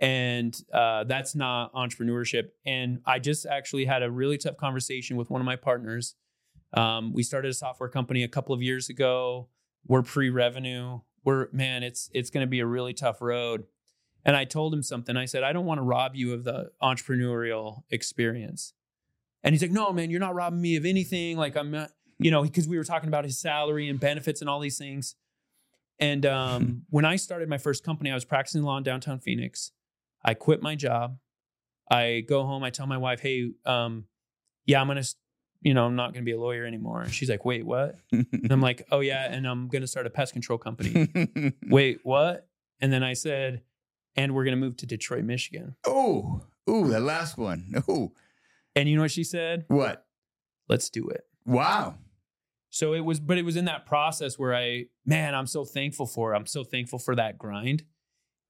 And 0.00 0.58
uh, 0.72 1.04
that's 1.04 1.34
not 1.34 1.72
entrepreneurship. 1.74 2.48
And 2.66 3.00
I 3.06 3.18
just 3.18 3.46
actually 3.46 3.84
had 3.84 4.02
a 4.02 4.10
really 4.10 4.36
tough 4.38 4.56
conversation 4.56 5.16
with 5.16 5.30
one 5.30 5.40
of 5.40 5.44
my 5.44 5.56
partners. 5.56 6.16
Um, 6.74 7.12
we 7.12 7.22
started 7.22 7.50
a 7.50 7.54
software 7.54 7.88
company 7.88 8.22
a 8.22 8.28
couple 8.28 8.54
of 8.54 8.62
years 8.62 8.88
ago. 8.88 9.48
We're 9.86 10.02
pre-revenue. 10.02 11.00
We're 11.24 11.48
man, 11.52 11.82
it's 11.82 12.10
it's 12.12 12.30
going 12.30 12.44
to 12.44 12.50
be 12.50 12.60
a 12.60 12.66
really 12.66 12.94
tough 12.94 13.20
road. 13.20 13.64
And 14.24 14.36
I 14.36 14.44
told 14.44 14.72
him 14.72 14.82
something. 14.82 15.16
I 15.16 15.24
said, 15.24 15.42
I 15.42 15.52
don't 15.52 15.66
want 15.66 15.78
to 15.78 15.82
rob 15.82 16.14
you 16.14 16.32
of 16.32 16.44
the 16.44 16.70
entrepreneurial 16.80 17.82
experience. 17.90 18.72
And 19.42 19.52
he's 19.52 19.62
like, 19.62 19.72
No, 19.72 19.92
man, 19.92 20.10
you're 20.10 20.20
not 20.20 20.34
robbing 20.34 20.60
me 20.60 20.76
of 20.76 20.84
anything. 20.84 21.36
Like 21.36 21.56
I'm 21.56 21.70
not, 21.70 21.90
you 22.18 22.30
know, 22.30 22.42
because 22.42 22.68
we 22.68 22.78
were 22.78 22.84
talking 22.84 23.08
about 23.08 23.24
his 23.24 23.38
salary 23.38 23.88
and 23.88 23.98
benefits 23.98 24.40
and 24.40 24.48
all 24.48 24.60
these 24.60 24.78
things. 24.78 25.16
And 25.98 26.24
um, 26.26 26.82
when 26.90 27.04
I 27.04 27.16
started 27.16 27.48
my 27.48 27.58
first 27.58 27.84
company, 27.84 28.10
I 28.10 28.14
was 28.14 28.24
practicing 28.24 28.62
law 28.62 28.76
in 28.76 28.82
downtown 28.82 29.18
Phoenix. 29.18 29.72
I 30.24 30.34
quit 30.34 30.62
my 30.62 30.74
job. 30.74 31.18
I 31.90 32.24
go 32.26 32.44
home. 32.44 32.62
I 32.62 32.70
tell 32.70 32.86
my 32.86 32.96
wife, 32.96 33.20
"Hey, 33.20 33.50
um, 33.66 34.06
yeah, 34.64 34.80
I'm 34.80 34.86
gonna, 34.86 35.02
you 35.60 35.74
know, 35.74 35.84
I'm 35.84 35.96
not 35.96 36.12
gonna 36.14 36.24
be 36.24 36.32
a 36.32 36.40
lawyer 36.40 36.64
anymore." 36.64 37.02
And 37.02 37.12
she's 37.12 37.28
like, 37.28 37.44
"Wait, 37.44 37.66
what?" 37.66 37.96
And 38.10 38.50
I'm 38.50 38.60
like, 38.70 38.86
"Oh 38.90 39.00
yeah, 39.00 39.30
and 39.30 39.46
I'm 39.46 39.68
gonna 39.68 39.86
start 39.86 40.06
a 40.06 40.10
pest 40.10 40.32
control 40.32 40.58
company." 40.58 41.52
Wait, 41.68 42.00
what? 42.04 42.48
And 42.80 42.92
then 42.92 43.02
I 43.02 43.12
said, 43.12 43.62
"And 44.16 44.34
we're 44.34 44.44
gonna 44.44 44.56
move 44.56 44.76
to 44.78 44.86
Detroit, 44.86 45.24
Michigan." 45.24 45.76
oh, 45.86 46.42
ooh, 46.68 46.88
that 46.88 47.00
last 47.00 47.36
one. 47.38 47.72
Oh, 47.88 48.12
And 48.74 48.88
you 48.88 48.96
know 48.96 49.02
what 49.02 49.10
she 49.10 49.24
said? 49.24 49.64
what? 49.68 50.06
Let's 50.68 50.88
do 50.90 51.08
it. 51.08 51.24
Wow. 51.44 51.96
So 52.70 52.94
it 52.94 53.00
was, 53.00 53.20
but 53.20 53.36
it 53.36 53.44
was 53.44 53.56
in 53.56 53.66
that 53.66 53.84
process 53.84 54.38
where 54.38 54.54
I, 54.54 54.86
man, 55.04 55.34
I'm 55.34 55.46
so 55.46 55.64
thankful 55.64 56.06
for. 56.06 56.34
I'm 56.34 56.46
so 56.46 56.64
thankful 56.64 56.98
for 56.98 57.14
that 57.16 57.36
grind, 57.36 57.82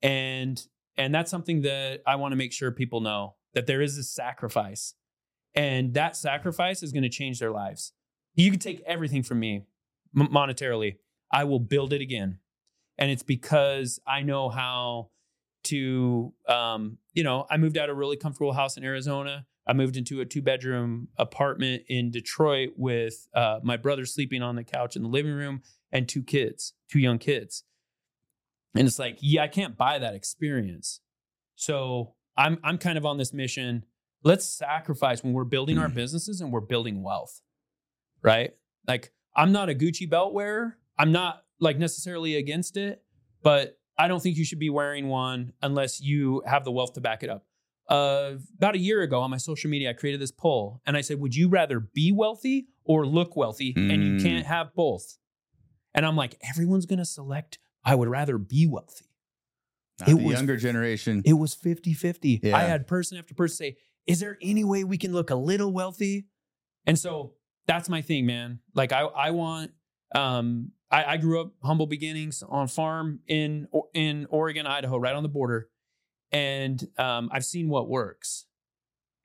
and 0.03 0.65
and 0.97 1.15
that's 1.15 1.31
something 1.31 1.63
that 1.63 2.03
I 2.07 2.17
want 2.17 2.33
to 2.33 2.37
make 2.37 2.53
sure 2.53 2.71
people 2.71 3.01
know 3.01 3.35
that 3.55 3.67
there 3.67 3.81
is 3.83 3.99
a 3.99 4.05
sacrifice, 4.05 4.95
and 5.55 5.95
that 5.95 6.17
sacrifice 6.17 6.83
is 6.85 6.93
going 6.93 7.03
to 7.03 7.09
change 7.09 7.41
their 7.41 7.51
lives. 7.51 7.93
You 8.35 8.51
can 8.51 8.61
take 8.61 8.81
everything 8.87 9.23
from 9.25 9.41
me 9.41 9.65
monetarily. 10.17 10.97
I 11.33 11.45
will 11.45 11.61
build 11.61 11.93
it 11.93 12.01
again, 12.01 12.39
and 12.99 13.11
it's 13.11 13.25
because 13.25 13.99
I 14.07 14.23
know 14.23 14.51
how 14.51 15.11
to. 15.65 16.33
Um, 16.49 16.99
you 17.13 17.25
know, 17.25 17.47
I 17.51 17.57
moved 17.57 17.77
out 17.77 17.91
of 17.91 17.97
a 17.97 17.99
really 17.99 18.17
comfortable 18.17 18.53
house 18.53 18.77
in 18.77 18.85
Arizona. 18.85 19.47
I 19.67 19.75
moved 19.75 19.97
into 19.97 20.21
a 20.21 20.25
two 20.25 20.43
bedroom 20.43 21.09
apartment 21.17 21.85
in 21.89 22.11
Detroit 22.11 22.71
with 22.77 23.29
uh, 23.35 23.61
my 23.63 23.77
brother 23.77 24.05
sleeping 24.07 24.43
on 24.43 24.57
the 24.57 24.65
couch 24.65 24.97
in 24.97 25.03
the 25.03 25.09
living 25.09 25.33
room 25.33 25.63
and 25.93 26.09
two 26.09 26.23
kids, 26.23 26.73
two 26.91 26.99
young 26.99 27.19
kids. 27.19 27.65
And 28.75 28.89
it's 28.89 28.99
like, 28.99 29.19
yeah, 29.21 29.43
I 29.43 29.49
can't 29.49 29.77
buy 29.77 29.99
that 29.99 30.15
experience. 30.15 31.01
So 31.55 32.15
I'm 32.37 32.59
I'm 32.65 32.79
kind 32.79 32.99
of 32.99 33.07
on 33.07 33.19
this 33.19 33.33
mission. 33.33 33.85
Let's 34.25 34.47
sacrifice 34.47 35.23
when 35.23 35.33
we're 35.33 35.45
building 35.45 35.79
our 35.79 35.89
businesses 35.89 36.41
and 36.41 36.53
we're 36.53 36.61
building 36.61 37.03
wealth, 37.03 37.41
right? 38.23 38.55
Like 38.87 39.13
I'm 39.37 39.53
not 39.53 39.69
a 39.69 39.75
Gucci 39.75 40.09
belt 40.09 40.33
wearer. 40.33 40.79
I'm 40.99 41.13
not 41.13 41.45
like 41.61 41.79
necessarily 41.79 42.37
against 42.37 42.77
it, 42.77 43.03
but 43.43 43.79
I 44.03 44.09
don't 44.09 44.23
think 44.23 44.37
you 44.37 44.45
should 44.45 44.59
be 44.59 44.71
wearing 44.71 45.09
one 45.09 45.53
unless 45.63 46.01
you 46.01 46.43
have 46.47 46.65
the 46.65 46.73
wealth 46.73 46.95
to 46.95 47.01
back 47.01 47.23
it 47.23 47.31
up 47.31 47.45
uh, 47.89 48.33
about 48.57 48.75
a 48.75 48.79
year 48.79 49.03
ago 49.03 49.21
on 49.21 49.31
my 49.31 49.37
social 49.37 49.69
media, 49.71 49.91
I 49.91 49.93
created 49.93 50.21
this 50.21 50.31
poll 50.33 50.81
and 50.87 50.97
I 50.97 51.01
said, 51.03 51.19
Would 51.21 51.35
you 51.35 51.49
rather 51.49 51.79
be 51.81 52.11
wealthy 52.13 52.69
or 52.85 53.07
look 53.07 53.37
wealthy? 53.37 53.75
And 53.77 54.03
you 54.05 54.13
Mm. 54.13 54.23
can't 54.23 54.47
have 54.47 54.75
both. 54.75 55.19
And 55.95 56.07
I'm 56.07 56.17
like, 56.17 56.37
Everyone's 56.49 56.87
going 56.87 57.01
to 57.01 57.05
select, 57.05 57.59
I 57.85 57.95
would 57.95 58.09
rather 58.09 58.39
be 58.39 58.67
wealthy. 58.67 59.07
Not 60.01 60.09
It 60.09 60.17
the 60.17 60.25
was- 60.25 60.33
younger 60.37 60.57
generation. 60.57 61.23
It 61.25 61.35
was 61.35 61.55
50 61.55 61.93
50. 61.93 62.41
Yeah. 62.43 62.57
I 62.57 62.63
had 62.63 62.87
person 62.87 63.19
after 63.19 63.35
person 63.35 63.57
say, 63.57 63.77
Is 64.07 64.21
there 64.21 64.39
any 64.41 64.65
way 64.65 64.85
we 64.85 64.97
can 64.97 65.13
look 65.13 65.31
a 65.31 65.37
little 65.37 65.73
wealthy? 65.73 66.27
And 66.87 66.99
so 66.99 67.35
that's 67.67 67.89
my 67.89 68.01
thing, 68.01 68.27
man. 68.27 68.61
Like, 68.75 68.93
I, 68.93 69.01
I 69.03 69.31
want, 69.33 69.73
um, 70.15 70.71
I, 70.93 71.15
I 71.15 71.17
grew 71.17 71.41
up 71.41 71.53
humble 71.65 71.87
beginnings 71.87 72.45
on 72.47 72.69
farm 72.69 73.21
in 73.27 73.67
in 73.95 74.27
Oregon, 74.29 74.67
Idaho, 74.67 74.99
right 74.99 75.15
on 75.15 75.23
the 75.23 75.29
border, 75.29 75.69
and 76.31 76.87
um, 76.99 77.31
I've 77.33 77.45
seen 77.45 77.69
what 77.69 77.89
works. 77.89 78.47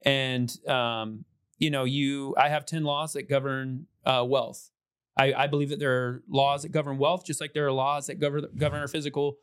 And 0.04 0.50
um, 0.68 1.26
you 1.60 1.70
know, 1.70 1.84
you 1.84 2.34
I 2.38 2.50
have 2.50 2.66
10 2.66 2.84
laws 2.84 3.14
that 3.14 3.30
govern 3.30 3.88
uh, 4.06 4.26
wealth. 4.28 4.72
I, 5.18 5.34
I 5.34 5.48
believe 5.48 5.70
that 5.70 5.80
there 5.80 5.94
are 5.94 6.24
laws 6.30 6.62
that 6.62 6.72
govern 6.72 6.98
wealth, 6.98 7.26
just 7.26 7.42
like 7.42 7.54
there 7.54 7.68
are 7.68 7.72
laws 7.72 8.08
that 8.08 8.20
govern 8.20 8.46
govern 8.58 8.80
our 8.80 8.88
physical 8.88 9.38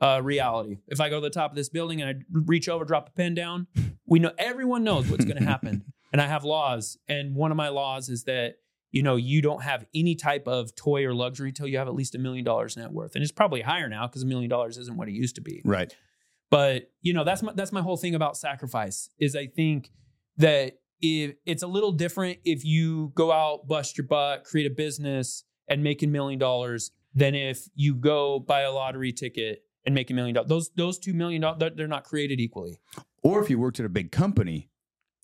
uh, 0.00 0.20
reality. 0.22 0.78
If 0.86 1.00
I 1.00 1.08
go 1.08 1.16
to 1.16 1.22
the 1.22 1.30
top 1.30 1.50
of 1.50 1.56
this 1.56 1.68
building 1.68 2.00
and 2.00 2.10
I 2.10 2.22
reach 2.30 2.68
over, 2.68 2.84
drop 2.84 3.08
a 3.08 3.12
pen 3.12 3.34
down, 3.34 3.66
we 4.06 4.18
know 4.20 4.32
everyone 4.38 4.84
knows 4.84 5.08
what's 5.08 5.24
going 5.24 5.38
to 5.38 5.44
happen. 5.44 5.92
and 6.12 6.20
I 6.20 6.26
have 6.26 6.44
laws, 6.44 6.98
and 7.08 7.34
one 7.34 7.50
of 7.50 7.56
my 7.56 7.68
laws 7.68 8.08
is 8.08 8.24
that 8.24 8.56
you 8.94 9.02
know 9.02 9.16
you 9.16 9.42
don't 9.42 9.64
have 9.64 9.84
any 9.92 10.14
type 10.14 10.46
of 10.46 10.74
toy 10.76 11.04
or 11.04 11.12
luxury 11.12 11.50
till 11.50 11.66
you 11.66 11.78
have 11.78 11.88
at 11.88 11.94
least 11.94 12.14
a 12.14 12.18
million 12.18 12.44
dollars 12.44 12.76
net 12.76 12.92
worth, 12.92 13.16
and 13.16 13.24
it's 13.24 13.32
probably 13.32 13.60
higher 13.60 13.88
now 13.88 14.06
because 14.06 14.22
a 14.22 14.26
million 14.26 14.48
dollars 14.48 14.78
isn't 14.78 14.96
what 14.96 15.08
it 15.08 15.12
used 15.12 15.34
to 15.34 15.40
be. 15.40 15.60
Right. 15.64 15.92
But 16.48 16.92
you 17.02 17.12
know 17.12 17.24
that's 17.24 17.42
my 17.42 17.52
that's 17.52 17.72
my 17.72 17.82
whole 17.82 17.96
thing 17.96 18.14
about 18.14 18.36
sacrifice 18.36 19.10
is 19.18 19.34
I 19.34 19.48
think 19.48 19.90
that 20.36 20.78
if 21.00 21.34
it's 21.44 21.64
a 21.64 21.66
little 21.66 21.90
different 21.90 22.38
if 22.44 22.64
you 22.64 23.10
go 23.16 23.32
out, 23.32 23.66
bust 23.66 23.98
your 23.98 24.06
butt, 24.06 24.44
create 24.44 24.70
a 24.70 24.74
business, 24.74 25.42
and 25.68 25.82
make 25.82 26.04
a 26.04 26.06
million 26.06 26.38
dollars 26.38 26.92
than 27.16 27.34
if 27.34 27.66
you 27.74 27.96
go 27.96 28.38
buy 28.38 28.60
a 28.60 28.70
lottery 28.70 29.12
ticket 29.12 29.64
and 29.84 29.92
make 29.92 30.08
a 30.10 30.14
million 30.14 30.36
dollars. 30.36 30.48
Those 30.48 30.70
those 30.76 30.98
two 31.00 31.14
million 31.14 31.42
dollars 31.42 31.72
they're 31.74 31.88
not 31.88 32.04
created 32.04 32.38
equally. 32.38 32.80
Or 33.24 33.42
if 33.42 33.50
you 33.50 33.58
worked 33.58 33.80
at 33.80 33.86
a 33.86 33.90
big 33.90 34.12
company 34.12 34.70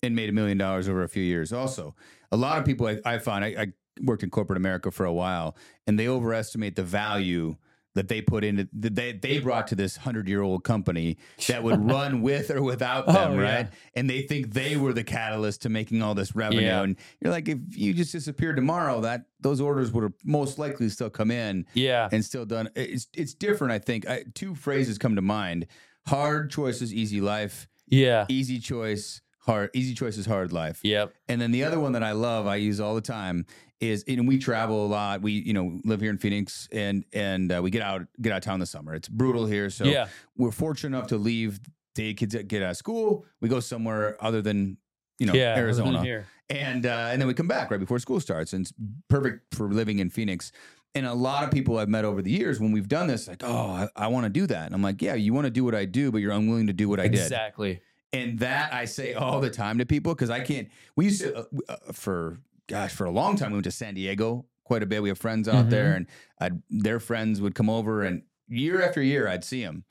and 0.03 0.15
made 0.15 0.29
a 0.29 0.33
million 0.33 0.57
dollars 0.57 0.87
over 0.89 1.03
a 1.03 1.09
few 1.09 1.23
years. 1.23 1.53
Also, 1.53 1.95
a 2.31 2.37
lot 2.37 2.57
of 2.57 2.65
people 2.65 2.87
I, 2.87 2.99
I 3.05 3.17
find 3.19 3.43
I, 3.45 3.47
I 3.49 3.67
worked 4.01 4.23
in 4.23 4.29
corporate 4.29 4.57
America 4.57 4.91
for 4.91 5.05
a 5.05 5.13
while, 5.13 5.55
and 5.87 5.99
they 5.99 6.07
overestimate 6.07 6.75
the 6.75 6.83
value 6.83 7.55
that 7.93 8.07
they 8.07 8.21
put 8.21 8.45
into 8.45 8.69
that 8.71 8.95
they 8.95 9.11
they 9.11 9.39
brought 9.39 9.67
to 9.67 9.75
this 9.75 9.97
hundred 9.97 10.29
year 10.29 10.41
old 10.41 10.63
company 10.63 11.17
that 11.47 11.61
would 11.61 11.85
run 11.91 12.21
with 12.21 12.49
or 12.49 12.61
without 12.61 13.03
oh, 13.07 13.11
them, 13.11 13.31
Oh, 13.33 13.35
yeah. 13.41 13.55
right? 13.55 13.67
And 13.95 14.09
they 14.09 14.21
think 14.21 14.53
they 14.53 14.77
were 14.77 14.93
the 14.93 15.03
catalyst 15.03 15.63
to 15.63 15.69
making 15.69 16.01
all 16.01 16.15
this 16.15 16.33
revenue. 16.33 16.61
Yeah. 16.61 16.83
And 16.83 16.95
you're 17.19 17.33
like, 17.33 17.49
if 17.49 17.57
you 17.75 17.93
just 17.93 18.13
disappeared 18.13 18.55
tomorrow, 18.55 19.01
that 19.01 19.25
those 19.41 19.59
orders 19.59 19.91
would 19.91 20.03
have 20.03 20.13
most 20.23 20.57
likely 20.57 20.87
still 20.87 21.09
come 21.09 21.31
in 21.31 21.65
Yeah. 21.73 22.07
and 22.13 22.23
still 22.23 22.45
done. 22.45 22.69
It's 22.77 23.07
it's 23.13 23.33
different. 23.33 23.73
I 23.73 23.79
think 23.79 24.07
I, 24.07 24.23
two 24.33 24.55
phrases 24.55 24.97
come 24.97 25.17
to 25.17 25.21
mind: 25.21 25.67
hard 26.07 26.49
choices, 26.49 26.93
easy 26.93 27.19
life. 27.19 27.67
Yeah. 27.87 28.25
Easy 28.29 28.57
choice, 28.59 29.19
hard. 29.41 29.69
Easy 29.73 29.93
choice 29.93 30.17
is 30.17 30.25
hard 30.25 30.51
life. 30.51 30.79
Yep. 30.83 31.13
And 31.27 31.41
then 31.41 31.51
the 31.51 31.63
other 31.63 31.79
one 31.79 31.91
that 31.93 32.03
I 32.03 32.13
love, 32.13 32.47
I 32.47 32.55
use 32.55 32.79
all 32.79 32.95
the 32.95 33.01
time, 33.01 33.45
is 33.79 34.03
and 34.07 34.27
we 34.27 34.37
travel 34.37 34.85
a 34.85 34.87
lot. 34.87 35.21
We 35.21 35.33
you 35.33 35.53
know 35.53 35.79
live 35.83 36.01
here 36.01 36.11
in 36.11 36.17
Phoenix, 36.17 36.69
and 36.71 37.03
and 37.13 37.51
uh, 37.51 37.61
we 37.61 37.71
get 37.71 37.81
out 37.81 38.07
get 38.21 38.31
out 38.31 38.37
of 38.37 38.43
town 38.43 38.55
in 38.55 38.59
the 38.61 38.65
summer. 38.65 38.93
It's 38.93 39.09
brutal 39.09 39.45
here, 39.45 39.69
so 39.69 39.85
yeah. 39.85 40.07
we're 40.37 40.51
fortunate 40.51 40.95
enough 40.95 41.09
to 41.09 41.17
leave. 41.17 41.59
The 41.95 42.13
kids 42.13 42.33
that 42.35 42.47
get 42.47 42.63
out 42.63 42.71
of 42.71 42.77
school, 42.77 43.25
we 43.41 43.49
go 43.49 43.59
somewhere 43.59 44.15
other 44.23 44.41
than 44.41 44.77
you 45.19 45.25
know 45.25 45.33
yeah. 45.33 45.57
Arizona, 45.57 46.23
and 46.49 46.85
uh, 46.85 47.09
and 47.11 47.21
then 47.21 47.27
we 47.27 47.33
come 47.33 47.49
back 47.49 47.69
right 47.69 47.79
before 47.79 47.99
school 47.99 48.19
starts, 48.19 48.53
and 48.53 48.65
it's 48.65 48.73
perfect 49.09 49.53
for 49.53 49.69
living 49.69 49.99
in 49.99 50.09
Phoenix. 50.09 50.53
And 50.93 51.05
a 51.05 51.13
lot 51.13 51.45
of 51.45 51.51
people 51.51 51.77
I've 51.77 51.89
met 51.89 52.03
over 52.03 52.21
the 52.21 52.31
years 52.31 52.59
when 52.59 52.73
we've 52.73 52.89
done 52.89 53.07
this, 53.07 53.25
like, 53.25 53.43
oh, 53.45 53.67
I, 53.71 53.89
I 53.95 54.07
want 54.07 54.25
to 54.25 54.29
do 54.29 54.45
that, 54.47 54.65
and 54.65 54.75
I'm 54.75 54.81
like, 54.81 55.01
yeah, 55.01 55.15
you 55.15 55.33
want 55.33 55.45
to 55.45 55.51
do 55.51 55.63
what 55.63 55.73
I 55.73 55.85
do, 55.85 56.11
but 56.11 56.19
you're 56.19 56.33
unwilling 56.33 56.67
to 56.67 56.73
do 56.73 56.89
what 56.89 56.99
I 56.99 57.07
did. 57.07 57.21
Exactly. 57.21 57.81
And 58.13 58.39
that 58.39 58.73
I 58.73 58.85
say 58.85 59.13
all 59.13 59.39
the 59.39 59.49
time 59.49 59.77
to 59.77 59.85
people 59.85 60.13
because 60.13 60.29
I 60.29 60.41
can't. 60.41 60.69
We 60.95 61.05
used 61.05 61.21
to 61.21 61.37
uh, 61.39 61.43
uh, 61.69 61.75
for 61.93 62.39
gosh 62.67 62.91
for 62.93 63.05
a 63.05 63.11
long 63.11 63.35
time 63.37 63.51
we 63.51 63.55
went 63.55 63.65
to 63.65 63.71
San 63.71 63.93
Diego 63.93 64.45
quite 64.63 64.83
a 64.83 64.85
bit. 64.85 65.01
We 65.01 65.09
have 65.09 65.17
friends 65.17 65.47
out 65.47 65.69
there, 65.69 65.93
and 65.93 66.07
I'd, 66.39 66.61
their 66.69 66.99
friends 66.99 67.39
would 67.41 67.55
come 67.55 67.69
over, 67.69 68.03
and 68.03 68.23
year 68.47 68.81
after 68.81 69.01
year 69.01 69.27
I'd 69.27 69.43
see 69.43 69.63
them. 69.63 69.85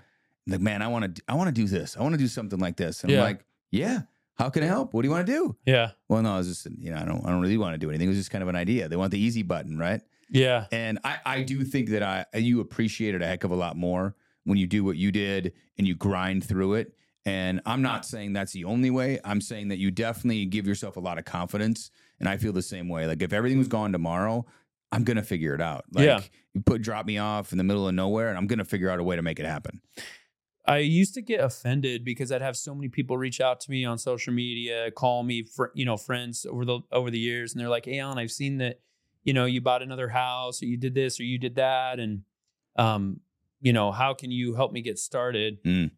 Like, 0.46 0.60
man, 0.60 0.82
I 0.82 0.88
want 0.88 1.16
to, 1.16 1.22
I 1.28 1.34
want 1.34 1.48
to 1.48 1.52
do 1.52 1.66
this. 1.66 1.96
I 1.96 2.02
want 2.02 2.12
to 2.14 2.18
do 2.18 2.26
something 2.26 2.58
like 2.58 2.76
this. 2.76 3.02
And 3.02 3.10
Yeah. 3.12 3.18
I'm 3.18 3.24
like, 3.24 3.44
yeah. 3.70 4.00
How 4.36 4.48
can 4.48 4.62
I 4.62 4.66
help? 4.66 4.94
What 4.94 5.02
do 5.02 5.08
you 5.08 5.12
want 5.12 5.26
to 5.26 5.32
do? 5.32 5.56
Yeah. 5.66 5.90
Well, 6.08 6.22
no, 6.22 6.32
I 6.34 6.38
was 6.38 6.48
just, 6.48 6.66
you 6.78 6.90
know, 6.90 6.96
I 6.96 7.04
don't, 7.04 7.24
I 7.26 7.28
don't 7.28 7.42
really 7.42 7.58
want 7.58 7.74
to 7.74 7.78
do 7.78 7.90
anything. 7.90 8.06
It 8.06 8.08
was 8.08 8.16
just 8.16 8.30
kind 8.30 8.40
of 8.42 8.48
an 8.48 8.56
idea. 8.56 8.88
They 8.88 8.96
want 8.96 9.10
the 9.12 9.18
easy 9.20 9.42
button, 9.42 9.78
right? 9.78 10.00
Yeah. 10.30 10.64
And 10.72 10.98
I, 11.04 11.18
I 11.26 11.42
do 11.42 11.62
think 11.62 11.90
that 11.90 12.02
I, 12.02 12.24
you 12.38 12.60
appreciate 12.60 13.14
it 13.14 13.20
a 13.20 13.26
heck 13.26 13.44
of 13.44 13.50
a 13.50 13.54
lot 13.54 13.76
more 13.76 14.16
when 14.44 14.56
you 14.56 14.66
do 14.66 14.82
what 14.82 14.96
you 14.96 15.12
did 15.12 15.52
and 15.76 15.86
you 15.86 15.94
grind 15.94 16.42
through 16.42 16.74
it. 16.74 16.94
And 17.26 17.60
I'm 17.66 17.82
not 17.82 18.06
saying 18.06 18.32
that's 18.32 18.52
the 18.52 18.64
only 18.64 18.90
way. 18.90 19.20
I'm 19.24 19.40
saying 19.40 19.68
that 19.68 19.78
you 19.78 19.90
definitely 19.90 20.46
give 20.46 20.66
yourself 20.66 20.96
a 20.96 21.00
lot 21.00 21.18
of 21.18 21.24
confidence. 21.24 21.90
And 22.18 22.28
I 22.28 22.36
feel 22.38 22.52
the 22.52 22.62
same 22.62 22.88
way. 22.88 23.06
Like 23.06 23.22
if 23.22 23.32
everything 23.32 23.58
was 23.58 23.68
gone 23.68 23.92
tomorrow, 23.92 24.46
I'm 24.92 25.04
gonna 25.04 25.22
figure 25.22 25.54
it 25.54 25.60
out. 25.60 25.84
Like 25.92 26.06
Yeah. 26.06 26.20
you 26.54 26.62
put 26.62 26.82
drop 26.82 27.06
me 27.06 27.18
off 27.18 27.52
in 27.52 27.58
the 27.58 27.64
middle 27.64 27.86
of 27.86 27.94
nowhere, 27.94 28.28
and 28.28 28.36
I'm 28.38 28.46
gonna 28.46 28.64
figure 28.64 28.90
out 28.90 28.98
a 28.98 29.02
way 29.04 29.16
to 29.16 29.22
make 29.22 29.38
it 29.38 29.46
happen. 29.46 29.80
I 30.66 30.78
used 30.78 31.14
to 31.14 31.22
get 31.22 31.40
offended 31.40 32.04
because 32.04 32.30
I'd 32.30 32.42
have 32.42 32.56
so 32.56 32.74
many 32.74 32.88
people 32.88 33.16
reach 33.18 33.40
out 33.40 33.60
to 33.62 33.70
me 33.70 33.84
on 33.84 33.98
social 33.98 34.32
media, 34.32 34.90
call 34.90 35.22
me, 35.22 35.42
fr- 35.42 35.72
you 35.74 35.84
know, 35.84 35.96
friends 35.96 36.44
over 36.48 36.64
the 36.64 36.80
over 36.92 37.10
the 37.10 37.18
years, 37.18 37.52
and 37.52 37.60
they're 37.60 37.68
like, 37.68 37.86
"Hey, 37.86 37.98
Allan, 37.98 38.18
I've 38.18 38.30
seen 38.30 38.58
that, 38.58 38.80
you 39.24 39.32
know, 39.32 39.44
you 39.46 39.60
bought 39.60 39.82
another 39.82 40.08
house, 40.08 40.62
or 40.62 40.66
you 40.66 40.76
did 40.76 40.94
this, 40.94 41.18
or 41.20 41.24
you 41.24 41.38
did 41.38 41.54
that, 41.56 41.98
and, 41.98 42.22
um, 42.76 43.20
you 43.60 43.72
know, 43.72 43.90
how 43.92 44.12
can 44.14 44.30
you 44.30 44.54
help 44.54 44.72
me 44.72 44.82
get 44.82 44.98
started?" 44.98 45.62
Mm. 45.64 45.90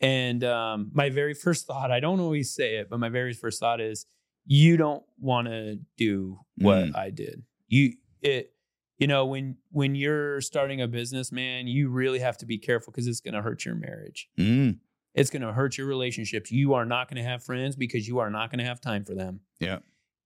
And 0.00 0.42
um, 0.44 0.90
my 0.94 1.10
very 1.10 1.34
first 1.34 1.66
thought, 1.66 1.90
I 1.90 2.00
don't 2.00 2.20
always 2.20 2.54
say 2.54 2.76
it, 2.76 2.88
but 2.88 2.98
my 3.00 3.08
very 3.10 3.34
first 3.34 3.60
thought 3.60 3.80
is, 3.80 4.06
"You 4.46 4.76
don't 4.76 5.02
want 5.18 5.48
to 5.48 5.78
do 5.96 6.40
what 6.56 6.84
Mm. 6.86 6.96
I 6.96 7.10
did. 7.10 7.42
You 7.68 7.94
it." 8.22 8.52
You 8.98 9.06
know, 9.06 9.24
when 9.26 9.56
when 9.70 9.94
you're 9.94 10.40
starting 10.42 10.80
a 10.82 10.86
business, 10.88 11.32
man, 11.32 11.66
you 11.66 11.88
really 11.88 12.18
have 12.18 12.36
to 12.38 12.46
be 12.46 12.58
careful 12.58 12.92
because 12.92 13.06
it's 13.06 13.20
going 13.20 13.32
to 13.34 13.40
hurt 13.42 13.64
your 13.64 13.74
marriage 13.74 14.28
Mm. 14.38 14.78
it's 15.14 15.30
going 15.30 15.40
to 15.42 15.52
hurt 15.54 15.78
your 15.78 15.86
relationships. 15.86 16.50
You 16.52 16.74
are 16.74 16.84
not 16.84 17.08
going 17.08 17.16
to 17.16 17.28
have 17.28 17.42
friends 17.42 17.76
because 17.76 18.06
you 18.06 18.18
are 18.18 18.28
not 18.30 18.50
going 18.50 18.58
to 18.58 18.64
have 18.66 18.78
time 18.80 19.04
for 19.06 19.14
them. 19.14 19.40
Yeah. 19.58 19.78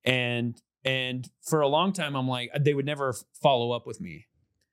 And 0.05 0.61
and 0.85 1.31
for 1.43 1.61
a 1.61 1.69
long 1.69 1.93
time 1.93 2.15
I'm 2.17 2.27
like 2.29 2.51
they 2.61 2.75
would 2.75 2.85
never 2.87 3.15
follow 3.41 3.71
up 3.73 3.87
with 3.87 4.01
me. 4.01 4.27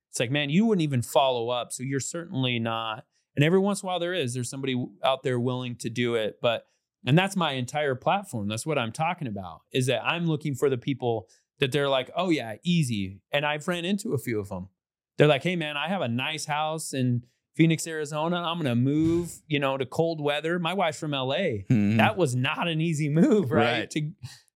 It's 0.09 0.19
like, 0.19 0.31
man, 0.31 0.49
you 0.49 0.65
wouldn't 0.65 0.81
even 0.83 1.01
follow 1.03 1.49
up, 1.49 1.71
so 1.71 1.83
you're 1.83 1.99
certainly 2.01 2.59
not. 2.59 3.05
And 3.35 3.45
every 3.45 3.59
once 3.59 3.81
in 3.81 3.85
a 3.85 3.87
while 3.87 3.99
there 3.99 4.13
is 4.13 4.33
there's 4.33 4.49
somebody 4.49 4.75
out 5.03 5.23
there 5.23 5.39
willing 5.39 5.75
to 5.77 5.89
do 5.89 6.15
it, 6.15 6.37
but 6.41 6.65
and 7.05 7.17
that's 7.17 7.35
my 7.35 7.53
entire 7.53 7.95
platform. 7.95 8.47
That's 8.47 8.65
what 8.65 8.77
I'm 8.77 8.91
talking 8.91 9.27
about. 9.27 9.61
Is 9.71 9.87
that 9.87 10.03
I'm 10.05 10.25
looking 10.27 10.53
for 10.55 10.69
the 10.69 10.77
people 10.77 11.27
that 11.59 11.71
they're 11.71 11.89
like, 11.89 12.11
"Oh 12.15 12.29
yeah, 12.29 12.55
easy." 12.63 13.21
And 13.31 13.45
I've 13.45 13.67
ran 13.67 13.85
into 13.85 14.13
a 14.13 14.17
few 14.17 14.39
of 14.39 14.49
them. 14.49 14.69
They're 15.17 15.27
like, 15.27 15.43
"Hey 15.43 15.55
man, 15.55 15.77
I 15.77 15.87
have 15.87 16.01
a 16.01 16.07
nice 16.07 16.45
house 16.45 16.93
in 16.93 17.23
Phoenix, 17.55 17.85
Arizona. 17.87 18.37
I'm 18.37 18.57
gonna 18.57 18.75
move, 18.75 19.41
you 19.47 19.59
know, 19.59 19.77
to 19.77 19.85
cold 19.85 20.21
weather. 20.21 20.59
My 20.59 20.73
wife's 20.73 20.99
from 20.99 21.13
LA. 21.13 21.63
Mhm. 21.69 21.97
That 21.97 22.17
was 22.17 22.35
not 22.35 22.67
an 22.67 22.79
easy 22.81 23.09
move, 23.09 23.51
right? 23.51 23.79
Right. 23.79 23.89
To 23.91 24.11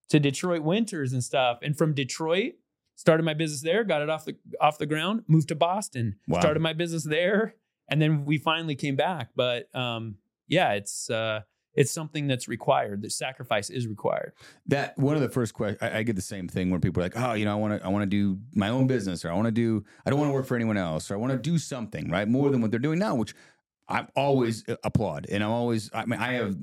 to 0.10 0.20
Detroit 0.20 0.62
winters 0.62 1.14
and 1.14 1.24
stuff. 1.24 1.60
And 1.64 1.76
from 1.78 1.94
Detroit, 1.96 2.54
started 2.96 3.24
my 3.24 3.34
business 3.34 3.62
there, 3.62 3.84
got 3.84 4.02
it 4.04 4.10
off 4.10 4.24
the 4.26 4.36
off 4.62 4.78
the 4.78 4.86
ground, 4.86 5.24
moved 5.28 5.48
to 5.50 5.56
Boston, 5.56 6.16
Wow. 6.28 6.40
started 6.42 6.62
my 6.62 6.74
business 6.74 7.04
there, 7.04 7.56
and 7.88 8.02
then 8.02 8.26
we 8.26 8.38
finally 8.38 8.76
came 8.76 8.96
back. 8.96 9.30
But 9.36 9.74
um, 9.76 10.16
yeah, 10.48 10.74
it's 10.74 11.10
uh, 11.10 11.42
it's 11.74 11.92
something 11.92 12.28
that's 12.28 12.48
required. 12.48 13.02
The 13.02 13.10
sacrifice 13.10 13.70
is 13.70 13.88
required. 13.88 14.34
that 14.68 14.98
one 14.98 15.16
of 15.16 15.22
the 15.22 15.30
first 15.30 15.54
questions 15.54 15.82
I, 15.82 16.00
I 16.00 16.04
get 16.04 16.16
the 16.16 16.22
same 16.22 16.48
thing 16.48 16.72
when 16.72 16.80
people 16.82 17.02
are 17.02 17.06
like, 17.06 17.18
oh, 17.18 17.34
you 17.34 17.46
know, 17.46 17.52
I 17.52 17.56
want 17.56 17.80
to, 17.80 17.86
I 17.86 17.90
want 17.90 18.04
to 18.04 18.08
do 18.10 18.40
my 18.54 18.70
own 18.70 18.88
business, 18.88 19.26
or 19.26 19.32
I 19.32 19.34
want 19.34 19.48
to 19.48 19.52
do, 19.52 19.84
I 20.06 20.10
don't 20.10 20.20
want 20.20 20.30
to 20.30 20.34
work 20.34 20.46
for 20.46 20.56
anyone 20.56 20.78
else, 20.78 21.12
or 21.12 21.16
I 21.16 21.18
want 21.18 21.34
to 21.34 21.38
do 21.38 21.58
something, 21.58 22.10
right, 22.10 22.28
more 22.28 22.50
than 22.50 22.62
what 22.62 22.72
they're 22.72 22.80
doing 22.80 23.00
now, 23.00 23.16
which 23.16 23.36
I 23.88 24.08
always 24.16 24.68
uh, 24.70 24.78
applaud, 24.84 25.28
and 25.30 25.44
I'm 25.44 25.52
always, 25.52 25.92
I 25.94 26.06
mean, 26.06 26.20
I 26.20 26.34
have, 26.34 26.56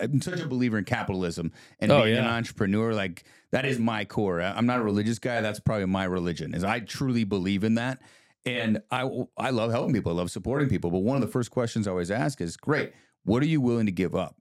I'm 0.00 0.20
such 0.22 0.40
a 0.40 0.46
believer 0.46 0.78
in 0.78 0.84
capitalism 0.84 1.52
and 1.80 1.90
Oh, 1.90 2.04
being 2.04 2.16
an 2.16 2.24
entrepreneur, 2.24 2.94
like 2.94 3.24
that 3.50 3.64
is 3.66 3.78
my 3.78 4.04
core. 4.04 4.40
I'm 4.40 4.66
not 4.66 4.78
a 4.78 4.82
religious 4.82 5.18
guy. 5.18 5.40
That's 5.40 5.60
probably 5.60 5.86
my 5.86 6.04
religion. 6.04 6.54
Is 6.54 6.64
I 6.64 6.80
truly 6.80 7.24
believe 7.24 7.64
in 7.64 7.74
that. 7.74 8.00
And 8.46 8.82
I, 8.90 9.08
I 9.38 9.50
love 9.50 9.70
helping 9.70 9.94
people. 9.94 10.12
I 10.12 10.16
love 10.16 10.30
supporting 10.30 10.68
people. 10.68 10.90
But 10.90 11.00
one 11.00 11.16
of 11.16 11.22
the 11.22 11.28
first 11.28 11.50
questions 11.50 11.88
I 11.88 11.90
always 11.92 12.10
ask 12.10 12.40
is, 12.40 12.56
great, 12.56 12.92
what 13.24 13.42
are 13.42 13.46
you 13.46 13.60
willing 13.60 13.86
to 13.86 13.92
give 13.92 14.14
up 14.14 14.36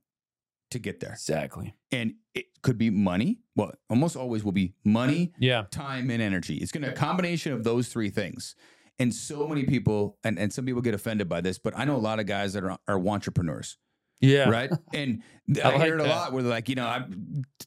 to 0.71 0.79
get 0.79 0.99
there? 0.99 1.11
Exactly. 1.13 1.73
and 1.91 2.15
it 2.35 2.45
could 2.63 2.77
be 2.77 2.89
money. 2.89 3.39
Well, 3.55 3.71
almost 3.89 4.15
always 4.15 4.43
will 4.43 4.51
be 4.53 4.73
money, 4.83 5.33
Yeah. 5.39 5.65
time, 5.69 6.09
and 6.09 6.21
energy. 6.21 6.55
It's 6.55 6.71
going 6.71 6.81
to 6.83 6.89
a 6.89 6.93
combination 6.95 7.53
of 7.53 7.63
those 7.63 7.89
three 7.89 8.09
things. 8.09 8.55
And 8.99 9.13
so 9.13 9.47
many 9.47 9.63
people, 9.65 10.17
and, 10.23 10.39
and 10.39 10.51
some 10.51 10.65
people 10.65 10.81
get 10.81 10.93
offended 10.95 11.29
by 11.29 11.41
this, 11.41 11.59
but 11.59 11.77
I 11.77 11.85
know 11.85 11.95
a 11.95 11.97
lot 11.97 12.19
of 12.19 12.25
guys 12.25 12.53
that 12.53 12.63
are, 12.63 12.77
are 12.87 12.99
entrepreneurs, 13.07 13.77
Yeah. 14.19 14.49
right? 14.49 14.71
And 14.93 15.21
I, 15.57 15.61
I 15.61 15.71
like 15.75 15.81
hear 15.83 15.95
it 15.99 16.01
a 16.01 16.05
lot 16.09 16.33
where 16.33 16.41
they're 16.43 16.51
like, 16.51 16.69
you 16.69 16.75
know, 16.75 16.87
I've 16.87 17.05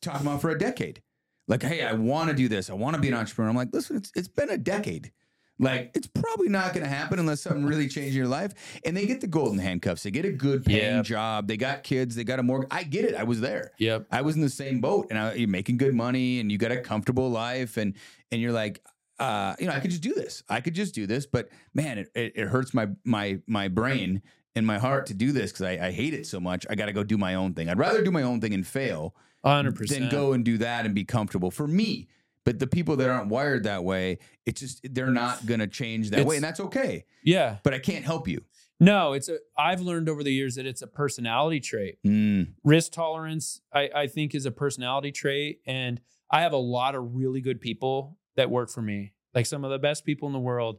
talking 0.00 0.26
about 0.26 0.40
for 0.40 0.50
a 0.50 0.58
decade. 0.58 1.00
Like, 1.48 1.62
hey, 1.62 1.82
I 1.84 1.92
want 1.92 2.30
to 2.30 2.34
do 2.34 2.48
this. 2.48 2.68
I 2.70 2.74
want 2.74 2.96
to 2.96 3.00
be 3.02 3.08
an 3.08 3.14
entrepreneur. 3.14 3.50
I'm 3.50 3.56
like, 3.56 3.68
listen, 3.72 3.96
it's, 3.96 4.10
it's 4.16 4.28
been 4.28 4.50
a 4.50 4.58
decade. 4.58 5.12
Like, 5.58 5.92
it's 5.94 6.06
probably 6.06 6.48
not 6.50 6.74
going 6.74 6.84
to 6.84 6.88
happen 6.88 7.18
unless 7.18 7.40
something 7.40 7.64
really 7.64 7.88
changes 7.88 8.14
your 8.14 8.26
life. 8.28 8.52
And 8.84 8.94
they 8.96 9.06
get 9.06 9.22
the 9.22 9.26
golden 9.26 9.58
handcuffs. 9.58 10.02
They 10.02 10.10
get 10.10 10.24
a 10.26 10.30
good 10.32 10.64
paying 10.64 10.96
Yep. 10.96 11.04
job. 11.06 11.48
They 11.48 11.56
got 11.56 11.82
kids. 11.82 12.14
They 12.14 12.24
got 12.24 12.38
a 12.38 12.42
mortgage. 12.42 12.68
I 12.70 12.82
get 12.82 13.06
it. 13.06 13.14
I 13.14 13.22
was 13.22 13.40
there. 13.40 13.72
Yep. 13.78 14.06
I 14.10 14.20
was 14.20 14.36
in 14.36 14.42
the 14.42 14.50
same 14.50 14.80
boat, 14.82 15.06
and 15.08 15.18
I, 15.18 15.32
you're 15.34 15.48
making 15.48 15.78
good 15.78 15.94
money, 15.94 16.40
and 16.40 16.52
you 16.52 16.58
got 16.58 16.72
a 16.72 16.80
comfortable 16.80 17.30
life, 17.30 17.76
and 17.78 17.94
and 18.30 18.40
you're 18.42 18.52
like, 18.52 18.82
uh, 19.18 19.54
you 19.58 19.66
know, 19.66 19.72
I 19.72 19.80
could 19.80 19.90
just 19.90 20.02
do 20.02 20.12
this. 20.12 20.42
I 20.48 20.60
could 20.60 20.74
just 20.74 20.94
do 20.94 21.06
this, 21.06 21.24
but 21.26 21.48
man, 21.72 21.98
it, 21.98 22.10
it, 22.14 22.32
it 22.36 22.48
hurts 22.48 22.74
my 22.74 22.88
my 23.04 23.38
my 23.46 23.68
brain 23.68 24.20
and 24.54 24.66
my 24.66 24.76
heart 24.78 25.06
to 25.06 25.14
do 25.14 25.32
this 25.32 25.52
because 25.52 25.64
I, 25.66 25.86
I 25.86 25.90
hate 25.90 26.12
it 26.12 26.26
so 26.26 26.38
much. 26.38 26.66
I 26.68 26.74
got 26.74 26.86
to 26.86 26.92
go 26.92 27.02
do 27.02 27.16
my 27.16 27.34
own 27.34 27.54
thing. 27.54 27.70
I'd 27.70 27.78
rather 27.78 28.02
do 28.04 28.10
my 28.10 28.22
own 28.22 28.40
thing 28.42 28.52
and 28.52 28.66
fail 28.66 29.14
hundred 29.44 29.70
than 29.70 29.78
percent. 29.78 30.10
go 30.10 30.32
and 30.34 30.44
do 30.44 30.58
that 30.58 30.84
and 30.84 30.94
be 30.94 31.04
comfortable 31.04 31.50
for 31.50 31.66
me. 31.66 32.08
But 32.46 32.58
the 32.60 32.66
people 32.66 32.96
that 32.96 33.10
aren't 33.10 33.28
wired 33.28 33.64
that 33.64 33.84
way, 33.84 34.20
it's 34.46 34.60
just 34.60 34.80
they're 34.94 35.10
not 35.10 35.44
going 35.44 35.60
to 35.60 35.66
change 35.66 36.08
that 36.10 36.20
It's- 36.20 36.26
way, 36.28 36.36
and 36.36 36.44
that's 36.44 36.60
okay. 36.60 37.04
Yeah. 37.22 37.58
But 37.64 37.74
I 37.74 37.78
can't 37.80 38.04
help 38.04 38.26
you. 38.28 38.42
No, 38.78 39.12
it's 39.14 39.28
a. 39.28 39.38
I've 39.58 39.80
learned 39.80 40.08
over 40.08 40.22
the 40.22 40.32
years 40.32 40.54
that 40.54 40.64
it's 40.66 40.80
a 40.82 40.86
personality 40.86 41.60
trait. 41.60 41.98
Mm, 42.06 42.52
Risk 42.62 42.92
tolerance, 42.92 43.60
I, 43.72 43.90
I 43.94 44.06
think, 44.06 44.34
is 44.34 44.46
a 44.46 44.50
personality 44.50 45.10
trait, 45.12 45.60
and 45.66 46.00
I 46.30 46.42
have 46.42 46.52
a 46.52 46.56
lot 46.58 46.94
of 46.94 47.14
really 47.16 47.40
good 47.40 47.60
people 47.60 48.18
that 48.36 48.50
work 48.50 48.70
for 48.70 48.82
me. 48.82 49.12
Like 49.34 49.46
some 49.46 49.64
of 49.64 49.70
the 49.70 49.78
best 49.78 50.04
people 50.04 50.26
in 50.28 50.32
the 50.32 50.38
world. 50.38 50.78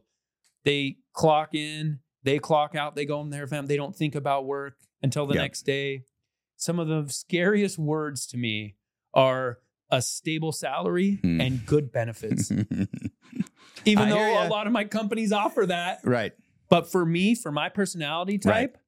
They 0.64 0.98
clock 1.12 1.54
in, 1.54 1.98
they 2.22 2.38
clock 2.38 2.74
out, 2.74 2.94
they 2.94 3.04
go 3.04 3.16
home 3.16 3.30
to 3.30 3.36
their 3.36 3.46
family. 3.46 3.68
They 3.68 3.76
don't 3.76 3.94
think 3.96 4.14
about 4.14 4.46
work 4.46 4.76
until 5.02 5.26
the 5.26 5.34
Yeah. 5.34 5.42
next 5.42 5.62
day. 5.62 6.04
Some 6.56 6.78
of 6.78 6.88
the 6.88 7.12
scariest 7.12 7.78
words 7.78 8.26
to 8.28 8.36
me 8.36 8.76
are 9.14 9.58
a 9.90 10.02
stable 10.02 10.52
salary 10.52 11.18
Hmm. 11.22 11.40
and 11.40 11.64
good 11.66 11.90
benefits. 11.92 12.50
Even 13.84 14.04
I 14.04 14.10
though 14.10 14.46
a 14.46 14.48
lot 14.48 14.66
of 14.66 14.72
my 14.72 14.84
companies 14.84 15.32
offer 15.32 15.64
that, 15.66 16.00
right. 16.04 16.32
but 16.68 16.90
for 16.90 17.06
me, 17.06 17.34
for 17.34 17.50
my 17.52 17.68
personality 17.68 18.34
Right. 18.44 18.72
type, 18.72 18.78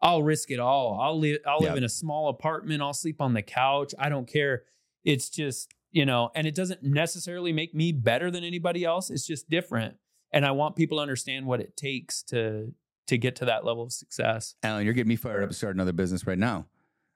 I'll 0.00 0.22
risk 0.22 0.50
it 0.50 0.58
all. 0.58 0.98
I'll 1.00 1.18
live 1.18 1.38
I'll 1.46 1.60
live 1.60 1.76
in 1.76 1.84
a 1.84 1.88
small 1.88 2.28
apartment, 2.28 2.82
I'll 2.82 2.92
sleep 2.92 3.20
on 3.20 3.34
the 3.34 3.42
couch. 3.42 3.94
I 3.98 4.08
don't 4.08 4.26
care. 4.26 4.64
It's 5.04 5.28
just, 5.30 5.72
you 5.90 6.04
know, 6.04 6.30
and 6.34 6.46
it 6.46 6.54
doesn't 6.54 6.82
necessarily 6.82 7.52
make 7.52 7.74
me 7.74 7.92
better 7.92 8.30
than 8.30 8.42
anybody 8.44 8.84
else. 8.84 9.10
It's 9.10 9.26
just 9.26 9.48
different. 9.48 9.96
And 10.32 10.44
I 10.44 10.50
want 10.52 10.76
people 10.76 10.98
to 10.98 11.02
understand 11.02 11.46
what 11.46 11.60
it 11.60 11.76
takes 11.76 12.22
to 12.24 12.74
to 13.06 13.18
get 13.18 13.36
to 13.36 13.44
that 13.44 13.64
level 13.64 13.84
of 13.84 13.92
success. 13.92 14.54
Allan, 14.62 14.84
you're 14.84 14.94
getting 14.94 15.08
me 15.08 15.16
fired 15.16 15.42
up 15.44 15.50
to 15.50 15.54
start 15.56 15.74
another 15.74 15.92
business 15.92 16.26
right 16.26 16.38
now. 16.38 16.66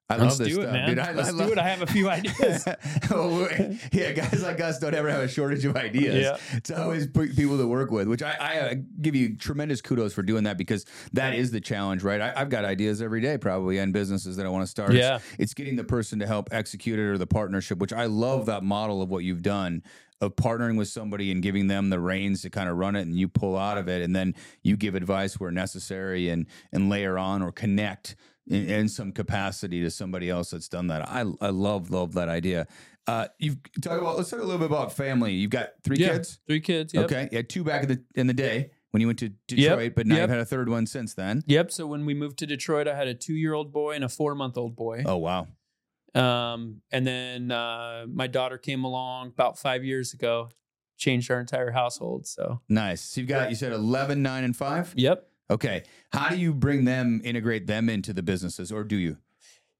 I 0.09 0.17
Let's 0.19 0.39
love 0.39 0.47
this 0.47 0.55
do 0.55 0.61
it, 0.61 0.63
stuff, 0.65 0.73
man. 0.73 0.89
dude. 0.89 0.99
I, 1.01 1.13
Let's 1.13 1.29
I 1.29 1.33
do 1.33 1.39
love- 1.39 1.51
it. 1.53 1.59
I 1.59 1.69
have 1.69 1.83
a 1.83 1.87
few 1.87 2.09
ideas. 2.19 2.65
Yeah, 3.93 4.13
guys 4.13 4.43
like 4.43 4.61
us 4.61 4.79
don't 4.79 4.95
ever 4.95 5.11
have 5.11 5.23
a 5.23 5.29
shortage 5.29 5.65
of 5.65 5.77
ideas. 5.77 6.23
Yeah. 6.23 6.57
It's 6.57 6.71
always 6.71 7.07
people 7.07 7.59
to 7.59 7.67
work 7.67 7.91
with, 7.91 8.09
which 8.09 8.23
I, 8.23 8.37
I 8.39 8.59
uh, 8.59 8.75
give 9.01 9.15
you 9.17 9.37
tremendous 9.37 9.81
kudos 9.81 10.13
for 10.13 10.23
doing 10.23 10.45
that 10.45 10.59
because 10.59 10.85
that 11.13 11.35
is 11.35 11.51
the 11.51 11.61
challenge, 11.61 12.03
right? 12.03 12.21
I, 12.21 12.33
I've 12.37 12.51
got 12.51 12.65
ideas 12.65 13.03
every 13.03 13.21
day, 13.21 13.39
probably, 13.39 13.79
and 13.79 13.93
businesses 13.93 14.37
that 14.37 14.47
I 14.47 14.49
want 14.49 14.63
to 14.65 14.71
start. 14.71 14.91
It's- 14.91 15.03
Yeah. 15.05 15.19
It's, 15.39 15.55
getting 15.57 15.77
the 15.77 15.85
person 15.85 16.19
to 16.19 16.27
help 16.27 16.49
execute 16.53 16.99
it 16.99 17.03
or 17.03 17.17
the 17.17 17.27
partnership, 17.27 17.79
which 17.79 17.93
I 17.93 18.05
love 18.07 18.45
that 18.47 18.63
model 18.63 19.01
of 19.01 19.09
what 19.09 19.25
you've 19.25 19.43
done 19.43 19.83
of 20.21 20.37
partnering 20.37 20.77
with 20.77 20.89
somebody 20.89 21.31
and 21.33 21.43
giving 21.43 21.67
them 21.67 21.89
the 21.91 21.99
reins 21.99 22.43
to 22.43 22.51
kind 22.51 22.69
of 22.69 22.77
run 22.77 22.95
it 22.97 23.03
and 23.03 23.17
you 23.19 23.27
pull 23.29 23.57
out 23.57 23.79
of 23.79 23.89
it 23.89 24.03
and 24.03 24.15
then 24.15 24.35
you 24.63 24.77
give 24.77 24.95
advice 24.95 25.39
where 25.41 25.51
necessary 25.51 26.29
and 26.31 26.47
and 26.73 26.89
layer 26.91 27.19
on 27.19 27.43
or 27.43 27.53
connect 27.53 28.17
in, 28.49 28.69
in 28.69 28.89
some 28.89 29.13
capacity 29.13 29.81
to 29.83 29.91
somebody 29.91 30.31
else 30.31 30.51
that's 30.51 30.69
done 30.69 30.87
that. 30.89 31.09
I 31.09 31.21
I 31.41 31.51
love 31.51 31.91
love 31.91 32.15
that 32.15 32.29
idea. 32.29 32.67
Uh, 33.07 33.29
you've 33.39 33.57
talk 33.83 34.01
about 34.01 34.17
let's 34.17 34.31
talk 34.31 34.41
a 34.41 34.43
little 34.43 34.59
bit 34.59 34.67
about 34.67 34.93
family. 34.93 35.33
You've 35.35 35.51
got 35.51 35.71
three 35.85 35.97
Yeah. 35.99 36.09
kids. 36.15 36.41
Three 36.47 36.61
kids. 36.61 36.93
Yep. 36.95 37.05
Okay, 37.05 37.29
had 37.33 37.49
two 37.49 37.63
back 37.65 37.83
in 37.85 37.89
the 37.89 38.05
in 38.15 38.27
the 38.27 38.35
day 38.35 38.71
when 38.91 39.01
you 39.01 39.07
went 39.07 39.19
to 39.21 39.29
Detroit, 39.47 39.93
but 39.95 40.07
now 40.07 40.15
Yep. 40.17 40.23
you've 40.23 40.31
had 40.31 40.39
a 40.41 40.45
third 40.45 40.69
one 40.69 40.87
since 40.87 41.15
then. 41.15 41.43
Yep. 41.47 41.71
So 41.71 41.87
when 41.87 42.05
we 42.07 42.15
moved 42.15 42.39
to 42.39 42.47
Detroit, 42.47 42.89
I 42.89 42.97
had 42.97 43.07
a 43.09 43.15
two 43.15 43.35
year 43.35 43.53
old 43.55 43.73
boy 43.73 43.95
and 43.95 44.03
a 44.05 44.09
four 44.09 44.35
month 44.35 44.57
old 44.59 44.75
boy. 44.75 45.03
Oh 45.07 45.17
wow, 45.19 45.47
Um, 46.15 46.81
and 46.91 47.07
then 47.07 47.51
uh, 47.53 48.07
my 48.09 48.27
daughter 48.27 48.59
came 48.59 48.85
along 48.85 49.29
about 49.29 49.59
five 49.59 49.85
years 49.85 50.13
ago, 50.15 50.51
changed 50.97 51.31
our 51.31 51.39
entire 51.41 51.71
household. 51.73 52.27
So, 52.27 52.61
nice. 52.69 53.03
So 53.03 53.21
you've 53.21 53.29
got 53.29 53.51
you 53.51 53.57
said 53.57 53.73
11, 53.73 54.23
9, 54.23 54.45
and 54.45 54.57
five. 54.57 54.93
yep. 54.97 55.29
Okay, 55.49 55.85
how 56.13 56.29
do 56.29 56.37
you 56.37 56.53
bring 56.53 56.85
them 56.85 57.21
integrate 57.25 57.67
them 57.67 57.89
into 57.89 58.13
the 58.13 58.23
businesses, 58.23 58.73
or 58.73 58.83
do 58.85 58.97
you? 58.97 59.19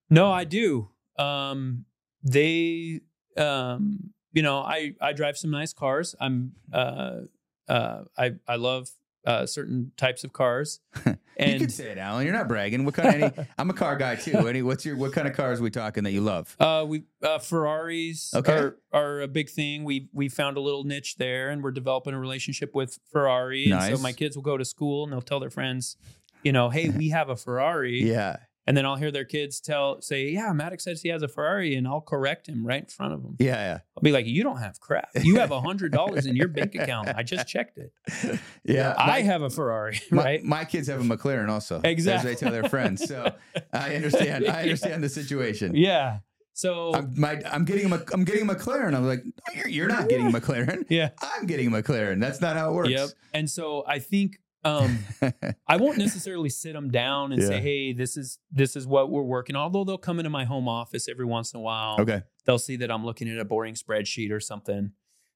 No, 0.09 0.31
I 0.31 0.45
do. 0.45 0.91
Um, 1.19 1.87
they, 2.23 3.01
um, 3.37 4.13
you 4.33 4.43
know, 4.43 4.59
I 4.59 4.95
I 5.01 5.13
drive 5.13 5.37
some 5.37 5.51
nice 5.51 5.73
cars. 5.73 6.15
I'm 6.21 6.53
uh, 6.73 7.23
uh, 7.69 8.05
I 8.17 8.35
I 8.47 8.57
love 8.57 8.91
uh, 9.27 9.45
certain 9.45 9.91
types 9.97 10.23
of 10.25 10.33
cars, 10.33 10.81
And 11.05 11.17
you 11.53 11.59
can 11.59 11.69
say 11.69 11.91
it, 11.91 11.99
Allan. 11.99 12.25
You're 12.25 12.35
not 12.35 12.49
bragging. 12.49 12.85
What 12.85 12.95
kind 12.95 13.23
of? 13.25 13.39
Any, 13.39 13.49
I'm 13.59 13.69
a 13.69 13.75
car 13.75 13.97
guy 13.97 14.15
too. 14.15 14.47
Any? 14.49 14.63
What's 14.63 14.87
your? 14.87 14.97
What 14.97 15.13
kind 15.13 15.27
of 15.29 15.35
cars 15.35 15.61
we 15.61 15.69
talking 15.71 16.05
that 16.05 16.13
you 16.13 16.21
love? 16.21 16.55
Uh, 16.61 16.85
we 16.87 17.03
uh, 17.23 17.39
Ferraris 17.39 18.33
Okay. 18.35 18.53
are, 18.53 18.77
are 18.93 19.21
a 19.23 19.29
big 19.29 19.51
thing. 19.51 19.85
We 19.85 20.09
we 20.13 20.29
found 20.29 20.57
a 20.57 20.61
little 20.61 20.85
niche 20.85 21.17
there, 21.17 21.51
and 21.51 21.63
we're 21.63 21.73
developing 21.73 22.15
a 22.15 22.19
relationship 22.21 22.75
with 22.75 22.99
Ferrari. 23.13 23.65
And 23.65 23.73
Nice. 23.81 23.97
so 23.97 23.99
my 24.03 24.13
kids 24.13 24.37
will 24.37 24.45
go 24.45 24.57
to 24.57 24.65
school 24.65 25.05
and 25.05 25.13
they'll 25.13 25.21
tell 25.21 25.41
their 25.41 25.51
friends, 25.51 25.97
you 26.43 26.53
know, 26.53 26.71
hey, 26.71 26.89
we 26.97 27.09
have 27.11 27.29
a 27.29 27.37
Ferrari. 27.37 28.03
Yeah, 28.09 28.37
And 28.69 28.77
then 28.77 28.85
I'll 28.85 28.97
hear 28.97 29.13
their 29.13 29.25
kids 29.25 29.61
tell 29.61 30.01
say, 30.03 30.29
yeah, 30.31 30.53
Maddox 30.53 30.83
says 30.85 31.01
he 31.03 31.09
has 31.11 31.23
a 31.23 31.29
Ferrari, 31.29 31.77
and 31.77 31.87
I'll 31.87 32.01
correct 32.01 32.49
him 32.49 32.67
right 32.67 32.81
in 32.81 32.87
front 32.87 33.13
of 33.15 33.23
them. 33.23 33.37
yeah, 33.39 33.79
I'll 33.97 34.03
be 34.03 34.11
like, 34.11 34.27
you 34.27 34.43
don't 34.43 34.59
have 34.59 34.81
crap. 34.81 35.09
You 35.23 35.37
have 35.37 35.53
a 35.53 35.61
hundred 35.61 35.93
dollars 35.93 36.27
in 36.27 36.35
your 36.35 36.49
bank 36.49 36.75
account. 36.75 37.09
I 37.15 37.23
just 37.23 37.47
checked 37.47 37.79
it. 37.79 37.93
yeah, 38.25 38.37
yeah. 38.65 38.95
I 38.99 39.07
My- 39.07 39.21
have 39.23 39.43
a 39.43 39.51
Ferrari, 39.51 40.01
My, 40.11 40.25
right? 40.25 40.43
my 40.45 40.65
kids 40.65 40.89
have 40.89 41.01
a 41.01 41.05
McLaren 41.05 41.49
also. 41.49 41.81
Exactly. 41.85 42.33
As 42.33 42.39
they 42.41 42.45
tell 42.45 42.53
their 42.53 42.69
friends. 42.69 43.07
So 43.07 43.33
I 43.73 43.95
understand. 43.95 44.49
I 44.49 44.63
understand 44.63 45.03
the 45.05 45.09
situation. 45.09 45.77
yeah. 45.77 46.19
So 46.53 46.95
I'm, 46.95 47.13
my, 47.21 47.43
I'm 47.53 47.67
getting 47.67 47.93
a, 47.93 48.03
I'm 48.15 48.25
getting 48.25 48.49
a 48.49 48.55
McLaren. 48.55 48.95
I'm 48.97 49.07
like, 49.07 49.23
no, 49.27 49.33
you're, 49.55 49.69
you're 49.69 49.89
not 49.89 50.09
getting 50.09 50.27
a 50.27 50.31
McLaren. 50.31 50.87
yeah. 50.89 51.11
I'm 51.21 51.45
getting 51.47 51.67
a 51.67 51.71
McLaren. 51.71 52.19
That's 52.19 52.41
not 52.41 52.57
how 52.57 52.71
it 52.71 52.75
works. 52.75 52.89
Yep. 52.89 53.09
And 53.35 53.51
so 53.51 53.85
I 53.87 53.99
think 53.99 54.39
um 54.67 54.99
I 55.69 55.77
won't 55.77 55.99
necessarily 55.99 56.49
sit 56.51 56.73
them 56.73 56.91
down 56.91 57.33
and 57.33 57.41
Yeah. 57.41 57.49
say, 57.49 57.61
"Hey, 57.61 57.93
this 57.93 58.17
is 58.17 58.39
this 58.51 58.77
is 58.77 58.87
what 58.87 59.11
we're 59.11 59.23
working." 59.23 59.57
Although 59.57 59.85
they'll 59.85 59.99
come 59.99 60.19
into 60.19 60.31
my 60.31 60.45
home 60.45 60.69
office 60.69 61.09
every 61.09 61.25
once 61.25 61.53
in 61.55 61.59
a 61.61 61.63
while. 61.63 61.97
okay. 62.01 62.23
They'll 62.45 62.59
see 62.59 62.77
that 62.77 62.91
I'm 62.91 63.05
looking 63.05 63.29
at 63.29 63.39
a 63.39 63.45
boring 63.45 63.75
spreadsheet 63.75 64.31
or 64.31 64.41
something. 64.41 64.93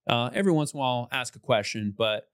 Uh, 0.06 0.30
every 0.32 0.52
once 0.52 0.72
in 0.72 0.78
a 0.78 0.80
while, 0.80 1.08
I'll 1.12 1.18
ask 1.20 1.34
a 1.36 1.40
question, 1.40 1.94
but 1.96 2.28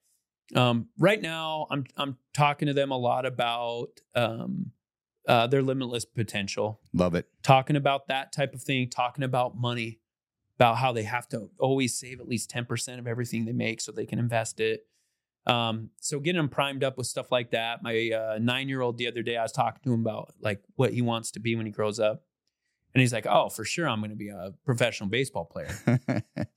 um, 0.55 0.88
right 0.99 1.20
now, 1.20 1.66
I'm 1.70 1.84
I'm 1.97 2.16
talking 2.34 2.66
to 2.66 2.74
them 2.74 2.90
a 2.92 2.97
lot 2.99 3.26
about 3.26 3.88
um, 4.14 4.70
uh, 5.26 5.47
their 5.49 5.62
limitless 5.62 6.05
potential. 6.05 6.80
Love 6.92 7.14
it. 7.14 7.26
Talking 7.42 7.74
about 7.76 8.09
that 8.09 8.32
type 8.32 8.55
of 8.55 8.62
thing. 8.62 8.88
Talking 8.88 9.24
about 9.24 9.57
money, 9.57 9.99
about 10.59 10.76
how 10.76 10.92
they 10.92 11.03
have 11.03 11.26
to 11.30 11.51
always 11.59 11.99
save 11.99 12.20
at 12.20 12.28
least 12.28 12.49
ten 12.51 12.64
percent 12.64 13.01
of 13.01 13.07
everything 13.09 13.44
they 13.44 13.53
make 13.53 13.80
so 13.80 13.90
they 13.92 14.07
can 14.07 14.18
invest 14.20 14.61
it. 14.61 14.86
Um, 15.47 15.90
so 16.01 16.18
getting 16.18 16.40
him 16.40 16.49
primed 16.49 16.82
up 16.82 16.99
with 16.99 17.07
stuff 17.07 17.30
like 17.30 17.53
that. 17.53 17.82
My 17.82 18.11
uh, 18.11 18.38
nine 18.40 18.68
year 18.68 18.80
old 18.80 18.99
the 18.99 19.07
other 19.07 19.22
day, 19.22 19.36
I 19.36 19.42
was 19.42 19.53
talking 19.53 19.80
to 19.84 19.92
him 19.92 20.01
about 20.01 20.34
like 20.40 20.62
what 20.74 20.92
he 20.92 21.03
wants 21.03 21.30
to 21.32 21.40
be 21.40 21.55
when 21.55 21.66
he 21.66 21.72
grows 21.72 22.01
up, 22.01 22.24
and 22.94 23.01
he's 23.01 23.12
like, 23.12 23.26
"Oh, 23.28 23.49
for 23.49 23.64
sure, 23.64 23.88
I'm 23.88 24.01
going 24.01 24.11
to 24.11 24.16
be 24.16 24.28
a 24.28 24.53
professional 24.64 25.09
baseball 25.09 25.44
player." 25.44 25.76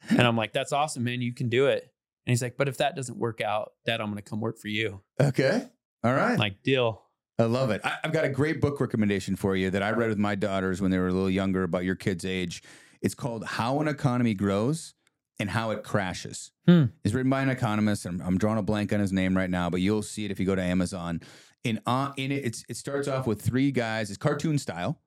and 0.09 0.21
I'm 0.21 0.37
like, 0.37 0.53
"That's 0.53 0.71
awesome, 0.73 1.03
man. 1.03 1.21
You 1.21 1.33
can 1.33 1.49
do 1.49 1.67
it." 1.67 1.83
And 2.25 2.31
he's 2.31 2.41
like, 2.41 2.57
"But 2.57 2.67
if 2.67 2.77
that 2.77 2.95
doesn't 2.95 3.17
work 3.17 3.41
out, 3.41 3.73
Dad, 3.85 4.01
I'm 4.01 4.07
going 4.07 4.23
to 4.23 4.27
come 4.27 4.41
work 4.41 4.57
for 4.57 4.69
you." 4.69 5.01
okay. 5.19 5.69
All 6.03 6.13
right. 6.13 6.31
I'm 6.31 6.37
like, 6.37 6.63
deal. 6.63 7.01
I 7.37 7.43
love 7.43 7.71
it. 7.71 7.81
I, 7.83 7.97
I've 8.03 8.13
got 8.13 8.25
a 8.25 8.29
great 8.29 8.61
book 8.61 8.79
recommendation 8.79 9.35
for 9.35 9.55
you 9.55 9.69
that 9.69 9.83
I 9.83 9.91
read 9.91 10.09
with 10.09 10.17
my 10.17 10.35
daughters 10.35 10.81
when 10.81 10.91
they 10.91 10.97
were 10.97 11.07
a 11.07 11.13
little 11.13 11.29
younger 11.29 11.63
about 11.63 11.83
your 11.83 11.95
kids' 11.95 12.25
age. 12.25 12.63
It's 13.01 13.15
called 13.15 13.45
How 13.45 13.79
an 13.79 13.87
Economy 13.87 14.33
Grows 14.33 14.93
and 15.39 15.49
How 15.49 15.71
It 15.71 15.83
Crashes. 15.83 16.51
Hmm. 16.67 16.85
It's 17.03 17.13
written 17.13 17.29
by 17.29 17.41
an 17.41 17.49
economist. 17.49 18.05
I'm, 18.05 18.21
I'm 18.21 18.37
drawing 18.37 18.57
a 18.57 18.63
blank 18.63 18.91
on 18.93 18.99
his 18.99 19.13
name 19.13 19.35
right 19.35 19.49
now, 19.49 19.69
but 19.69 19.81
you'll 19.81 20.01
see 20.01 20.25
it 20.25 20.31
if 20.31 20.39
you 20.39 20.45
go 20.45 20.55
to 20.55 20.61
Amazon. 20.61 21.21
In, 21.63 21.79
uh, 21.85 22.11
in 22.17 22.31
it, 22.31 22.45
it's, 22.45 22.65
it 22.69 22.77
starts 22.77 23.07
off 23.07 23.25
with 23.25 23.41
three 23.41 23.71
guys. 23.71 24.09
It's 24.09 24.17
cartoon 24.17 24.57
style. 24.57 24.99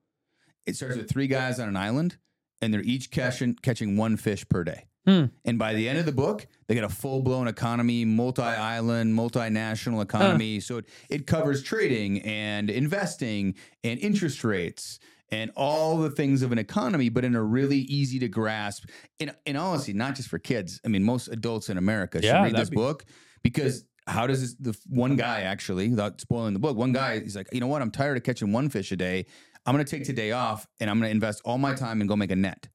It 0.65 0.75
starts 0.75 0.97
with 0.97 1.09
three 1.09 1.27
guys 1.27 1.59
on 1.59 1.67
an 1.67 1.75
island, 1.75 2.17
and 2.61 2.73
they're 2.73 2.81
each 2.81 3.11
catching, 3.11 3.55
catching 3.55 3.97
one 3.97 4.17
fish 4.17 4.47
per 4.47 4.63
day. 4.63 4.85
Hmm. 5.05 5.25
And 5.43 5.59
by 5.59 5.73
the 5.73 5.89
end 5.89 5.99
of 5.99 6.05
the 6.05 6.13
book, 6.13 6.47
they 6.67 6.75
get 6.75 6.85
a 6.85 6.89
full 6.89 7.21
blown 7.21 7.47
economy, 7.47 8.05
multi 8.05 8.41
island, 8.41 9.17
multinational 9.17 10.01
economy. 10.01 10.61
So 10.61 10.77
it, 10.77 10.85
it 11.09 11.27
covers 11.27 11.61
trading 11.61 12.21
and 12.21 12.69
investing 12.69 13.55
and 13.83 13.99
interest 13.99 14.45
rates 14.45 14.99
and 15.33 15.51
all 15.55 15.97
the 15.97 16.11
things 16.11 16.41
of 16.43 16.51
an 16.51 16.57
economy, 16.59 17.09
but 17.09 17.25
in 17.25 17.35
a 17.35 17.41
really 17.41 17.79
easy 17.79 18.19
to 18.19 18.27
grasp. 18.27 18.85
In, 19.19 19.31
in 19.45 19.55
honesty, 19.55 19.93
not 19.93 20.15
just 20.15 20.29
for 20.29 20.37
kids. 20.37 20.79
I 20.85 20.89
mean, 20.89 21.03
most 21.03 21.27
adults 21.27 21.69
in 21.69 21.77
America 21.77 22.21
should 22.21 22.27
Yeah, 22.27 22.43
read 22.43 22.55
this 22.55 22.69
be- 22.69 22.75
book 22.75 23.05
because 23.41 23.85
how 24.05 24.27
does 24.27 24.41
this, 24.41 24.55
the 24.59 24.77
one 24.89 25.15
guy 25.15 25.41
actually, 25.41 25.89
without 25.89 26.21
spoiling 26.21 26.53
the 26.53 26.59
book, 26.59 26.77
one 26.77 26.91
guy, 26.93 27.19
he's 27.19 27.35
like, 27.35 27.47
you 27.51 27.59
know 27.61 27.67
what? 27.67 27.81
I'm 27.81 27.89
tired 27.91 28.17
of 28.17 28.23
catching 28.23 28.51
one 28.51 28.69
fish 28.69 28.91
a 28.91 28.95
day. 28.95 29.25
I'm 29.65 29.73
going 29.73 29.83
to 29.85 29.89
take 29.89 30.03
today 30.05 30.33
off 30.33 30.67
and 30.79 30.89
I'm 30.89 30.99
going 30.99 31.07
to 31.09 31.11
invest 31.15 31.41
all 31.45 31.57
my 31.57 31.73
time 31.73 32.01
and 32.01 32.07
go 32.07 32.15
make 32.15 32.31
a 32.31 32.35
net. 32.35 32.67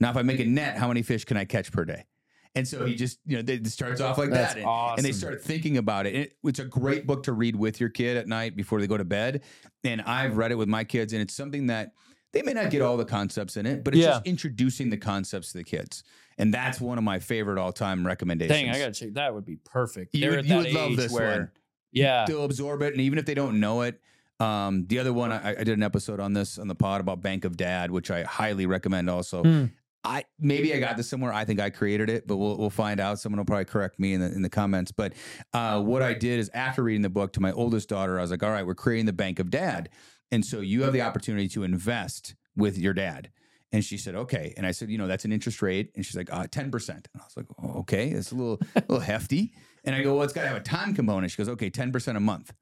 Now, 0.00 0.10
if 0.10 0.16
I 0.16 0.22
make 0.22 0.40
a 0.40 0.44
net, 0.44 0.76
how 0.78 0.88
many 0.88 1.02
fish 1.02 1.24
can 1.24 1.36
I 1.36 1.44
catch 1.44 1.70
per 1.72 1.84
day? 1.84 2.04
And 2.56 2.66
so 2.66 2.84
he 2.86 2.94
just, 2.94 3.18
you 3.26 3.36
know, 3.36 3.42
they- 3.42 3.54
it 3.54 3.66
starts 3.68 4.00
off 4.00 4.18
like 4.18 4.30
That's 4.30 4.54
that. 4.54 4.60
And, 4.60 4.66
awesome. 4.66 4.98
and 4.98 5.04
they 5.06 5.12
start 5.12 5.42
thinking 5.42 5.76
about 5.76 6.06
it. 6.06 6.14
And 6.14 6.24
it. 6.24 6.36
It's 6.44 6.58
a 6.58 6.64
great 6.64 7.06
book 7.06 7.22
to 7.24 7.32
read 7.32 7.54
with 7.54 7.78
your 7.80 7.90
kid 7.90 8.16
at 8.16 8.26
night 8.26 8.56
before 8.56 8.80
they 8.80 8.86
go 8.86 8.96
to 8.96 9.04
bed. 9.04 9.42
And 9.84 10.00
I've 10.02 10.36
read 10.36 10.50
it 10.52 10.56
with 10.56 10.68
my 10.68 10.82
kids, 10.82 11.12
and 11.12 11.22
it's 11.22 11.34
something 11.34 11.66
that 11.68 11.92
they 12.32 12.42
may 12.42 12.52
not 12.54 12.70
get 12.70 12.82
all 12.82 12.96
the 12.96 13.04
concepts 13.04 13.56
in 13.56 13.66
it, 13.66 13.84
but 13.84 13.94
it's 13.94 14.02
Yeah. 14.02 14.10
just 14.12 14.26
introducing 14.26 14.90
the 14.90 14.96
concepts 14.96 15.52
to 15.52 15.58
the 15.58 15.64
kids. 15.64 16.02
And 16.38 16.52
that's 16.52 16.80
one 16.80 16.98
of 16.98 17.04
my 17.04 17.18
favorite 17.18 17.58
all 17.58 17.72
time 17.72 18.06
recommendations. 18.06 18.58
Dang, 18.58 18.70
I 18.70 18.78
got 18.78 18.92
to 18.94 19.00
check. 19.06 19.14
That 19.14 19.34
would 19.34 19.44
be 19.46 19.56
perfect. 19.56 20.14
You 20.14 20.20
They're 20.22 20.30
would- 20.30 20.38
at 20.40 20.44
you 20.46 20.48
that 20.50 20.56
would 20.64 20.72
love 20.72 20.90
age 20.92 20.96
this 20.96 21.12
where, 21.12 21.30
one. 21.38 21.50
Yeah. 21.92 22.24
They'll 22.26 22.44
absorb 22.44 22.82
it. 22.82 22.92
And 22.92 23.00
even 23.02 23.18
if 23.18 23.26
they 23.26 23.34
don't 23.34 23.60
know 23.60 23.82
it, 23.82 24.00
Um, 24.38 24.86
the 24.88 24.98
other 24.98 25.14
one, 25.14 25.32
I, 25.32 25.52
I 25.52 25.64
did 25.64 25.70
an 25.78 25.82
episode 25.82 26.20
on 26.20 26.34
this 26.34 26.58
on 26.58 26.68
the 26.68 26.74
pod 26.74 27.00
about 27.00 27.22
Bank 27.22 27.46
of 27.46 27.56
Dad, 27.56 27.90
which 27.90 28.10
I 28.10 28.22
highly 28.24 28.66
recommend. 28.66 29.08
Also, 29.08 29.42
Hmm. 29.42 29.64
I 30.06 30.24
maybe 30.38 30.72
I 30.74 30.78
got 30.80 30.96
this 30.96 31.08
somewhere. 31.08 31.32
I 31.32 31.44
think 31.44 31.60
I 31.60 31.70
created 31.70 32.08
it, 32.10 32.26
but 32.26 32.36
we'll 32.36 32.56
we'll 32.56 32.70
find 32.70 33.00
out. 33.00 33.18
Someone 33.18 33.38
will 33.38 33.44
probably 33.44 33.64
correct 33.66 33.98
me 33.98 34.14
in 34.14 34.20
the 34.20 34.26
in 34.32 34.42
the 34.42 34.48
comments. 34.50 34.92
But 34.92 35.12
uh, 35.52 35.80
what 35.82 36.02
I 36.02 36.14
did 36.14 36.38
is 36.40 36.50
after 36.54 36.82
reading 36.82 37.02
the 37.02 37.10
book 37.10 37.32
to 37.34 37.40
my 37.40 37.52
oldest 37.52 37.88
daughter, 37.88 38.18
I 38.18 38.22
was 38.22 38.30
like, 38.30 38.42
all 38.42 38.50
right, 38.50 38.66
we're 38.66 38.74
creating 38.74 39.06
the 39.06 39.12
Bank 39.12 39.38
of 39.38 39.50
Dad, 39.50 39.88
and 40.30 40.44
so 40.44 40.60
you 40.60 40.82
have 40.84 40.92
the 40.92 41.02
opportunity 41.02 41.48
to 41.48 41.64
invest 41.64 42.34
with 42.56 42.78
your 42.78 42.94
dad. 42.94 43.30
And 43.72 43.84
she 43.84 43.98
said, 43.98 44.14
okay. 44.14 44.54
And 44.56 44.64
I 44.64 44.70
said, 44.70 44.90
you 44.90 44.96
know, 44.96 45.08
that's 45.08 45.24
an 45.24 45.32
interest 45.32 45.60
rate. 45.60 45.90
And 45.96 46.06
she's 46.06 46.16
like, 46.16 46.32
uh, 46.32 46.44
10%. 46.46 46.88
And 46.88 47.06
I 47.16 47.18
was 47.24 47.36
like, 47.36 47.46
oh, 47.62 47.80
okay, 47.80 48.08
it's 48.10 48.30
a 48.30 48.34
little, 48.36 48.60
a 48.76 48.80
little 48.88 49.00
hefty. 49.00 49.52
And 49.84 49.92
I 49.94 50.02
go, 50.02 50.14
well, 50.14 50.22
it's 50.22 50.32
got 50.32 50.42
to 50.42 50.48
have 50.48 50.56
a 50.56 50.60
time 50.62 50.94
component. 50.94 51.32
She 51.32 51.36
goes, 51.36 51.48
okay, 51.48 51.68
10% 51.68 52.16
a 52.16 52.20
month. 52.20 52.54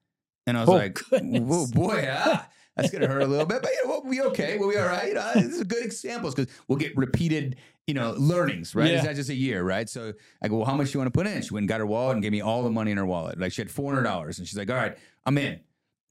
And 0.47 0.57
I 0.57 0.61
was 0.61 0.71
Oh, 0.71 0.73
like, 0.73 0.95
goodness. 1.11 1.43
whoa, 1.43 1.67
boy, 1.67 2.09
ah, 2.11 2.49
that's 2.77 2.91
going 2.91 3.03
to 3.03 3.09
hurt 3.09 3.23
a 3.23 3.27
little 3.27 3.47
bit, 3.47 3.63
but 3.63 3.71
you 3.71 3.87
know, 3.87 4.01
we'll 4.03 4.11
be 4.11 4.21
okay. 4.23 4.59
We'll 4.59 4.71
be 4.71 4.77
all 4.79 4.87
right. 4.87 5.17
Uh, 5.17 5.33
this 5.35 5.45
is 5.47 5.61
a 5.61 5.65
good 5.65 5.85
examples 5.85 6.35
because 6.35 6.53
we'll 6.67 6.79
get 6.79 6.97
repeated, 6.97 7.57
you 7.87 7.95
know, 7.95 8.15
learnings, 8.19 8.75
right? 8.75 8.91
Yeah. 8.91 8.97
It's 8.97 9.05
not 9.05 9.15
just 9.15 9.31
a 9.31 9.35
year, 9.35 9.63
right? 9.63 9.89
So 9.89 10.13
I 10.43 10.49
go, 10.49 10.57
well, 10.57 10.67
how 10.67 10.75
much 10.77 10.89
do 10.89 10.95
you 10.95 11.01
want 11.01 11.13
to 11.13 11.19
put 11.19 11.27
in? 11.27 11.43
She 11.43 11.55
went 11.55 11.63
and 11.63 11.69
got 11.69 11.79
her 11.81 11.87
wallet 11.87 12.15
and 12.15 12.23
gave 12.23 12.33
me 12.33 12.41
all 12.41 12.63
the 12.63 12.71
money 12.71 12.91
in 12.91 12.97
her 12.97 13.07
wallet. 13.07 13.39
Like 13.39 13.53
she 13.53 13.63
had 13.63 13.69
$400 13.69 14.25
and 14.39 14.47
she's 14.47 14.57
like, 14.59 14.71
all 14.71 14.77
right, 14.77 14.97
I'm 15.25 15.39
in. 15.39 15.61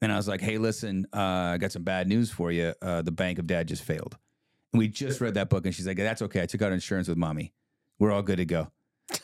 And 0.00 0.12
I 0.12 0.16
was 0.16 0.28
like, 0.28 0.40
hey, 0.40 0.58
listen, 0.58 1.06
uh, 1.14 1.18
I 1.18 1.58
got 1.58 1.72
some 1.72 1.82
bad 1.82 2.08
news 2.08 2.30
for 2.30 2.52
you. 2.52 2.74
Uh, 2.82 3.02
the 3.02 3.12
Bank 3.12 3.38
of 3.38 3.46
Dad 3.46 3.68
just 3.68 3.82
failed. 3.82 4.16
And 4.72 4.78
we 4.78 4.88
just 4.88 5.20
read 5.20 5.34
that 5.34 5.48
book, 5.48 5.64
and 5.64 5.74
she's 5.74 5.86
like, 5.86 5.96
that's 5.96 6.20
okay. 6.20 6.42
I 6.42 6.46
took 6.46 6.60
out 6.60 6.72
insurance 6.72 7.08
with 7.08 7.16
mommy. 7.16 7.52
We're 7.98 8.10
all 8.10 8.22
good 8.22 8.38
to 8.38 8.44
go. 8.44 8.70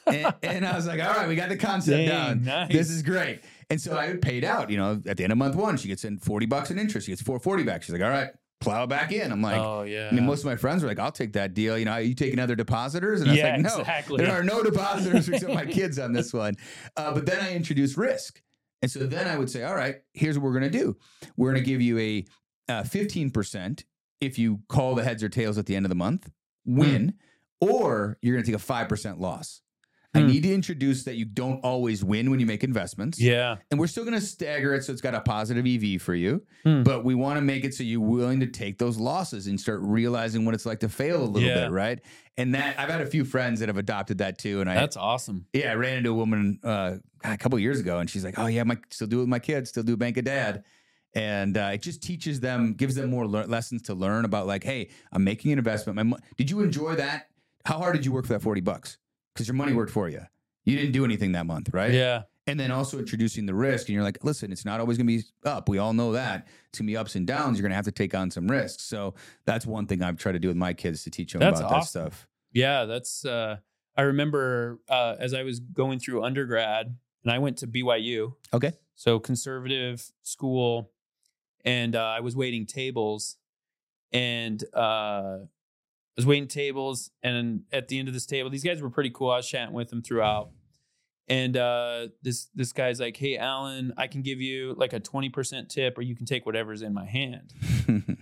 and, 0.06 0.32
and 0.42 0.66
I 0.66 0.76
was 0.76 0.86
like, 0.86 1.00
all 1.00 1.12
right, 1.12 1.28
we 1.28 1.34
got 1.34 1.48
the 1.48 1.56
concept 1.56 1.96
Dang, 1.96 2.08
down. 2.08 2.44
nice. 2.44 2.72
This 2.72 2.88
is 2.88 3.02
great. 3.02 3.40
And 3.70 3.80
so 3.80 3.96
I 3.96 4.14
paid 4.16 4.44
out, 4.44 4.68
you 4.68 4.76
know, 4.76 5.00
at 5.06 5.16
the 5.16 5.22
end 5.24 5.32
of 5.32 5.38
month 5.38 5.54
one, 5.54 5.76
she 5.76 5.88
gets 5.88 6.04
in 6.04 6.18
40 6.18 6.46
bucks 6.46 6.70
in 6.70 6.78
interest. 6.78 7.06
She 7.06 7.12
gets 7.12 7.22
440 7.22 7.62
back. 7.62 7.82
She's 7.82 7.92
like, 7.92 8.02
all 8.02 8.10
right, 8.10 8.30
plow 8.60 8.82
it 8.84 8.88
back 8.88 9.12
in. 9.12 9.30
I'm 9.30 9.40
like, 9.40 9.60
oh 9.60 9.82
yeah. 9.82 10.08
I 10.10 10.14
mean, 10.14 10.26
most 10.26 10.40
of 10.40 10.46
my 10.46 10.56
friends 10.56 10.82
were 10.82 10.88
like, 10.88 10.98
I'll 10.98 11.12
take 11.12 11.34
that 11.34 11.54
deal. 11.54 11.78
You 11.78 11.84
know, 11.84 11.92
are 11.92 12.00
you 12.00 12.14
taking 12.14 12.38
other 12.40 12.56
depositors? 12.56 13.20
And 13.20 13.30
I 13.30 13.32
was 13.32 13.38
Yeah, 13.38 13.52
like, 13.52 13.60
no, 13.62 13.78
exactly. 13.80 14.24
there 14.24 14.32
are 14.38 14.42
no 14.42 14.62
depositors 14.62 15.28
except 15.28 15.54
my 15.54 15.66
kids 15.66 15.98
on 15.98 16.12
this 16.12 16.32
one. 16.32 16.56
Uh, 16.96 17.14
but 17.14 17.26
then 17.26 17.40
I 17.40 17.54
introduced 17.54 17.96
risk. 17.96 18.42
And 18.82 18.90
so 18.90 19.00
then 19.06 19.28
I 19.28 19.36
would 19.38 19.50
say, 19.50 19.62
all 19.62 19.74
right, 19.76 19.96
here's 20.14 20.38
what 20.38 20.44
we're 20.44 20.58
going 20.58 20.70
to 20.72 20.78
do. 20.78 20.96
We're 21.36 21.52
going 21.52 21.62
to 21.62 21.70
give 21.70 21.80
you 21.80 21.98
a 21.98 22.24
uh, 22.68 22.82
15% 22.82 23.84
if 24.20 24.38
you 24.38 24.60
call 24.68 24.94
the 24.94 25.04
heads 25.04 25.22
or 25.22 25.28
tails 25.28 25.58
at 25.58 25.66
the 25.66 25.76
end 25.76 25.84
of 25.86 25.90
the 25.90 25.94
month, 25.94 26.30
win, 26.64 27.14
or 27.60 28.18
you're 28.22 28.34
going 28.34 28.44
to 28.44 28.50
take 28.50 28.60
a 28.60 28.64
5% 28.64 29.20
loss. 29.20 29.62
I 30.12 30.22
Hmm. 30.22 30.26
need 30.26 30.42
to 30.42 30.52
introduce 30.52 31.04
that 31.04 31.14
you 31.14 31.24
don't 31.24 31.60
always 31.60 32.02
win 32.02 32.30
when 32.30 32.40
you 32.40 32.46
make 32.46 32.64
investments. 32.64 33.20
yeah. 33.20 33.56
And 33.70 33.78
we're 33.78 33.86
still 33.86 34.04
going 34.04 34.18
to 34.18 34.24
stagger 34.26 34.74
it 34.74 34.82
so 34.82 34.90
it's 34.92 35.00
got 35.00 35.14
a 35.14 35.20
positive 35.20 35.64
EV 35.66 35.98
for 36.02 36.14
you, 36.14 36.42
Hmm. 36.64 36.82
but 36.82 37.04
we 37.04 37.14
want 37.14 37.36
to 37.36 37.42
make 37.42 37.64
it 37.64 37.74
so 37.74 37.84
you're 37.84 38.00
willing 38.00 38.40
to 38.40 38.46
take 38.48 38.78
those 38.78 38.98
losses 38.98 39.46
and 39.46 39.60
start 39.60 39.80
realizing 39.82 40.44
what 40.44 40.54
it's 40.54 40.66
like 40.66 40.80
to 40.80 40.88
fail 40.88 41.22
a 41.22 41.24
little 41.26 41.48
Yeah. 41.48 41.62
bit, 41.66 41.70
right? 41.70 42.00
And 42.36 42.54
that 42.56 42.78
I've 42.78 42.88
had 42.88 43.02
a 43.02 43.06
few 43.06 43.24
friends 43.24 43.60
that 43.60 43.68
have 43.68 43.76
adopted 43.78 44.18
that 44.18 44.38
too. 44.38 44.60
And 44.60 44.68
I, 44.68 44.74
That's 44.74 44.96
awesome. 44.96 45.46
yeah, 45.52 45.70
I 45.70 45.74
ran 45.76 45.98
into 45.98 46.10
a 46.10 46.14
woman 46.14 46.58
uh, 46.64 46.96
a 47.22 47.36
couple 47.38 47.58
years 47.60 47.78
ago, 47.78 47.98
and 48.00 48.08
she's 48.10 48.24
like, 48.24 48.38
"Oh 48.38 48.46
yeah, 48.46 48.64
my 48.64 48.78
still 48.90 49.06
do 49.06 49.18
it 49.18 49.22
with 49.22 49.28
my 49.28 49.38
kids, 49.38 49.68
still 49.70 49.82
do 49.84 49.96
Bank 49.96 50.16
of 50.16 50.24
Dad." 50.24 50.64
And 51.14 51.56
uh, 51.56 51.70
it 51.74 51.82
just 51.82 52.02
teaches 52.02 52.40
them, 52.40 52.72
gives 52.74 52.94
them 52.94 53.10
more 53.10 53.26
lear- 53.26 53.46
lessons 53.46 53.82
to 53.82 53.94
learn 53.94 54.24
about. 54.24 54.46
Like, 54.46 54.62
hey, 54.64 54.88
I'm 55.12 55.22
making 55.24 55.52
an 55.52 55.58
investment. 55.58 55.96
My 55.96 56.02
mo- 56.04 56.18
did 56.36 56.50
you 56.50 56.60
enjoy 56.60 56.94
that? 56.96 57.26
How 57.64 57.78
hard 57.78 57.94
did 57.96 58.06
you 58.06 58.12
work 58.12 58.26
for 58.26 58.32
that 58.32 58.42
forty 58.42 58.60
bucks? 58.60 58.96
Because 59.40 59.48
your 59.48 59.56
money 59.56 59.72
worked 59.72 59.90
for 59.90 60.08
you. 60.08 60.20
You 60.64 60.76
didn't 60.76 60.92
do 60.92 61.02
anything 61.02 61.32
that 61.32 61.46
month, 61.46 61.70
right? 61.72 61.92
Yeah. 61.92 62.24
And 62.46 62.60
then 62.60 62.70
also 62.70 62.98
introducing 62.98 63.46
the 63.46 63.54
risk. 63.54 63.88
And 63.88 63.94
you're 63.94 64.04
like, 64.04 64.22
listen, 64.22 64.52
it's 64.52 64.66
not 64.66 64.80
always 64.80 64.98
going 64.98 65.06
to 65.06 65.16
be 65.18 65.24
up. 65.44 65.66
We 65.66 65.78
all 65.78 65.94
know 65.94 66.12
that. 66.12 66.46
It's 66.68 66.78
going 66.78 66.86
to 66.86 66.92
be 66.92 66.96
ups 66.96 67.14
and 67.14 67.26
downs. 67.26 67.56
You're 67.56 67.62
going 67.62 67.70
to 67.70 67.76
have 67.76 67.86
to 67.86 67.92
take 67.92 68.14
on 68.14 68.30
some 68.30 68.48
risks. 68.48 68.82
So 68.82 69.14
that's 69.46 69.64
one 69.64 69.86
thing 69.86 70.02
I've 70.02 70.18
tried 70.18 70.32
to 70.32 70.38
do 70.38 70.48
with 70.48 70.58
my 70.58 70.74
kids 70.74 71.04
to 71.04 71.10
teach 71.10 71.32
them 71.32 71.40
That's 71.40 71.60
about 71.60 71.70
that 71.70 71.84
stuff. 71.84 72.28
Yeah, 72.52 72.84
that's 72.84 73.24
uh 73.24 73.58
I 73.96 74.02
remember 74.02 74.80
uh 74.88 75.16
as 75.18 75.32
I 75.32 75.42
was 75.42 75.60
going 75.60 76.00
through 76.00 76.22
undergrad 76.22 76.96
and 77.22 77.32
I 77.32 77.38
went 77.38 77.56
to 77.58 77.66
BYU. 77.66 78.34
Okay. 78.52 78.74
So 78.94 79.18
conservative 79.18 80.10
school 80.22 80.90
and 81.64 81.96
uh, 81.96 82.02
I 82.04 82.20
was 82.20 82.36
waiting 82.36 82.66
tables 82.66 83.36
and 84.12 84.62
uh 84.74 85.38
was 86.16 86.26
waiting 86.26 86.48
tables 86.48 87.10
and 87.22 87.62
at 87.72 87.88
the 87.88 87.98
end 87.98 88.08
of 88.08 88.14
this 88.14 88.26
table 88.26 88.50
these 88.50 88.64
guys 88.64 88.82
were 88.82 88.90
pretty 88.90 89.10
cool. 89.10 89.30
I 89.30 89.36
was 89.36 89.48
chatting 89.48 89.74
with 89.74 89.88
them 89.90 90.02
throughout. 90.02 90.50
And 91.28 91.56
uh 91.56 92.08
this 92.22 92.48
this 92.54 92.72
guy's 92.72 92.98
like, 93.00 93.16
"Hey 93.16 93.36
Alan, 93.36 93.92
I 93.96 94.08
can 94.08 94.22
give 94.22 94.40
you 94.40 94.74
like 94.76 94.92
a 94.92 94.98
20% 95.00 95.68
tip 95.68 95.96
or 95.96 96.02
you 96.02 96.16
can 96.16 96.26
take 96.26 96.44
whatever's 96.44 96.82
in 96.82 96.92
my 96.94 97.06
hand." 97.06 97.52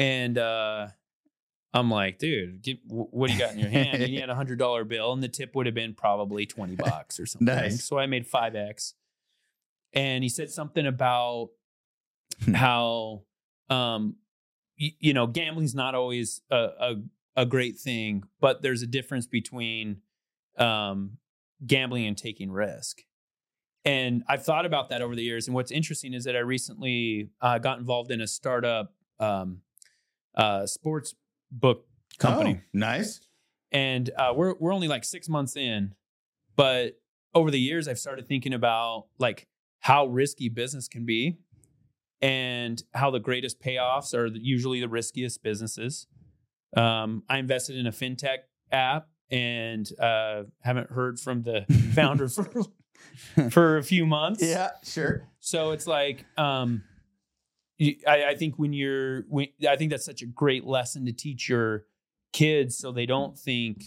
And 0.00 0.38
uh, 0.38 0.86
I'm 1.74 1.90
like, 1.90 2.18
dude, 2.20 2.62
give, 2.62 2.76
what 2.86 3.26
do 3.26 3.32
you 3.32 3.38
got 3.40 3.52
in 3.54 3.58
your 3.58 3.68
hand? 3.68 4.00
And 4.00 4.04
he 4.04 4.20
had 4.20 4.30
a 4.30 4.34
hundred 4.36 4.60
dollar 4.60 4.84
bill, 4.84 5.12
and 5.12 5.20
the 5.20 5.28
tip 5.28 5.56
would 5.56 5.66
have 5.66 5.74
been 5.74 5.92
probably 5.92 6.46
twenty 6.46 6.76
bucks 6.76 7.18
or 7.18 7.26
something. 7.26 7.46
Nice. 7.46 7.82
So 7.82 7.98
I 7.98 8.06
made 8.06 8.24
five 8.24 8.54
x. 8.54 8.94
And 9.92 10.22
he 10.22 10.28
said 10.30 10.50
something 10.50 10.86
about 10.86 11.48
Hmm. 12.44 12.54
how, 12.54 13.22
um, 13.70 14.14
you 14.78 15.12
know, 15.12 15.26
gambling's 15.26 15.74
not 15.74 15.94
always 15.94 16.40
a, 16.50 16.56
a 16.56 16.94
a 17.36 17.46
great 17.46 17.78
thing, 17.78 18.24
but 18.40 18.62
there's 18.62 18.82
a 18.82 18.86
difference 18.86 19.26
between 19.26 19.98
um, 20.56 21.18
gambling 21.66 22.06
and 22.06 22.16
taking 22.16 22.50
risk. 22.50 23.02
And 23.84 24.22
I've 24.28 24.44
thought 24.44 24.66
about 24.66 24.88
that 24.90 25.02
over 25.02 25.14
the 25.14 25.22
years. 25.22 25.46
And 25.46 25.54
what's 25.54 25.70
interesting 25.70 26.12
is 26.14 26.24
that 26.24 26.34
I 26.36 26.40
recently 26.40 27.30
uh, 27.40 27.58
got 27.58 27.78
involved 27.78 28.10
in 28.10 28.20
a 28.20 28.26
startup 28.26 28.92
um, 29.20 29.62
uh, 30.34 30.66
sports 30.66 31.14
book 31.50 31.86
company, 32.18 32.60
Oh, 32.60 32.68
nice. 32.72 33.20
and 33.72 34.10
uh, 34.16 34.32
we're 34.34 34.54
we're 34.58 34.72
only 34.74 34.88
like 34.88 35.04
six 35.04 35.28
months 35.28 35.56
in, 35.56 35.94
but 36.56 37.00
over 37.34 37.50
the 37.50 37.60
years 37.60 37.86
I've 37.88 37.98
started 37.98 38.26
thinking 38.26 38.52
about 38.52 39.06
like 39.18 39.46
how 39.80 40.06
risky 40.06 40.48
business 40.48 40.88
can 40.88 41.04
be, 41.06 41.38
and 42.20 42.82
how 42.94 43.10
the 43.10 43.20
greatest 43.20 43.60
payoffs 43.60 44.14
are 44.14 44.26
usually 44.26 44.80
the 44.80 44.88
riskiest 44.88 45.42
businesses. 45.42 46.06
Um, 46.76 47.22
I 47.28 47.38
invested 47.38 47.76
in 47.76 47.86
a 47.86 47.92
fintech 47.92 48.38
app 48.72 49.08
and 49.30 49.88
uh, 50.00 50.44
haven't 50.60 50.90
heard 50.90 51.18
from 51.20 51.42
the 51.42 51.64
founder 51.94 52.28
for 52.28 52.50
for 53.50 53.76
a 53.78 53.82
few 53.82 54.04
months. 54.06 54.42
Yeah, 54.42 54.70
sure. 54.84 55.28
So 55.40 55.70
it's 55.70 55.86
like, 55.86 56.24
um, 56.36 56.82
I, 57.80 58.24
I 58.30 58.34
think 58.34 58.58
when 58.58 58.72
you're, 58.72 59.22
when, 59.28 59.46
I 59.68 59.76
think 59.76 59.90
that's 59.92 60.04
such 60.04 60.22
a 60.22 60.26
great 60.26 60.64
lesson 60.64 61.06
to 61.06 61.12
teach 61.12 61.48
your 61.48 61.84
kids 62.32 62.76
so 62.76 62.90
they 62.90 63.06
don't 63.06 63.38
think, 63.38 63.84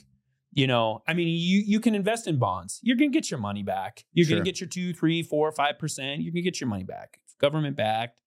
you 0.53 0.65
know, 0.67 1.01
I 1.07 1.13
mean, 1.13 1.27
you 1.27 1.61
you 1.65 1.79
can 1.79 1.93
invest 1.95 2.27
in 2.27 2.37
bonds. 2.37 2.79
You're 2.83 2.97
gonna 2.97 3.11
get 3.11 3.29
your 3.31 3.39
money 3.39 3.63
back. 3.63 4.05
You're 4.13 4.25
Sure. 4.25 4.37
gonna 4.37 4.45
get 4.45 4.59
your 4.59 4.67
two, 4.69 4.93
three, 4.93 5.23
four, 5.23 5.51
five 5.51 5.77
percent. 5.79 6.21
You're 6.21 6.31
gonna 6.33 6.41
get 6.41 6.59
your 6.59 6.67
money 6.69 6.83
back. 6.83 7.19
Government 7.39 7.75
backed. 7.77 8.17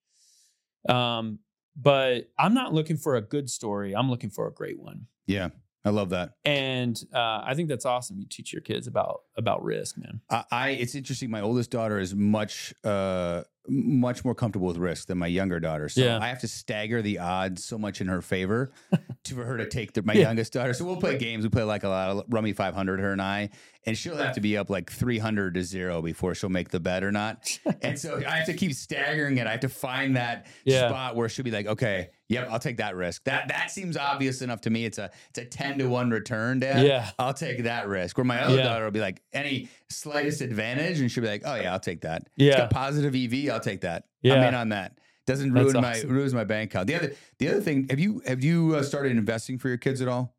Um, 0.89 1.39
but 1.77 2.31
I'm 2.39 2.55
not 2.55 2.73
looking 2.73 2.97
for 2.97 3.17
a 3.17 3.21
good 3.21 3.51
story. 3.51 3.95
I'm 3.95 4.11
looking 4.11 4.31
for 4.31 4.47
a 4.47 4.53
great 4.53 4.79
one. 4.79 5.07
Yeah, 5.27 5.49
I 5.85 5.91
love 5.91 6.11
that. 6.11 6.35
And 6.45 7.03
uh, 7.13 7.43
I 7.45 7.55
think 7.55 7.69
that's 7.69 7.85
awesome. 7.85 8.19
You 8.19 8.27
teach 8.29 8.53
your 8.53 8.63
kids 8.63 8.87
about 8.87 9.23
about 9.37 9.65
risk, 9.65 9.99
man. 9.99 10.21
I, 10.31 10.45
I 10.51 10.69
it's 10.71 10.95
interesting. 10.95 11.31
My 11.31 11.41
oldest 11.41 11.71
daughter 11.71 11.99
is 11.99 12.15
much 12.15 12.75
uh 12.85 13.43
much 13.67 14.25
more 14.25 14.35
comfortable 14.35 14.67
with 14.69 14.77
risk 14.77 15.07
than 15.09 15.19
my 15.19 15.27
younger 15.27 15.59
daughter. 15.61 15.89
So 15.89 16.03
Yeah. 16.03 16.19
I 16.21 16.29
have 16.29 16.41
to 16.41 16.49
stagger 16.49 17.01
the 17.03 17.19
odds 17.19 17.65
so 17.65 17.79
much 17.79 18.01
in 18.01 18.09
her 18.09 18.21
favor 18.21 18.71
to 19.25 19.35
for 19.35 19.45
her 19.45 19.57
to 19.57 19.67
take 19.67 19.95
the, 19.95 20.03
my 20.03 20.13
Yeah. 20.13 20.23
youngest 20.23 20.53
daughter. 20.53 20.75
So 20.75 20.85
we'll 20.85 20.97
play 21.01 21.17
games. 21.19 21.45
We 21.45 21.49
play 21.51 21.63
like 21.63 21.83
a 21.85 21.89
lot 21.89 22.11
of 22.11 22.25
Rummy 22.29 22.53
500, 22.53 23.01
her 23.01 23.13
and 23.13 23.23
I, 23.23 23.51
and 23.87 23.97
she'll 23.97 24.17
have 24.17 24.35
to 24.35 24.41
be 24.41 24.57
up 24.59 24.69
like 24.71 24.91
300 24.91 25.55
to 25.55 25.63
zero 25.63 26.03
before 26.03 26.35
she'll 26.35 26.51
make 26.51 26.69
the 26.71 26.81
bet 26.81 27.03
or 27.05 27.13
not. 27.13 27.59
and 27.83 27.99
so 27.99 28.17
I 28.27 28.37
have 28.37 28.47
to 28.47 28.55
keep 28.55 28.73
staggering 28.75 29.39
it. 29.39 29.47
I 29.47 29.53
have 29.53 29.61
to 29.61 29.69
find 29.69 30.17
that 30.17 30.47
Yeah. 30.65 30.89
spot 30.89 31.17
where 31.17 31.29
she'll 31.29 31.45
be 31.45 31.51
like, 31.51 31.67
okay, 31.67 32.11
yep, 32.29 32.49
I'll 32.51 32.59
take 32.59 32.79
that 32.79 32.97
risk. 32.97 33.25
That 33.25 33.49
that 33.49 33.71
seems 33.71 33.97
obvious 33.97 34.43
enough 34.43 34.61
to 34.63 34.71
me. 34.71 34.85
It's 34.85 34.99
a 34.99 35.11
it's 35.31 35.39
a 35.39 35.45
10 35.45 35.79
to 35.79 35.89
1 35.89 36.11
return, 36.11 36.61
Dad. 36.61 36.87
Yeah. 36.87 37.11
I'll 37.19 37.35
take 37.35 37.63
that 37.65 37.89
risk. 37.89 38.17
Where 38.19 38.25
my 38.25 38.43
other 38.43 38.59
daughter 38.63 38.85
will 38.85 38.91
be 38.91 39.01
like, 39.01 39.23
any 39.33 39.69
slightest 39.91 40.41
advantage, 40.41 41.01
and 41.01 41.11
she'll 41.11 41.23
be 41.23 41.29
like, 41.29 41.43
oh 41.45 41.55
yeah, 41.55 41.73
I'll 41.73 41.79
take 41.81 42.01
that. 42.03 42.23
It's 42.23 42.31
Yeah. 42.37 42.59
got 42.59 42.71
positive 42.71 43.15
EV, 43.15 43.51
I'll 43.55 43.61
take 43.61 43.81
that. 43.83 44.05
I'm 44.25 44.31
Yeah. 44.31 44.49
in 44.49 44.55
on 44.55 44.69
that. 44.71 44.99
Doesn't 45.27 45.55
That's 45.55 45.73
ruin 45.73 45.81
my 45.83 45.93
awesome. 45.93 46.11
ruins 46.11 46.35
my 46.35 46.45
bank 46.45 46.71
account. 46.71 46.87
The 46.87 46.95
other 46.97 47.13
the 47.39 47.49
other 47.49 47.61
thing, 47.63 47.87
have 47.89 47.99
you 47.99 48.21
have 48.27 48.45
you 48.45 48.75
uh, 48.77 48.83
started 48.83 49.13
investing 49.13 49.59
for 49.59 49.69
your 49.69 49.79
kids 49.79 50.03
at 50.03 50.09
all? 50.09 50.37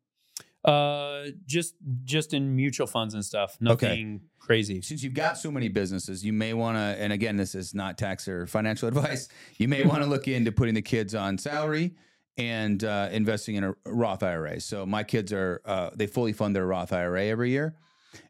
Uh, 0.64 1.26
just 1.46 1.74
just 2.04 2.34
in 2.34 2.54
mutual 2.56 2.86
funds 2.86 3.14
and 3.14 3.24
stuff. 3.24 3.56
Nothing 3.60 4.20
crazy. 4.38 4.80
Since 4.82 5.02
you've 5.02 5.14
got 5.14 5.38
so 5.38 5.50
many 5.50 5.68
businesses, 5.68 6.24
you 6.24 6.32
may 6.32 6.54
want 6.54 6.76
to. 6.76 6.80
And 7.02 7.12
again, 7.12 7.36
this 7.36 7.54
is 7.54 7.74
not 7.74 7.98
tax 7.98 8.26
or 8.28 8.46
financial 8.46 8.88
advice. 8.92 9.28
You 9.58 9.68
may 9.68 9.84
want 9.84 10.02
to 10.02 10.06
look 10.08 10.28
into 10.28 10.52
putting 10.52 10.74
the 10.74 10.82
kids 10.82 11.14
on 11.14 11.38
salary 11.38 11.94
and 12.38 12.82
uh, 12.84 13.08
investing 13.12 13.54
in 13.56 13.64
a 13.64 13.74
Roth 13.86 14.22
IRA. 14.22 14.60
So 14.60 14.84
my 14.86 15.02
kids 15.04 15.32
are 15.32 15.62
uh, 15.64 15.90
they 15.94 16.06
fully 16.06 16.32
fund 16.32 16.54
their 16.54 16.66
Roth 16.66 16.92
IRA 16.92 17.24
every 17.26 17.50
year, 17.50 17.74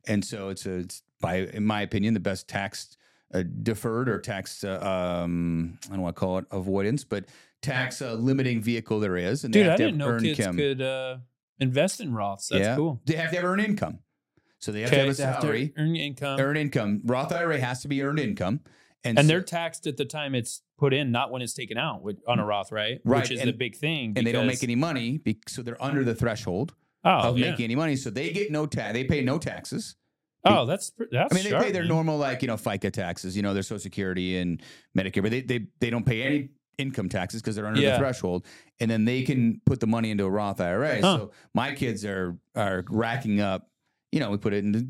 and 0.06 0.24
so 0.24 0.48
it's 0.50 0.64
a 0.66 0.72
it's 0.78 1.02
by 1.20 1.36
in 1.38 1.64
my 1.64 1.80
opinion 1.82 2.12
the 2.14 2.20
best 2.20 2.48
tax 2.48 2.95
uh, 3.34 3.42
deferred 3.62 4.08
or 4.08 4.18
tax. 4.18 4.64
Uh, 4.64 4.78
um, 5.24 5.78
I 5.86 5.92
don't 5.94 6.02
want 6.02 6.16
to 6.16 6.20
call 6.20 6.38
it 6.38 6.46
avoidance, 6.50 7.04
but 7.04 7.24
tax 7.62 8.00
uh, 8.02 8.14
limiting 8.14 8.60
vehicle 8.60 9.00
there 9.00 9.16
is. 9.16 9.44
And 9.44 9.52
they 9.52 9.60
have 9.60 9.72
I 9.72 9.76
to 9.76 9.84
didn't 9.84 9.98
know 9.98 10.08
earned 10.08 10.24
kids 10.24 10.40
income. 10.40 10.56
could 10.56 10.82
uh, 10.82 11.16
invest 11.58 12.00
in 12.00 12.12
Roths. 12.12 12.48
That's 12.48 12.62
Yeah. 12.64 12.76
cool. 12.76 13.00
They 13.04 13.16
have 13.16 13.30
to 13.30 13.36
have 13.36 13.44
earned 13.44 13.62
income. 13.62 13.98
So 14.58 14.72
they 14.72 14.80
have 14.82 14.90
to 14.90 14.96
have 14.96 15.08
a 15.08 15.12
they 15.14 15.22
have 15.22 15.70
earn 15.76 15.96
income. 15.96 16.40
Earned 16.40 16.58
income. 16.58 17.02
Roth 17.04 17.32
IRA 17.32 17.60
has 17.60 17.82
to 17.82 17.88
be 17.88 18.02
earned 18.02 18.18
income. 18.18 18.60
And, 19.04 19.18
and 19.18 19.26
so- 19.26 19.28
they're 19.28 19.42
taxed 19.42 19.86
at 19.86 19.96
the 19.96 20.04
time 20.04 20.34
it's 20.34 20.62
put 20.78 20.92
in, 20.92 21.12
not 21.12 21.30
when 21.30 21.42
it's 21.42 21.52
taken 21.54 21.78
out 21.78 22.02
with, 22.02 22.18
on 22.26 22.38
a 22.38 22.44
Roth, 22.44 22.72
right? 22.72 23.00
Right, 23.04 23.22
Which 23.22 23.30
is 23.30 23.40
and- 23.40 23.48
the 23.48 23.52
big 23.52 23.76
thing. 23.76 24.14
and 24.16 24.26
they 24.26 24.32
don't 24.32 24.46
make 24.46 24.62
any 24.64 24.74
money, 24.74 25.20
so 25.46 25.62
they're 25.62 25.82
under 25.82 26.04
the 26.04 26.14
threshold 26.14 26.74
oh, 27.04 27.10
of 27.10 27.38
yeah. 27.38 27.50
making 27.50 27.64
any 27.64 27.74
money. 27.76 27.96
So 27.96 28.10
they 28.10 28.30
get 28.30 28.50
no 28.50 28.66
tax. 28.66 28.92
They 28.94 29.04
pay 29.04 29.22
no 29.22 29.38
taxes. 29.38 29.96
Oh, 30.46 30.66
that's 30.66 30.92
that's. 31.10 31.32
I 31.32 31.34
mean, 31.34 31.44
they 31.44 31.50
sharp, 31.50 31.64
pay 31.64 31.72
their 31.72 31.82
man. 31.82 31.88
normal, 31.88 32.18
like 32.18 32.42
you 32.42 32.48
know, 32.48 32.56
FICA 32.56 32.92
taxes, 32.92 33.36
you 33.36 33.42
know, 33.42 33.54
their 33.54 33.62
Social 33.62 33.78
Security 33.78 34.38
and 34.38 34.62
Medicare, 34.96 35.22
but 35.22 35.30
they 35.30 35.42
they, 35.42 35.66
they 35.80 35.90
don't 35.90 36.06
pay 36.06 36.22
any 36.22 36.50
income 36.78 37.08
taxes 37.08 37.40
because 37.40 37.56
they're 37.56 37.66
under 37.66 37.80
the 37.80 37.96
threshold, 37.98 38.46
and 38.80 38.90
then 38.90 39.04
they 39.04 39.22
can 39.22 39.60
put 39.64 39.80
the 39.80 39.86
money 39.86 40.10
into 40.10 40.24
a 40.24 40.30
Roth 40.30 40.60
IRA. 40.60 41.00
Huh. 41.00 41.16
So 41.18 41.30
my 41.54 41.74
kids 41.74 42.04
are 42.04 42.36
are 42.54 42.84
racking 42.88 43.40
up. 43.40 43.70
You 44.12 44.20
know, 44.20 44.30
we 44.30 44.38
put 44.38 44.52
it 44.52 44.64
into 44.64 44.86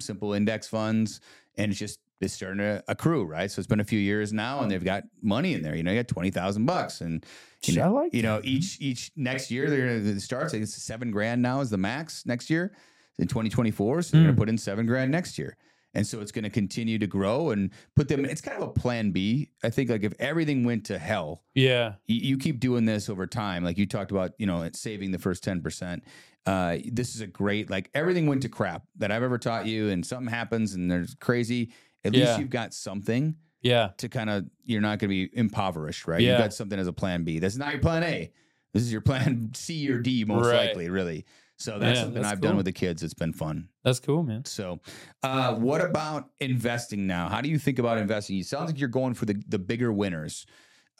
simple 0.00 0.32
index 0.32 0.68
funds, 0.68 1.20
and 1.56 1.70
it's 1.70 1.78
just 1.78 2.00
it's 2.20 2.34
starting 2.34 2.58
to 2.58 2.82
accrue, 2.88 3.24
right? 3.24 3.50
So 3.50 3.60
it's 3.60 3.68
been 3.68 3.80
a 3.80 3.84
few 3.84 3.98
years 3.98 4.32
now, 4.32 4.60
and 4.60 4.70
they've 4.70 4.84
got 4.84 5.04
money 5.22 5.54
in 5.54 5.62
there. 5.62 5.76
You 5.76 5.82
know, 5.82 5.92
you 5.92 5.98
got 5.98 6.08
twenty 6.08 6.30
thousand 6.30 6.66
bucks, 6.66 7.00
and 7.00 7.24
you 7.64 7.76
know, 7.76 7.92
like 7.92 8.14
you 8.14 8.22
know, 8.22 8.40
each 8.42 8.78
each 8.80 9.12
next 9.16 9.50
year 9.50 9.70
they're 9.70 10.00
gonna 10.00 10.16
it 10.16 10.20
starts. 10.20 10.52
I 10.52 10.56
think 10.56 10.64
it's 10.64 10.74
seven 10.74 11.10
grand 11.10 11.42
now 11.42 11.60
is 11.60 11.70
the 11.70 11.78
max 11.78 12.26
next 12.26 12.50
year 12.50 12.72
in 13.18 13.28
twenty 13.28 13.48
twenty 13.50 13.70
four. 13.70 14.02
So 14.02 14.16
they're 14.16 14.22
Hmm. 14.22 14.28
gonna 14.28 14.36
put 14.38 14.48
in 14.48 14.58
seven 14.58 14.86
grand 14.86 15.10
next 15.10 15.38
year. 15.38 15.56
And 15.94 16.06
so 16.06 16.20
it's 16.20 16.30
going 16.32 16.44
to 16.44 16.50
continue 16.50 16.98
to 16.98 17.06
grow 17.06 17.50
and 17.50 17.70
put 17.96 18.08
them. 18.08 18.26
It's 18.26 18.42
kind 18.42 18.62
of 18.62 18.68
a 18.68 18.72
plan 18.72 19.10
B. 19.10 19.48
I 19.64 19.70
think 19.70 19.88
like 19.88 20.04
if 20.04 20.12
everything 20.20 20.62
went 20.64 20.84
to 20.86 20.98
hell, 20.98 21.42
Yeah. 21.54 21.94
you, 22.06 22.16
you 22.16 22.38
keep 22.38 22.60
doing 22.60 22.84
this 22.84 23.08
over 23.08 23.26
time. 23.26 23.64
Like 23.64 23.78
you 23.78 23.86
talked 23.86 24.10
about, 24.10 24.32
you 24.38 24.44
know, 24.46 24.62
it's 24.62 24.78
saving 24.78 25.12
the 25.12 25.18
first 25.18 25.42
ten 25.42 25.62
percent. 25.62 26.04
Uh, 26.44 26.76
this 26.92 27.14
is 27.14 27.22
a 27.22 27.26
great 27.26 27.70
like 27.70 27.90
everything 27.94 28.26
went 28.26 28.42
to 28.42 28.50
crap 28.50 28.82
that 28.96 29.10
I've 29.10 29.22
ever 29.22 29.38
taught 29.38 29.64
you, 29.66 29.88
and 29.88 30.04
something 30.04 30.28
happens 30.32 30.74
and 30.74 30.90
there's 30.90 31.14
crazy. 31.14 31.72
At 32.04 32.12
Yeah. 32.14 32.26
least 32.26 32.38
you've 32.40 32.50
got 32.50 32.74
something 32.74 33.36
Yeah. 33.62 33.90
to 33.96 34.10
kind 34.10 34.28
of. 34.28 34.44
You're 34.64 34.82
not 34.82 34.98
going 34.98 35.08
to 35.10 35.28
be 35.28 35.30
impoverished, 35.32 36.06
right? 36.06 36.20
You've 36.20 36.38
got 36.38 36.52
something 36.52 36.78
as 36.78 36.86
a 36.86 36.92
plan 36.92 37.24
B. 37.24 37.38
That's 37.38 37.56
not 37.56 37.72
your 37.72 37.80
plan 37.82 38.02
A. 38.04 38.30
This 38.74 38.82
is 38.82 38.92
your 38.92 39.00
plan 39.00 39.50
C 39.54 39.90
or 39.90 39.98
D, 40.00 40.24
most 40.24 40.46
Right. 40.46 40.66
likely, 40.68 40.90
really. 40.90 41.24
So 41.58 41.78
that's 41.78 41.96
Yeah, 41.96 42.02
something 42.04 42.22
that's 42.22 42.32
I've 42.32 42.40
done 42.40 42.56
with 42.56 42.66
the 42.66 42.72
kids. 42.72 43.02
It's 43.02 43.14
been 43.14 43.32
fun. 43.32 43.68
That's 43.82 43.98
cool, 43.98 44.22
man. 44.22 44.44
So, 44.44 44.78
uh, 45.24 45.54
what 45.56 45.80
about 45.80 46.30
investing 46.40 47.06
now? 47.08 47.28
How 47.28 47.40
do 47.40 47.48
you 47.48 47.58
think 47.58 47.80
about 47.80 47.98
investing? 47.98 48.38
It 48.38 48.46
sounds 48.46 48.70
like 48.70 48.78
you're 48.78 48.88
going 48.88 49.14
for 49.14 49.24
the, 49.26 49.42
the 49.48 49.58
bigger 49.58 49.92
winners. 49.92 50.46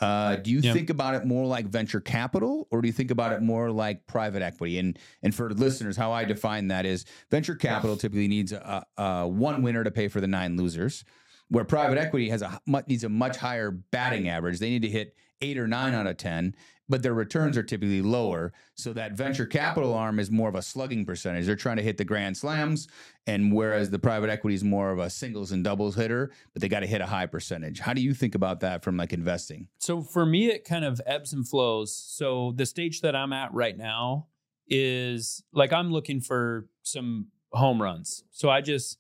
Uh, 0.01 0.37
do 0.37 0.51
you 0.51 0.59
Yeah. 0.61 0.73
think 0.73 0.91
about 0.91 1.15
it 1.15 1.25
more 1.25 1.47
like 1.47 1.67
venture 1.67 2.01
capital, 2.01 2.67
or 2.71 2.81
do 2.83 2.87
you 2.89 2.93
think 2.93 3.11
about 3.13 3.33
it 3.33 3.41
more 3.43 3.71
like 3.71 4.07
private 4.07 4.43
equity? 4.43 4.79
And 4.79 4.99
and 5.23 5.35
for 5.35 5.51
listeners, 5.51 5.97
how 5.97 6.11
I 6.13 6.25
define 6.25 6.69
that 6.69 6.87
is 6.87 7.05
venture 7.31 7.55
capital 7.57 7.97
typically 7.97 8.29
needs 8.29 8.53
a, 8.53 8.85
a 8.97 9.27
one 9.29 9.63
winner 9.63 9.83
to 9.85 9.91
pay 9.91 10.07
for 10.09 10.21
the 10.21 10.29
nine 10.29 10.57
losers, 10.57 11.05
where 11.49 11.65
private 11.65 11.99
equity 11.99 12.29
has 12.31 12.43
a 12.43 12.61
needs 12.87 13.03
a 13.05 13.09
much 13.09 13.37
higher 13.39 13.71
batting 13.73 14.29
average. 14.29 14.59
They 14.61 14.71
need 14.71 14.83
to 14.83 14.89
hit 14.89 15.17
eight 15.41 15.59
or 15.59 15.67
nine 15.67 15.95
out 15.95 16.07
of 16.07 16.17
ten, 16.17 16.55
but 16.89 17.03
their 17.03 17.15
returns 17.15 17.57
are 17.57 17.63
typically 17.63 18.03
lower. 18.03 18.53
So 18.75 18.93
that 18.95 19.13
venture 19.13 19.47
capital 19.47 19.93
arm 19.95 20.19
is 20.19 20.31
more 20.31 20.49
of 20.49 20.55
a 20.55 20.63
slugging 20.63 21.05
percentage. 21.05 21.47
They're 21.47 21.57
trying 21.57 21.77
to 21.77 21.83
hit 21.83 21.97
the 21.97 22.05
grand 22.05 22.37
slams, 22.37 22.89
and 23.27 23.53
whereas 23.53 23.91
the 23.91 23.99
private 23.99 24.31
equity 24.31 24.55
is 24.55 24.65
more 24.65 24.91
of 24.91 24.99
a 24.99 25.11
singles 25.11 25.53
and 25.53 25.63
doubles 25.63 25.95
hitter, 25.95 26.31
but 26.53 26.63
they 26.63 26.69
got 26.69 26.81
to 26.81 26.87
hit 26.87 27.01
a 27.01 27.07
high 27.07 27.27
percentage. 27.27 27.81
How 27.81 27.93
do 27.93 28.01
you 28.01 28.15
think 28.15 28.35
about 28.35 28.61
that 28.61 28.83
from 28.83 28.97
like 28.97 29.13
investing? 29.13 29.69
So 29.79 30.01
for 30.01 30.25
me, 30.25 30.49
it 30.49 30.65
kind 30.65 30.85
of 30.85 31.01
ebbs 31.07 31.33
and 31.33 31.47
flows. 31.47 31.95
So 31.95 32.53
the 32.57 32.67
stage 32.67 33.03
that 33.03 33.15
I'm 33.15 33.33
at 33.33 33.53
right 33.53 33.77
now 33.77 34.29
is 34.67 35.43
like 35.53 35.73
I'm 35.73 35.93
looking 35.93 36.21
for 36.21 36.69
some 36.83 37.29
home 37.53 37.81
runs. 37.83 38.25
So 38.31 38.51
I 38.51 38.61
just, 38.61 38.99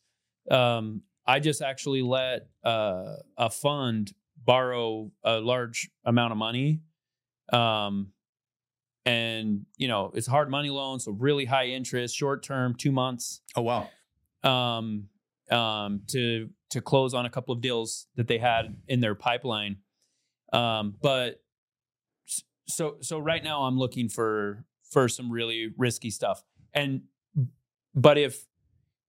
um, 0.50 1.02
I 1.26 1.40
just 1.40 1.60
actually 1.60 2.00
let 2.02 2.48
uh, 2.64 3.16
a 3.36 3.50
fund 3.50 4.12
borrow 4.44 5.10
a 5.22 5.40
large 5.40 5.90
amount 6.06 6.32
of 6.32 6.38
money, 6.38 6.80
um, 7.52 8.12
and 9.04 9.64
you 9.76 9.88
know 9.88 10.10
it's 10.14 10.26
hard 10.26 10.50
money 10.50 10.70
loan, 10.70 11.00
so 11.00 11.12
really 11.12 11.44
high 11.46 11.66
interest, 11.66 12.14
short 12.16 12.42
term, 12.42 12.74
two 12.74 12.92
months. 12.92 13.40
Oh 13.56 13.62
wow, 13.62 13.88
um, 14.42 15.08
um, 15.50 16.02
to 16.08 16.50
to 16.70 16.80
close 16.80 17.14
on 17.14 17.24
a 17.26 17.30
couple 17.30 17.54
of 17.54 17.60
deals 17.60 18.06
that 18.16 18.28
they 18.28 18.38
had 18.38 18.76
in 18.86 19.00
their 19.00 19.14
pipeline. 19.14 19.78
Um, 20.52 20.94
but 21.00 21.42
so 22.66 22.96
so 23.00 23.18
right 23.18 23.42
now 23.42 23.62
I'm 23.62 23.78
looking 23.78 24.08
for 24.08 24.64
for 24.90 25.08
some 25.08 25.30
really 25.30 25.72
risky 25.76 26.10
stuff. 26.10 26.42
And 26.74 27.02
but 27.94 28.18
if 28.18 28.46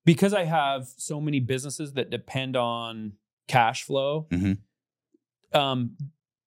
because 0.05 0.33
I 0.33 0.45
have 0.45 0.87
so 0.97 1.19
many 1.19 1.39
businesses 1.41 1.93
that 1.93 2.09
depend 2.09 2.55
on 2.55 3.13
cash 3.47 3.83
flow, 3.83 4.27
Mhm. 4.31 4.59
um, 5.53 5.97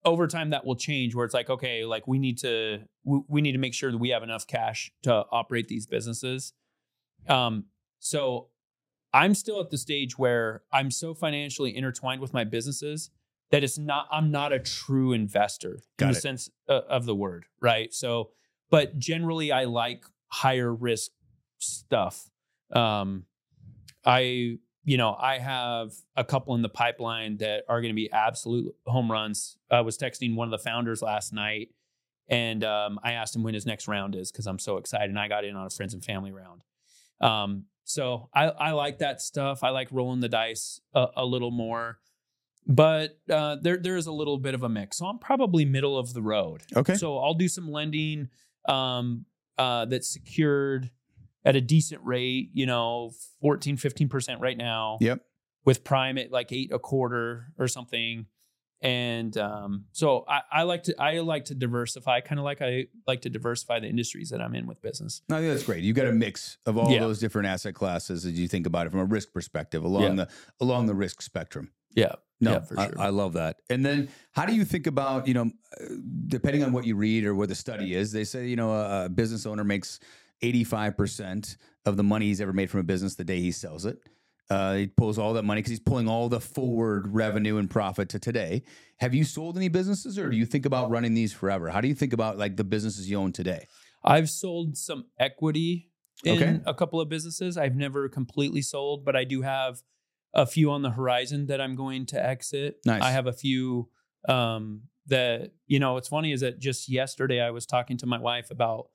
over 0.05 0.27
time 0.27 0.51
that 0.51 0.65
will 0.65 0.77
change. 0.77 1.15
Where 1.15 1.25
it's 1.25 1.35
like, 1.35 1.51
okay, 1.51 1.85
like 1.85 2.07
we 2.07 2.19
need 2.19 2.39
to 2.39 2.81
we, 3.05 3.21
we 3.29 3.41
need 3.41 3.53
to 3.53 3.59
make 3.59 3.75
sure 3.75 3.91
that 3.91 3.99
we 3.99 4.11
have 4.11 4.23
enough 4.23 4.47
cash 4.47 4.93
to 5.03 5.25
operate 5.31 5.69
these 5.69 5.87
businesses. 5.87 6.53
Um, 7.29 7.67
so 7.99 8.49
I'm 9.13 9.35
still 9.35 9.61
at 9.61 9.71
the 9.71 9.79
stage 9.79 10.19
where 10.19 10.63
I'm 10.73 10.91
so 10.91 11.15
financially 11.15 11.77
intertwined 11.77 12.21
with 12.21 12.33
my 12.33 12.45
businesses 12.45 13.11
that 13.51 13.63
it's 13.63 13.79
not 13.79 14.09
I'm 14.11 14.31
not 14.31 14.53
a 14.53 14.59
true 14.59 15.13
investor 15.13 15.81
Got 15.99 16.07
in 16.07 16.15
the 16.15 16.21
sense 16.21 16.51
uh, 16.69 16.81
of 16.89 17.05
the 17.05 17.15
word, 17.15 17.45
right? 17.61 17.93
So, 17.93 18.31
but 18.71 18.99
generally 18.99 19.53
I 19.53 19.65
like 19.65 20.05
higher 20.29 20.75
risk 20.75 21.11
stuff. 21.59 22.31
Um, 22.73 23.27
I 24.05 24.59
you 24.85 24.97
know 24.97 25.15
I 25.15 25.39
have 25.39 25.93
a 26.17 26.25
couple 26.25 26.55
in 26.55 26.63
the 26.63 26.69
pipeline 26.69 27.39
that 27.39 27.65
are 27.69 27.81
going 27.81 27.93
to 27.93 27.97
be 27.97 28.11
absolute 28.11 28.75
home 28.87 29.11
runs. 29.11 29.57
I 29.71 29.81
was 29.81 29.97
texting 29.97 30.35
one 30.35 30.47
of 30.47 30.53
the 30.53 30.63
founders 30.63 31.03
last 31.03 31.33
night, 31.33 31.71
and 32.29 32.65
um, 32.65 32.99
I 33.03 33.13
asked 33.13 33.37
him 33.37 33.43
when 33.43 33.55
his 33.55 33.67
next 33.67 33.89
round 33.89 34.15
is 34.15 34.33
because 34.33 34.47
I'm 34.47 34.59
so 34.59 34.77
excited. 34.77 35.11
And 35.11 35.19
I 35.19 35.29
got 35.29 35.45
in 35.45 35.57
on 35.57 35.67
a 35.67 35.71
friends 35.71 35.95
and 35.95 36.05
family 36.05 36.33
round. 36.33 36.63
Um, 37.21 37.65
so 37.85 38.29
I, 38.35 38.45
I 38.45 38.71
like 38.73 38.99
that 38.99 39.21
stuff. 39.21 39.63
I 39.63 39.71
like 39.71 39.89
rolling 39.91 40.21
the 40.21 40.29
dice 40.29 40.81
a, 40.95 41.07
a 41.17 41.25
little 41.25 41.51
more, 41.51 41.99
but 42.67 43.19
uh, 43.31 43.57
there 43.61 43.77
there 43.77 43.97
is 43.97 44.07
a 44.07 44.13
little 44.13 44.39
bit 44.39 44.55
of 44.55 44.63
a 44.63 44.69
mix. 44.69 44.99
So 44.99 45.07
I'm 45.07 45.19
probably 45.19 45.65
middle 45.65 45.99
of 45.99 46.15
the 46.15 46.23
road. 46.23 46.63
okay, 46.77 46.95
So 46.95 47.19
I'll 47.19 47.35
do 47.35 47.49
some 47.49 47.71
lending 47.71 48.29
um, 48.69 49.27
uh, 49.59 49.85
that's 49.87 50.09
secured 50.09 50.91
at 51.45 51.57
a 51.57 51.61
decent 51.61 52.01
rate, 52.05 52.51
you 52.53 52.67
know, 52.67 53.13
14, 53.41 53.77
15% 53.77 54.41
right 54.41 54.57
now. 54.57 54.99
Yep. 55.01 55.21
With 55.65 55.85
prime 55.85 56.19
at 56.19 56.33
like 56.33 56.51
eight 56.53 56.73
a 56.73 56.79
quarter 56.81 57.53
or 57.57 57.69
something. 57.69 58.27
And 58.81 59.37
um, 59.39 59.85
so 59.93 60.25
I, 60.27 60.41
I 60.51 60.63
like 60.65 60.83
to 60.85 61.01
I 61.01 61.21
like 61.21 61.45
to 61.47 61.55
diversify, 61.55 62.21
kind 62.21 62.41
of 62.41 62.45
like 62.45 62.61
I 62.61 62.87
like 63.07 63.21
to 63.23 63.31
diversify 63.31 63.79
the 63.79 63.87
industries 63.87 64.31
that 64.31 64.41
I'm 64.41 64.57
in 64.57 64.67
with 64.67 64.83
business. 64.83 65.23
I 65.31 65.39
think 65.39 65.53
that's 65.53 65.63
great. 65.63 65.85
You 65.85 65.93
got 65.93 66.09
a 66.09 66.13
mix 66.13 66.59
of 66.67 66.77
all 66.77 66.91
Yeah. 66.91 66.99
those 66.99 67.21
different 67.21 67.47
asset 67.47 67.75
classes 67.77 68.27
as 68.27 68.33
you 68.37 68.49
think 68.49 68.67
about 68.67 68.89
it 68.89 68.91
from 68.91 68.99
a 68.99 69.05
risk 69.05 69.33
perspective 69.33 69.85
along 69.85 70.03
Yeah. 70.03 70.25
the 70.25 70.29
along 70.61 70.87
the 70.87 70.95
risk 70.97 71.23
spectrum. 71.23 71.71
Yeah. 71.95 72.15
No, 72.41 72.55
Yeah, 72.55 72.61
for 72.63 72.81
I, 72.81 72.87
sure. 72.89 73.01
I 73.01 73.09
love 73.11 73.35
that. 73.35 73.59
And 73.71 73.87
then, 73.87 74.09
how 74.33 74.47
do 74.47 74.53
you 74.57 74.65
think 74.65 74.89
about 74.89 75.29
you 75.29 75.35
know, 75.35 75.53
depending 76.27 76.65
on 76.65 76.73
what 76.73 76.85
you 76.85 76.97
read 76.97 77.25
or 77.25 77.37
what 77.37 77.51
the 77.51 77.55
study 77.55 77.95
is, 77.95 78.11
they 78.11 78.25
say 78.25 78.49
you 78.49 78.57
know 78.57 78.73
a, 78.73 79.05
a 79.05 79.09
business 79.09 79.47
owner 79.47 79.63
makes 79.63 80.01
eighty 80.43 80.65
five 80.65 80.97
percent 80.97 81.57
of 81.87 81.97
the 81.97 82.03
money 82.03 82.27
he's 82.27 82.41
ever 82.41 82.53
made 82.53 82.71
from 82.71 82.81
a 82.81 82.85
business 82.85 83.15
the 83.15 83.25
day 83.25 83.41
he 83.41 83.53
sells 83.53 83.85
it. 83.87 83.99
Uh, 84.51 84.75
he 84.75 84.87
pulls 84.87 85.19
all 85.19 85.33
that 85.33 85.45
money 85.45 85.61
because 85.61 85.71
he's 85.71 85.81
pulling 85.81 86.09
all 86.09 86.29
the 86.29 86.41
forward 86.41 87.09
revenue 87.15 87.57
and 87.57 87.71
profit 87.71 88.09
to 88.11 88.19
today. 88.19 88.63
Have 88.99 89.15
you 89.15 89.25
sold 89.25 89.57
any 89.57 89.69
businesses, 89.69 90.19
or 90.19 90.29
do 90.31 90.37
you 90.37 90.45
think 90.45 90.67
about 90.67 90.91
running 90.91 91.15
these 91.15 91.33
forever? 91.33 91.71
How 91.71 91.81
do 91.81 91.89
you 91.89 91.95
think 91.95 92.13
about 92.13 92.37
like 92.39 92.57
the 92.57 92.65
businesses 92.65 93.09
you 93.09 93.17
own 93.19 93.33
today? 93.33 93.67
I've 94.05 94.29
sold 94.29 94.77
some 94.77 95.07
equity 95.19 95.91
in 96.25 96.37
Okay. 96.37 96.61
a 96.67 96.75
couple 96.75 97.01
of 97.01 97.09
businesses. 97.09 97.57
I've 97.57 97.77
never 97.77 98.09
completely 98.09 98.63
sold, 98.63 99.05
but 99.05 99.17
I 99.17 99.25
do 99.25 99.43
have 99.43 99.83
a 100.35 100.45
few 100.45 100.71
on 100.71 100.83
the 100.83 100.91
horizon 100.91 101.47
that 101.47 101.61
I'm 101.61 101.75
going 101.77 102.07
to 102.07 102.23
exit. 102.23 102.77
Nice. 102.85 103.03
I 103.03 103.11
have 103.13 103.27
a 103.27 103.33
few 103.33 103.89
um, 104.29 104.83
that, 105.07 105.53
you 105.67 105.79
know, 105.79 105.95
what's 105.95 106.09
funny 106.09 106.33
is 106.33 106.41
that 106.41 106.59
just 106.59 106.89
yesterday 106.89 107.41
I 107.41 107.51
was 107.51 107.65
talking 107.65 107.97
to 107.99 108.07
my 108.07 108.19
wife 108.19 108.51
about 108.51 108.89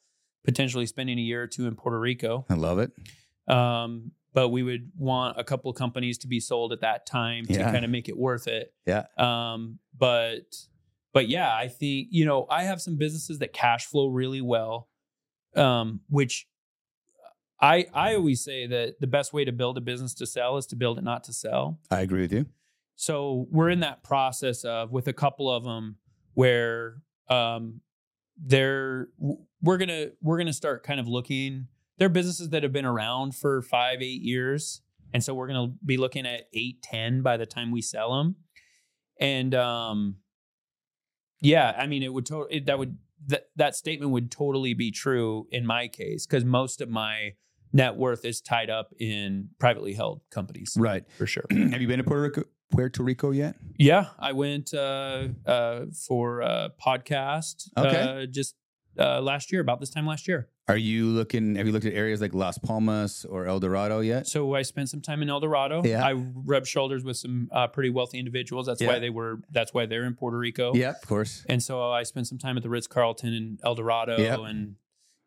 potentially 0.47 0.87
spending 0.87 1.19
a 1.19 1.21
year 1.21 1.43
or 1.43 1.47
two 1.47 1.67
in 1.67 1.75
Puerto 1.75 1.99
Rico. 1.99 2.45
I 2.49 2.55
love 2.55 2.79
it. 2.79 2.91
Um, 3.53 4.11
but 4.33 4.49
we 4.49 4.63
would 4.63 4.91
want 4.97 5.39
a 5.39 5.43
couple 5.43 5.69
of 5.69 5.77
companies 5.77 6.17
to 6.19 6.27
be 6.27 6.39
sold 6.39 6.71
at 6.71 6.81
that 6.81 7.05
time 7.05 7.45
to 7.45 7.53
kind 7.71 7.83
of 7.85 7.91
make 7.91 8.07
it 8.09 8.17
worth 8.17 8.47
it. 8.47 8.73
Yeah. 8.85 9.05
Um, 9.17 9.79
but 9.97 10.55
but 11.13 11.27
yeah, 11.27 11.53
I 11.55 11.67
think 11.67 12.07
you 12.11 12.25
know 12.25 12.47
I 12.49 12.63
have 12.63 12.81
some 12.81 12.95
businesses 12.97 13.39
that 13.39 13.51
cash 13.53 13.85
flow 13.87 14.07
really 14.07 14.41
well, 14.41 14.87
um, 15.55 16.01
which 16.09 16.47
I 17.59 17.87
I 17.93 18.15
always 18.15 18.43
say 18.43 18.67
that 18.67 18.99
the 18.99 19.07
best 19.07 19.33
way 19.33 19.43
to 19.45 19.51
build 19.51 19.77
a 19.77 19.81
business 19.81 20.13
to 20.15 20.25
sell 20.27 20.57
is 20.57 20.65
to 20.67 20.75
build 20.75 20.97
it 20.97 21.03
not 21.03 21.23
to 21.25 21.33
sell. 21.33 21.79
I 21.89 22.01
agree 22.01 22.21
with 22.21 22.31
you. 22.33 22.45
so 22.95 23.47
we're 23.51 23.69
in 23.69 23.79
that 23.81 24.03
process 24.03 24.63
of 24.63 24.91
with 24.91 25.07
a 25.07 25.13
couple 25.13 25.49
of 25.51 25.63
them 25.63 25.97
where 26.35 27.01
um, 27.29 27.81
they're 28.37 29.07
w- 29.19 29.39
we're 29.61 29.77
gonna 29.77 30.07
we're 30.21 30.37
gonna 30.37 30.53
start 30.53 30.83
kind 30.83 30.99
of 30.99 31.07
looking. 31.07 31.67
They're 31.97 32.09
businesses 32.09 32.49
that 32.49 32.63
have 32.63 32.71
been 32.73 32.85
around 32.85 33.35
for 33.35 33.61
five 33.61 34.01
eight 34.01 34.21
years, 34.21 34.81
and 35.13 35.23
so 35.23 35.33
we're 35.33 35.47
gonna 35.47 35.73
be 35.85 35.97
looking 35.97 36.25
at 36.25 36.47
eight 36.53 36.81
ten 36.83 37.21
by 37.21 37.37
the 37.37 37.45
time 37.45 37.71
we 37.71 37.81
sell 37.81 38.17
them. 38.17 38.35
And 39.19 39.55
um, 39.55 40.17
yeah, 41.41 41.75
I 41.77 41.87
mean, 41.87 42.03
it 42.03 42.13
would 42.13 42.25
totally 42.25 42.59
that 42.61 42.77
would 42.79 42.97
that 43.27 43.49
that 43.55 43.75
statement 43.75 44.11
would 44.11 44.31
totally 44.31 44.73
be 44.73 44.91
true 44.91 45.47
in 45.51 45.65
my 45.65 45.87
case 45.87 46.25
because 46.25 46.45
most 46.45 46.81
of 46.81 46.89
my 46.89 47.33
net 47.73 47.95
worth 47.95 48.23
is 48.25 48.41
tied 48.41 48.69
up 48.69 48.93
in 48.99 49.49
privately 49.59 49.93
held 49.93 50.21
companies 50.31 50.73
Right. 50.77 51.03
for 51.17 51.25
sure. 51.25 51.43
Have 51.51 51.81
you 51.81 51.87
been 51.87 51.97
to 51.97 52.03
Puerto 52.03 52.21
Rico, 52.23 52.43
Puerto 52.71 53.03
Rico 53.03 53.31
yet? 53.31 53.55
Yeah, 53.77 54.07
I 54.19 54.31
went 54.33 54.73
uh, 54.73 55.27
uh, 55.45 55.85
for 56.07 56.41
a 56.41 56.69
podcast 56.83 57.69
Okay. 57.75 58.23
uh, 58.23 58.25
just 58.27 58.55
uh, 58.99 59.21
last 59.21 59.51
year, 59.51 59.61
about 59.61 59.79
this 59.79 59.89
time 59.89 60.05
last 60.05 60.27
year. 60.27 60.49
Are 60.67 60.77
you 60.77 61.05
looking? 61.07 61.55
Have 61.55 61.65
you 61.65 61.71
looked 61.71 61.85
at 61.85 61.93
areas 61.93 62.19
like 62.19 62.33
Las 62.33 62.57
Palmas 62.57 63.25
or 63.25 63.45
El 63.45 63.59
Dorado 63.59 63.99
yet? 64.01 64.27
So 64.27 64.53
I 64.53 64.63
spent 64.63 64.89
some 64.89 65.01
time 65.01 65.21
in 65.21 65.29
El 65.29 65.39
Dorado. 65.39 65.81
Yeah. 65.83 66.05
I 66.05 66.13
rubbed 66.13 66.67
shoulders 66.67 67.03
with 67.03 67.15
some 67.17 67.49
uh, 67.53 67.67
pretty 67.67 67.89
wealthy 67.89 68.19
individuals. 68.19 68.65
That's 68.65 68.81
Yeah. 68.81 68.89
why 68.89 68.99
they 68.99 69.09
were. 69.09 69.39
That's 69.51 69.73
why 69.73 69.85
they're 69.85 70.03
in 70.05 70.13
Puerto 70.15 70.37
Rico. 70.37 70.73
Yeah, 70.75 70.89
of 70.89 71.07
course. 71.07 71.45
And 71.47 71.63
so 71.63 71.89
I 71.91 72.03
spent 72.03 72.27
some 72.27 72.37
time 72.37 72.57
at 72.57 72.63
the 72.63 72.69
Ritz 72.69 72.87
Carlton 72.87 73.33
in 73.33 73.59
El 73.63 73.75
Dorado, 73.75 74.17
Yep. 74.17 74.39
and 74.39 74.75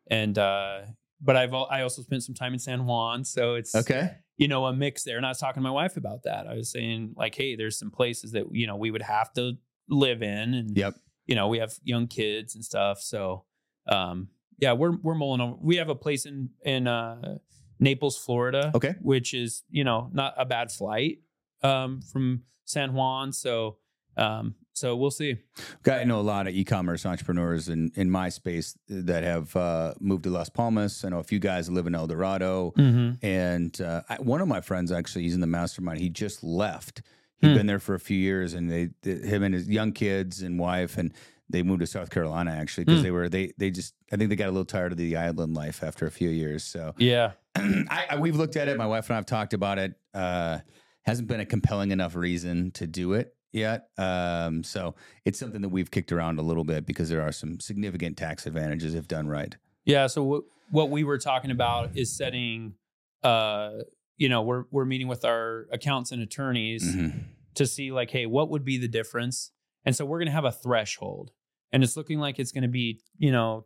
and 0.07 0.37
uh, 0.37 0.81
but 1.19 1.35
I've 1.35 1.53
al- 1.53 1.67
I 1.71 1.81
also 1.81 2.01
spent 2.01 2.23
some 2.23 2.35
time 2.35 2.53
in 2.53 2.59
San 2.59 2.85
Juan. 2.85 3.23
So 3.23 3.55
it's 3.55 3.73
Okay. 3.75 4.17
you 4.37 4.47
know 4.47 4.65
a 4.65 4.73
mix 4.73 5.03
there. 5.03 5.17
And 5.17 5.25
I 5.25 5.29
was 5.29 5.39
talking 5.39 5.61
to 5.61 5.63
my 5.63 5.71
wife 5.71 5.97
about 5.97 6.23
that. 6.23 6.45
I 6.47 6.53
was 6.55 6.69
saying 6.71 7.13
like, 7.15 7.35
hey, 7.35 7.55
there's 7.55 7.79
some 7.79 7.89
places 7.91 8.31
that 8.33 8.45
you 8.53 8.67
know 8.67 8.75
we 8.75 8.91
would 8.91 9.01
have 9.03 9.33
to 9.33 9.53
live 9.89 10.21
in, 10.21 10.53
and 10.53 10.77
Yep. 10.77 10.95
you 11.25 11.33
know 11.35 11.47
we 11.47 11.57
have 11.57 11.73
young 11.83 12.07
kids 12.07 12.53
and 12.53 12.63
stuff. 12.63 13.01
So 13.01 13.45
um, 13.87 14.29
yeah, 14.59 14.73
we're 14.73 14.95
we're 15.01 15.15
mulling 15.15 15.41
over. 15.41 15.55
We 15.61 15.77
have 15.77 15.89
a 15.89 15.95
place 15.95 16.25
in 16.25 16.49
in 16.63 16.87
uh, 16.87 17.37
Naples, 17.79 18.17
Florida, 18.17 18.71
Okay. 18.75 18.95
which 19.01 19.33
is 19.33 19.63
you 19.69 19.83
know 19.83 20.09
not 20.13 20.33
a 20.37 20.45
bad 20.45 20.71
flight 20.71 21.19
um, 21.63 22.01
from 22.01 22.43
San 22.65 22.93
Juan. 22.93 23.33
So 23.33 23.77
um, 24.17 24.55
so 24.73 24.95
we'll 24.95 25.09
see. 25.11 25.37
Got 25.83 25.99
I 26.01 26.03
know 26.03 26.19
a 26.19 26.21
lot 26.21 26.47
of 26.47 26.53
e-commerce 26.53 27.05
entrepreneurs 27.05 27.69
in 27.69 27.91
in 27.95 28.11
my 28.11 28.29
space 28.29 28.77
that 28.87 29.23
have 29.23 29.55
uh, 29.55 29.93
moved 29.99 30.23
to 30.23 30.29
Las 30.29 30.49
Palmas. 30.49 31.03
I 31.03 31.09
know 31.09 31.19
a 31.19 31.23
few 31.23 31.39
guys 31.39 31.67
that 31.67 31.73
live 31.73 31.87
in 31.87 31.95
El 31.95 32.07
Dorado, 32.07 32.71
Mm-hmm. 32.77 33.25
and 33.25 33.81
uh, 33.81 34.01
I, 34.09 34.15
one 34.17 34.41
of 34.41 34.47
my 34.47 34.61
friends 34.61 34.91
actually, 34.91 35.23
he's 35.23 35.33
in 35.35 35.41
the 35.41 35.47
mastermind. 35.47 35.99
He 35.99 36.09
just 36.09 36.43
left. 36.43 37.01
He'd 37.37 37.47
Hmm. 37.49 37.55
been 37.55 37.65
there 37.65 37.79
for 37.79 37.95
a 37.95 37.99
few 37.99 38.17
years, 38.17 38.53
and 38.53 38.69
they, 38.69 38.89
th- 39.01 39.23
him 39.23 39.41
and 39.41 39.55
his 39.55 39.67
young 39.67 39.93
kids 39.93 40.43
and 40.43 40.59
wife, 40.59 40.99
and 40.99 41.11
they 41.51 41.63
moved 41.63 41.81
to 41.81 41.87
South 41.87 42.09
Carolina 42.09 42.51
actually 42.51 42.85
because 42.85 42.99
Hmm. 42.99 43.03
they 43.03 43.11
were 43.11 43.29
they 43.29 43.51
they 43.57 43.69
just 43.71 43.93
I 44.11 44.15
think 44.17 44.29
they 44.29 44.35
got 44.35 44.47
a 44.47 44.51
little 44.51 44.65
tired 44.65 44.91
of 44.91 44.97
the 44.97 45.15
island 45.17 45.53
life 45.53 45.83
after 45.83 46.05
a 46.07 46.11
few 46.11 46.29
years. 46.29 46.63
So 46.63 46.93
Yeah. 46.97 47.31
I, 47.55 48.05
I, 48.11 48.15
we've 48.17 48.35
looked 48.35 48.55
at 48.55 48.67
it. 48.67 48.77
My 48.77 48.85
wife 48.87 49.09
and 49.09 49.15
I 49.15 49.17
have 49.17 49.25
talked 49.25 49.53
about 49.53 49.77
it. 49.77 49.93
Uh, 50.13 50.59
hasn't 51.03 51.27
been 51.27 51.39
a 51.39 51.45
compelling 51.45 51.91
enough 51.91 52.15
reason 52.15 52.71
to 52.71 52.87
do 52.87 53.13
it 53.13 53.35
yet. 53.51 53.87
Um, 53.97 54.63
so 54.63 54.95
it's 55.25 55.37
something 55.39 55.61
that 55.61 55.69
we've 55.69 55.89
kicked 55.91 56.11
around 56.11 56.39
a 56.39 56.43
little 56.43 56.63
bit 56.63 56.85
because 56.85 57.09
there 57.09 57.21
are 57.21 57.31
some 57.31 57.59
significant 57.59 58.17
tax 58.17 58.45
advantages 58.45 58.93
if 58.93 59.07
done 59.07 59.27
right. 59.27 59.55
Yeah. 59.85 60.07
So 60.07 60.23
what 60.23 60.43
what 60.69 60.89
we 60.89 61.03
were 61.03 61.17
talking 61.17 61.51
about 61.51 61.97
is 61.97 62.15
setting. 62.15 62.75
Uh, 63.23 63.79
you 64.17 64.29
know, 64.29 64.41
we're 64.43 64.65
we're 64.71 64.85
meeting 64.85 65.07
with 65.07 65.25
our 65.25 65.67
accountants 65.71 66.11
and 66.11 66.21
attorneys 66.21 66.95
Mhm. 66.95 67.23
to 67.55 67.65
see 67.65 67.91
like, 67.91 68.11
hey, 68.11 68.25
what 68.25 68.49
would 68.49 68.63
be 68.63 68.77
the 68.77 68.87
difference? 68.87 69.51
And 69.83 69.95
so 69.95 70.05
we're 70.05 70.19
going 70.19 70.27
to 70.27 70.31
have 70.33 70.45
a 70.45 70.51
threshold, 70.51 71.31
and 71.71 71.83
it's 71.83 71.95
looking 71.97 72.19
like 72.19 72.39
it's 72.39 72.51
going 72.51 72.63
to 72.63 72.67
be 72.69 72.99
you 73.17 73.31
know, 73.31 73.65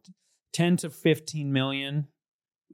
ten 0.54 0.78
to 0.78 0.90
fifteen 0.90 1.52
million, 1.54 2.08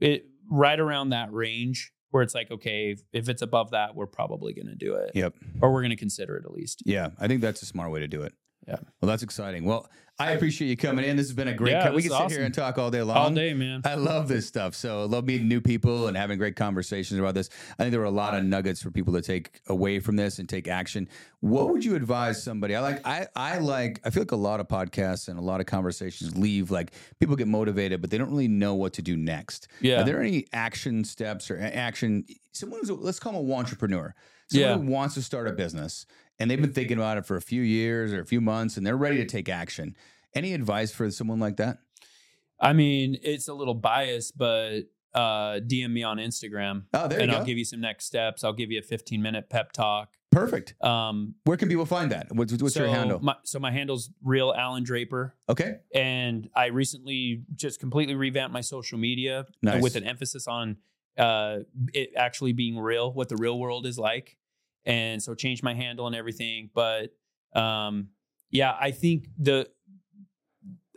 it 0.00 0.26
right 0.50 0.78
around 0.78 1.10
that 1.10 1.32
range 1.32 1.92
where 2.10 2.22
it's 2.22 2.34
like, 2.34 2.50
okay, 2.50 2.94
if 3.12 3.28
it's 3.30 3.40
above 3.40 3.70
that, 3.70 3.94
we're 3.94 4.06
probably 4.06 4.52
going 4.52 4.66
to 4.66 4.74
do 4.74 4.94
it, 4.96 5.12
Yep. 5.14 5.34
or 5.62 5.72
we're 5.72 5.80
going 5.80 5.90
to 5.90 5.96
consider 5.96 6.36
it 6.36 6.44
at 6.44 6.52
least. 6.52 6.82
Yeah, 6.84 7.08
I 7.18 7.26
think 7.26 7.40
that's 7.40 7.62
a 7.62 7.66
smart 7.66 7.90
way 7.90 8.00
to 8.00 8.08
do 8.08 8.20
it. 8.22 8.34
Yeah. 8.66 8.76
Well, 9.00 9.08
that's 9.08 9.22
exciting. 9.22 9.64
Well, 9.64 9.88
I 10.18 10.32
appreciate 10.32 10.68
you 10.68 10.76
coming 10.76 11.04
in. 11.04 11.16
This 11.16 11.26
has 11.26 11.34
been 11.34 11.48
a 11.48 11.54
great. 11.54 11.72
Yeah, 11.72 11.88
co- 11.88 11.94
we 11.94 12.02
can 12.02 12.12
is 12.12 12.16
sit 12.16 12.22
awesome. 12.24 12.36
here 12.38 12.44
and 12.46 12.54
talk 12.54 12.78
all 12.78 12.90
day 12.92 13.02
long. 13.02 13.16
All 13.16 13.30
day, 13.30 13.54
man. 13.54 13.80
I 13.84 13.94
love 13.94 14.28
this 14.28 14.46
stuff. 14.46 14.74
So 14.76 15.00
I 15.00 15.04
love 15.06 15.24
meeting 15.24 15.48
new 15.48 15.60
people 15.60 16.06
and 16.06 16.16
having 16.16 16.38
great 16.38 16.54
conversations 16.54 17.18
about 17.18 17.34
this. 17.34 17.48
I 17.76 17.82
think 17.82 17.90
there 17.90 17.98
were 17.98 18.06
a 18.06 18.10
lot 18.10 18.34
of 18.34 18.44
nuggets 18.44 18.80
for 18.80 18.90
people 18.92 19.14
to 19.14 19.22
take 19.22 19.60
away 19.66 19.98
from 19.98 20.14
this 20.14 20.38
and 20.38 20.48
take 20.48 20.68
action. 20.68 21.08
What 21.40 21.70
would 21.70 21.84
you 21.84 21.96
advise 21.96 22.40
somebody? 22.40 22.76
I 22.76 22.80
like 22.80 23.00
I 23.04 23.26
I 23.34 23.58
like 23.58 24.00
I 24.04 24.10
feel 24.10 24.20
like 24.20 24.32
a 24.32 24.36
lot 24.36 24.60
of 24.60 24.68
podcasts 24.68 25.28
and 25.28 25.38
a 25.38 25.42
lot 25.42 25.58
of 25.60 25.66
conversations 25.66 26.36
leave 26.36 26.70
like 26.70 26.92
people 27.18 27.34
get 27.34 27.48
motivated, 27.48 28.00
but 28.00 28.10
they 28.10 28.18
don't 28.18 28.30
really 28.30 28.48
know 28.48 28.74
what 28.74 28.92
to 28.92 29.02
do 29.02 29.16
next. 29.16 29.66
Yeah. 29.80 30.02
Are 30.02 30.04
there 30.04 30.20
any 30.22 30.46
action 30.52 31.02
steps 31.04 31.50
or 31.50 31.58
action? 31.58 32.24
Someone 32.52 32.78
who's 32.80 32.90
let's 32.92 33.18
call 33.18 33.32
them 33.32 33.50
a 33.50 33.54
entrepreneur. 33.54 34.14
Someone 34.50 34.68
Yeah. 34.70 34.76
who 34.76 34.90
wants 34.92 35.14
to 35.14 35.22
start 35.22 35.48
a 35.48 35.52
business 35.52 36.04
and 36.38 36.50
they've 36.50 36.60
been 36.60 36.72
thinking 36.72 36.98
about 36.98 37.18
it 37.18 37.26
for 37.26 37.36
a 37.36 37.42
few 37.42 37.62
years 37.62 38.12
or 38.12 38.20
a 38.20 38.26
few 38.26 38.40
months 38.40 38.76
and 38.76 38.86
they're 38.86 38.96
ready 38.96 39.16
to 39.18 39.26
take 39.26 39.48
action. 39.48 39.96
Any 40.34 40.54
advice 40.54 40.92
for 40.92 41.10
someone 41.10 41.40
like 41.40 41.56
that? 41.58 41.78
I 42.60 42.72
mean, 42.72 43.18
it's 43.22 43.48
a 43.48 43.54
little 43.54 43.74
biased, 43.74 44.38
but 44.38 44.82
uh, 45.14 45.60
DM 45.60 45.90
me 45.90 46.02
on 46.02 46.18
Instagram. 46.18 46.84
Oh, 46.94 47.08
there 47.08 47.18
you 47.18 47.24
and. 47.24 47.32
I'll 47.32 47.44
give 47.44 47.58
you 47.58 47.64
some 47.64 47.80
next 47.80 48.06
steps. 48.06 48.44
I'll 48.44 48.52
give 48.52 48.70
you 48.70 48.78
a 48.78 48.82
15 48.82 49.20
minute 49.20 49.50
pep 49.50 49.72
talk. 49.72 50.16
Perfect. 50.30 50.82
Um, 50.82 51.34
Where 51.44 51.58
can 51.58 51.68
people 51.68 51.84
find 51.84 52.10
that? 52.12 52.28
What's, 52.32 52.52
what's 52.54 52.74
your 52.74 52.86
so 52.86 52.92
handle? 52.92 53.20
My, 53.20 53.36
so 53.44 53.58
my 53.58 53.70
handle's 53.70 54.10
real 54.24 54.54
Allan 54.56 54.82
Draper, 54.82 55.34
okay. 55.48 55.80
and 55.94 56.48
I 56.56 56.66
recently 56.66 57.42
just 57.54 57.78
completely 57.78 58.14
revamped 58.14 58.54
my 58.54 58.62
social 58.62 58.98
media 58.98 59.44
Nice. 59.60 59.82
with 59.82 59.94
an 59.94 60.04
emphasis 60.04 60.46
on 60.46 60.78
uh, 61.18 61.58
it 61.92 62.12
actually 62.16 62.54
being 62.54 62.78
real, 62.78 63.12
what 63.12 63.28
the 63.28 63.36
real 63.36 63.58
world 63.58 63.84
is 63.84 63.98
like, 63.98 64.38
and 64.84 65.22
so 65.22 65.34
changed 65.34 65.62
my 65.62 65.74
handle 65.74 66.06
and 66.06 66.16
everything. 66.16 66.70
But 66.74 67.14
um, 67.54 68.08
yeah, 68.50 68.76
I 68.80 68.90
think 68.90 69.26
the 69.38 69.68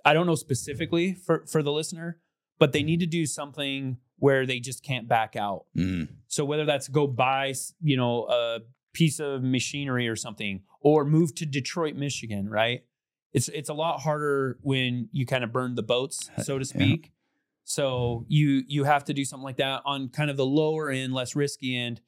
I 0.04 0.14
don't 0.14 0.28
know 0.28 0.36
specifically 0.36 1.14
for 1.14 1.46
for 1.48 1.64
the 1.64 1.72
listener, 1.72 2.20
but 2.60 2.74
they 2.74 2.84
need 2.84 3.00
to 3.00 3.06
do 3.06 3.26
something 3.26 3.98
where 4.18 4.46
they 4.46 4.60
just 4.60 4.84
can't 4.84 5.08
back 5.08 5.36
out. 5.36 5.66
Mm. 5.76 6.08
So 6.28 6.46
whether 6.46 6.66
that's 6.66 6.88
go 6.88 7.08
buy, 7.08 7.54
you 7.82 7.98
know, 7.98 8.26
a 8.26 8.60
piece 8.94 9.20
of 9.20 9.44
machinery 9.44 10.08
or 10.08 10.16
something, 10.16 10.62
or 10.80 11.04
move 11.04 11.36
to 11.36 11.46
Detroit, 11.46 11.96
Michigan, 11.96 12.50
right? 12.50 12.84
It's 13.34 13.50
it's 13.50 13.70
a 13.70 13.74
lot 13.74 14.00
harder 14.00 14.58
when 14.62 15.10
you 15.12 15.26
kind 15.26 15.44
of 15.44 15.52
burn 15.52 15.76
the 15.76 15.84
boats, 15.84 16.30
so 16.42 16.58
to 16.58 16.66
speak. 16.66 17.12
So 17.66 18.26
you 18.30 18.64
you 18.68 18.84
have 18.84 19.04
to 19.06 19.14
do 19.14 19.26
something 19.26 19.44
like 19.44 19.58
that 19.58 19.82
on 19.86 20.10
kind 20.10 20.30
of 20.30 20.38
the 20.38 20.46
lower 20.46 20.90
end, 20.90 21.14
less 21.14 21.36
risky 21.36 21.78
end. 21.78 22.00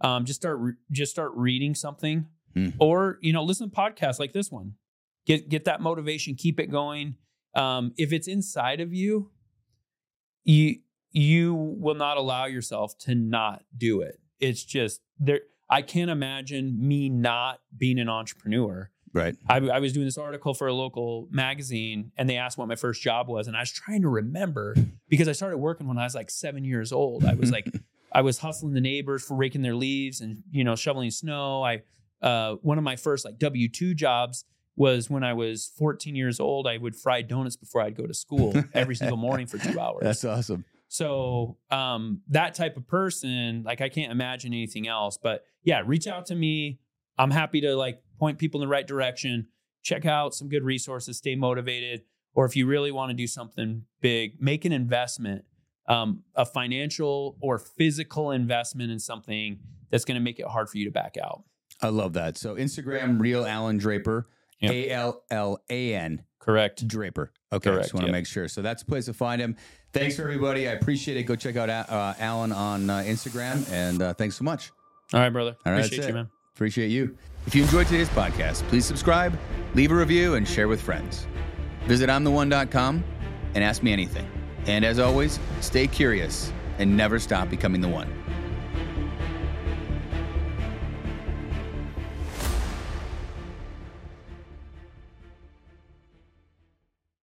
Um, 0.00 0.24
just 0.24 0.40
start 0.40 0.58
re- 0.58 0.72
just 0.90 1.10
start 1.12 1.32
reading 1.34 1.74
something, 1.74 2.26
Hmm. 2.54 2.68
or 2.78 3.18
you 3.20 3.32
know, 3.32 3.44
listen 3.44 3.70
to 3.70 3.76
podcasts 3.76 4.18
like 4.18 4.32
this 4.32 4.50
one. 4.50 4.74
Get 5.26 5.48
get 5.48 5.64
that 5.66 5.80
motivation, 5.80 6.34
keep 6.34 6.58
it 6.58 6.66
going. 6.70 7.16
Um, 7.54 7.92
if 7.96 8.12
it's 8.12 8.26
inside 8.28 8.80
of 8.80 8.92
you, 8.94 9.30
you 10.44 10.76
you 11.12 11.54
will 11.54 11.94
not 11.96 12.16
allow 12.16 12.46
yourself 12.46 12.96
to 12.98 13.14
not 13.14 13.64
do 13.76 14.00
it. 14.00 14.20
It's 14.38 14.64
just 14.64 15.00
there. 15.18 15.40
I 15.68 15.82
can't 15.82 16.10
imagine 16.10 16.76
me 16.86 17.08
not 17.08 17.60
being 17.76 17.98
an 17.98 18.08
entrepreneur. 18.08 18.90
Right. 19.12 19.34
I, 19.48 19.56
I 19.56 19.80
was 19.80 19.92
doing 19.92 20.06
this 20.06 20.18
article 20.18 20.54
for 20.54 20.68
a 20.68 20.72
local 20.72 21.26
magazine, 21.32 22.12
and 22.16 22.30
they 22.30 22.36
asked 22.36 22.56
what 22.58 22.68
my 22.68 22.76
first 22.76 23.02
job 23.02 23.28
was, 23.28 23.48
and 23.48 23.56
I 23.56 23.60
was 23.60 23.72
trying 23.72 24.02
to 24.02 24.08
remember 24.08 24.76
because 25.08 25.26
I 25.26 25.32
started 25.32 25.58
working 25.58 25.88
when 25.88 25.98
I 25.98 26.04
was 26.04 26.14
like 26.14 26.30
seven 26.30 26.64
years 26.64 26.92
old. 26.92 27.24
I 27.24 27.34
was 27.34 27.50
like, 27.50 27.66
I 28.12 28.22
was 28.22 28.38
hustling 28.38 28.74
the 28.74 28.80
neighbors 28.80 29.22
for 29.22 29.36
raking 29.36 29.62
their 29.62 29.74
leaves 29.74 30.20
and 30.20 30.42
you 30.50 30.64
know 30.64 30.76
shoveling 30.76 31.10
snow. 31.10 31.62
I 31.62 31.82
uh, 32.22 32.56
one 32.62 32.78
of 32.78 32.84
my 32.84 32.96
first 32.96 33.24
like 33.24 33.38
W 33.38 33.68
two 33.68 33.94
jobs 33.94 34.44
was 34.76 35.10
when 35.10 35.22
I 35.22 35.34
was 35.34 35.72
14 35.76 36.14
years 36.14 36.40
old. 36.40 36.66
I 36.66 36.78
would 36.78 36.96
fry 36.96 37.22
donuts 37.22 37.56
before 37.56 37.82
I'd 37.82 37.96
go 37.96 38.06
to 38.06 38.14
school 38.14 38.54
every 38.74 38.94
single 38.94 39.18
morning 39.18 39.46
for 39.46 39.58
two 39.58 39.78
hours. 39.78 40.00
That's 40.02 40.24
awesome. 40.24 40.64
So 40.88 41.58
um, 41.70 42.22
that 42.28 42.54
type 42.54 42.76
of 42.76 42.88
person, 42.88 43.62
like 43.64 43.80
I 43.80 43.88
can't 43.88 44.10
imagine 44.10 44.52
anything 44.52 44.88
else. 44.88 45.18
But 45.22 45.44
yeah, 45.62 45.82
reach 45.84 46.06
out 46.06 46.26
to 46.26 46.34
me. 46.34 46.80
I'm 47.18 47.30
happy 47.30 47.60
to 47.60 47.76
like 47.76 48.02
point 48.18 48.38
people 48.38 48.60
in 48.60 48.66
the 48.66 48.70
right 48.70 48.86
direction. 48.86 49.48
Check 49.82 50.06
out 50.06 50.34
some 50.34 50.48
good 50.48 50.64
resources. 50.64 51.18
Stay 51.18 51.36
motivated. 51.36 52.02
Or 52.34 52.44
if 52.44 52.56
you 52.56 52.66
really 52.66 52.90
want 52.90 53.10
to 53.10 53.14
do 53.14 53.26
something 53.26 53.84
big, 54.00 54.40
make 54.40 54.64
an 54.64 54.72
investment, 54.72 55.44
um, 55.90 56.22
a 56.36 56.46
financial 56.46 57.36
or 57.40 57.58
physical 57.58 58.30
investment 58.30 58.90
in 58.90 58.98
something 58.98 59.58
that's 59.90 60.04
going 60.04 60.14
to 60.14 60.22
make 60.22 60.38
it 60.38 60.46
hard 60.46 60.68
for 60.68 60.78
you 60.78 60.84
to 60.84 60.90
back 60.90 61.16
out. 61.22 61.42
I 61.82 61.88
love 61.88 62.12
that. 62.12 62.38
So 62.38 62.54
Instagram, 62.54 63.20
real 63.20 63.44
Allan 63.44 63.78
Draper, 63.78 64.28
A 64.62 64.90
L 64.90 65.22
L 65.30 65.62
A 65.68 65.94
N 65.94 66.22
Correct. 66.38 66.86
Draper. 66.86 67.32
Okay, 67.52 67.70
Correct, 67.70 67.84
just 67.84 67.94
want 67.94 68.06
to 68.06 68.08
yep. 68.08 68.18
make 68.18 68.26
sure. 68.26 68.48
So 68.48 68.62
that's 68.62 68.82
the 68.82 68.90
place 68.90 69.06
to 69.06 69.12
find 69.12 69.40
him. 69.40 69.56
Thanks 69.92 70.16
for 70.16 70.22
everybody. 70.22 70.68
I 70.68 70.72
appreciate 70.72 71.16
it. 71.16 71.24
Go 71.24 71.36
check 71.36 71.56
out 71.56 71.68
uh, 71.68 72.14
Allan 72.18 72.52
on 72.52 72.88
uh, 72.88 72.98
Instagram, 72.98 73.70
and 73.72 74.00
uh, 74.00 74.14
thanks 74.14 74.36
so 74.36 74.44
much. 74.44 74.70
All 75.12 75.20
right, 75.20 75.30
brother. 75.30 75.56
All 75.66 75.72
right, 75.72 75.84
Appreciate 75.84 76.08
you, 76.08 76.14
man. 76.14 76.30
Appreciate 76.54 76.88
you. 76.88 77.16
If 77.46 77.54
you 77.54 77.62
enjoyed 77.62 77.86
today's 77.88 78.08
podcast, 78.10 78.62
please 78.68 78.84
subscribe, 78.84 79.36
leave 79.74 79.90
a 79.90 79.94
review, 79.94 80.34
and 80.34 80.46
share 80.46 80.68
with 80.68 80.80
friends. 80.80 81.26
Visit 81.86 82.08
I'mTheOne.com 82.08 83.02
and 83.54 83.64
ask 83.64 83.82
me 83.82 83.92
anything. 83.92 84.39
And 84.66 84.84
as 84.84 84.98
always, 84.98 85.38
stay 85.60 85.86
curious 85.86 86.52
and 86.78 86.96
never 86.96 87.18
stop 87.18 87.50
becoming 87.50 87.80
the 87.80 87.88
one. 87.88 88.19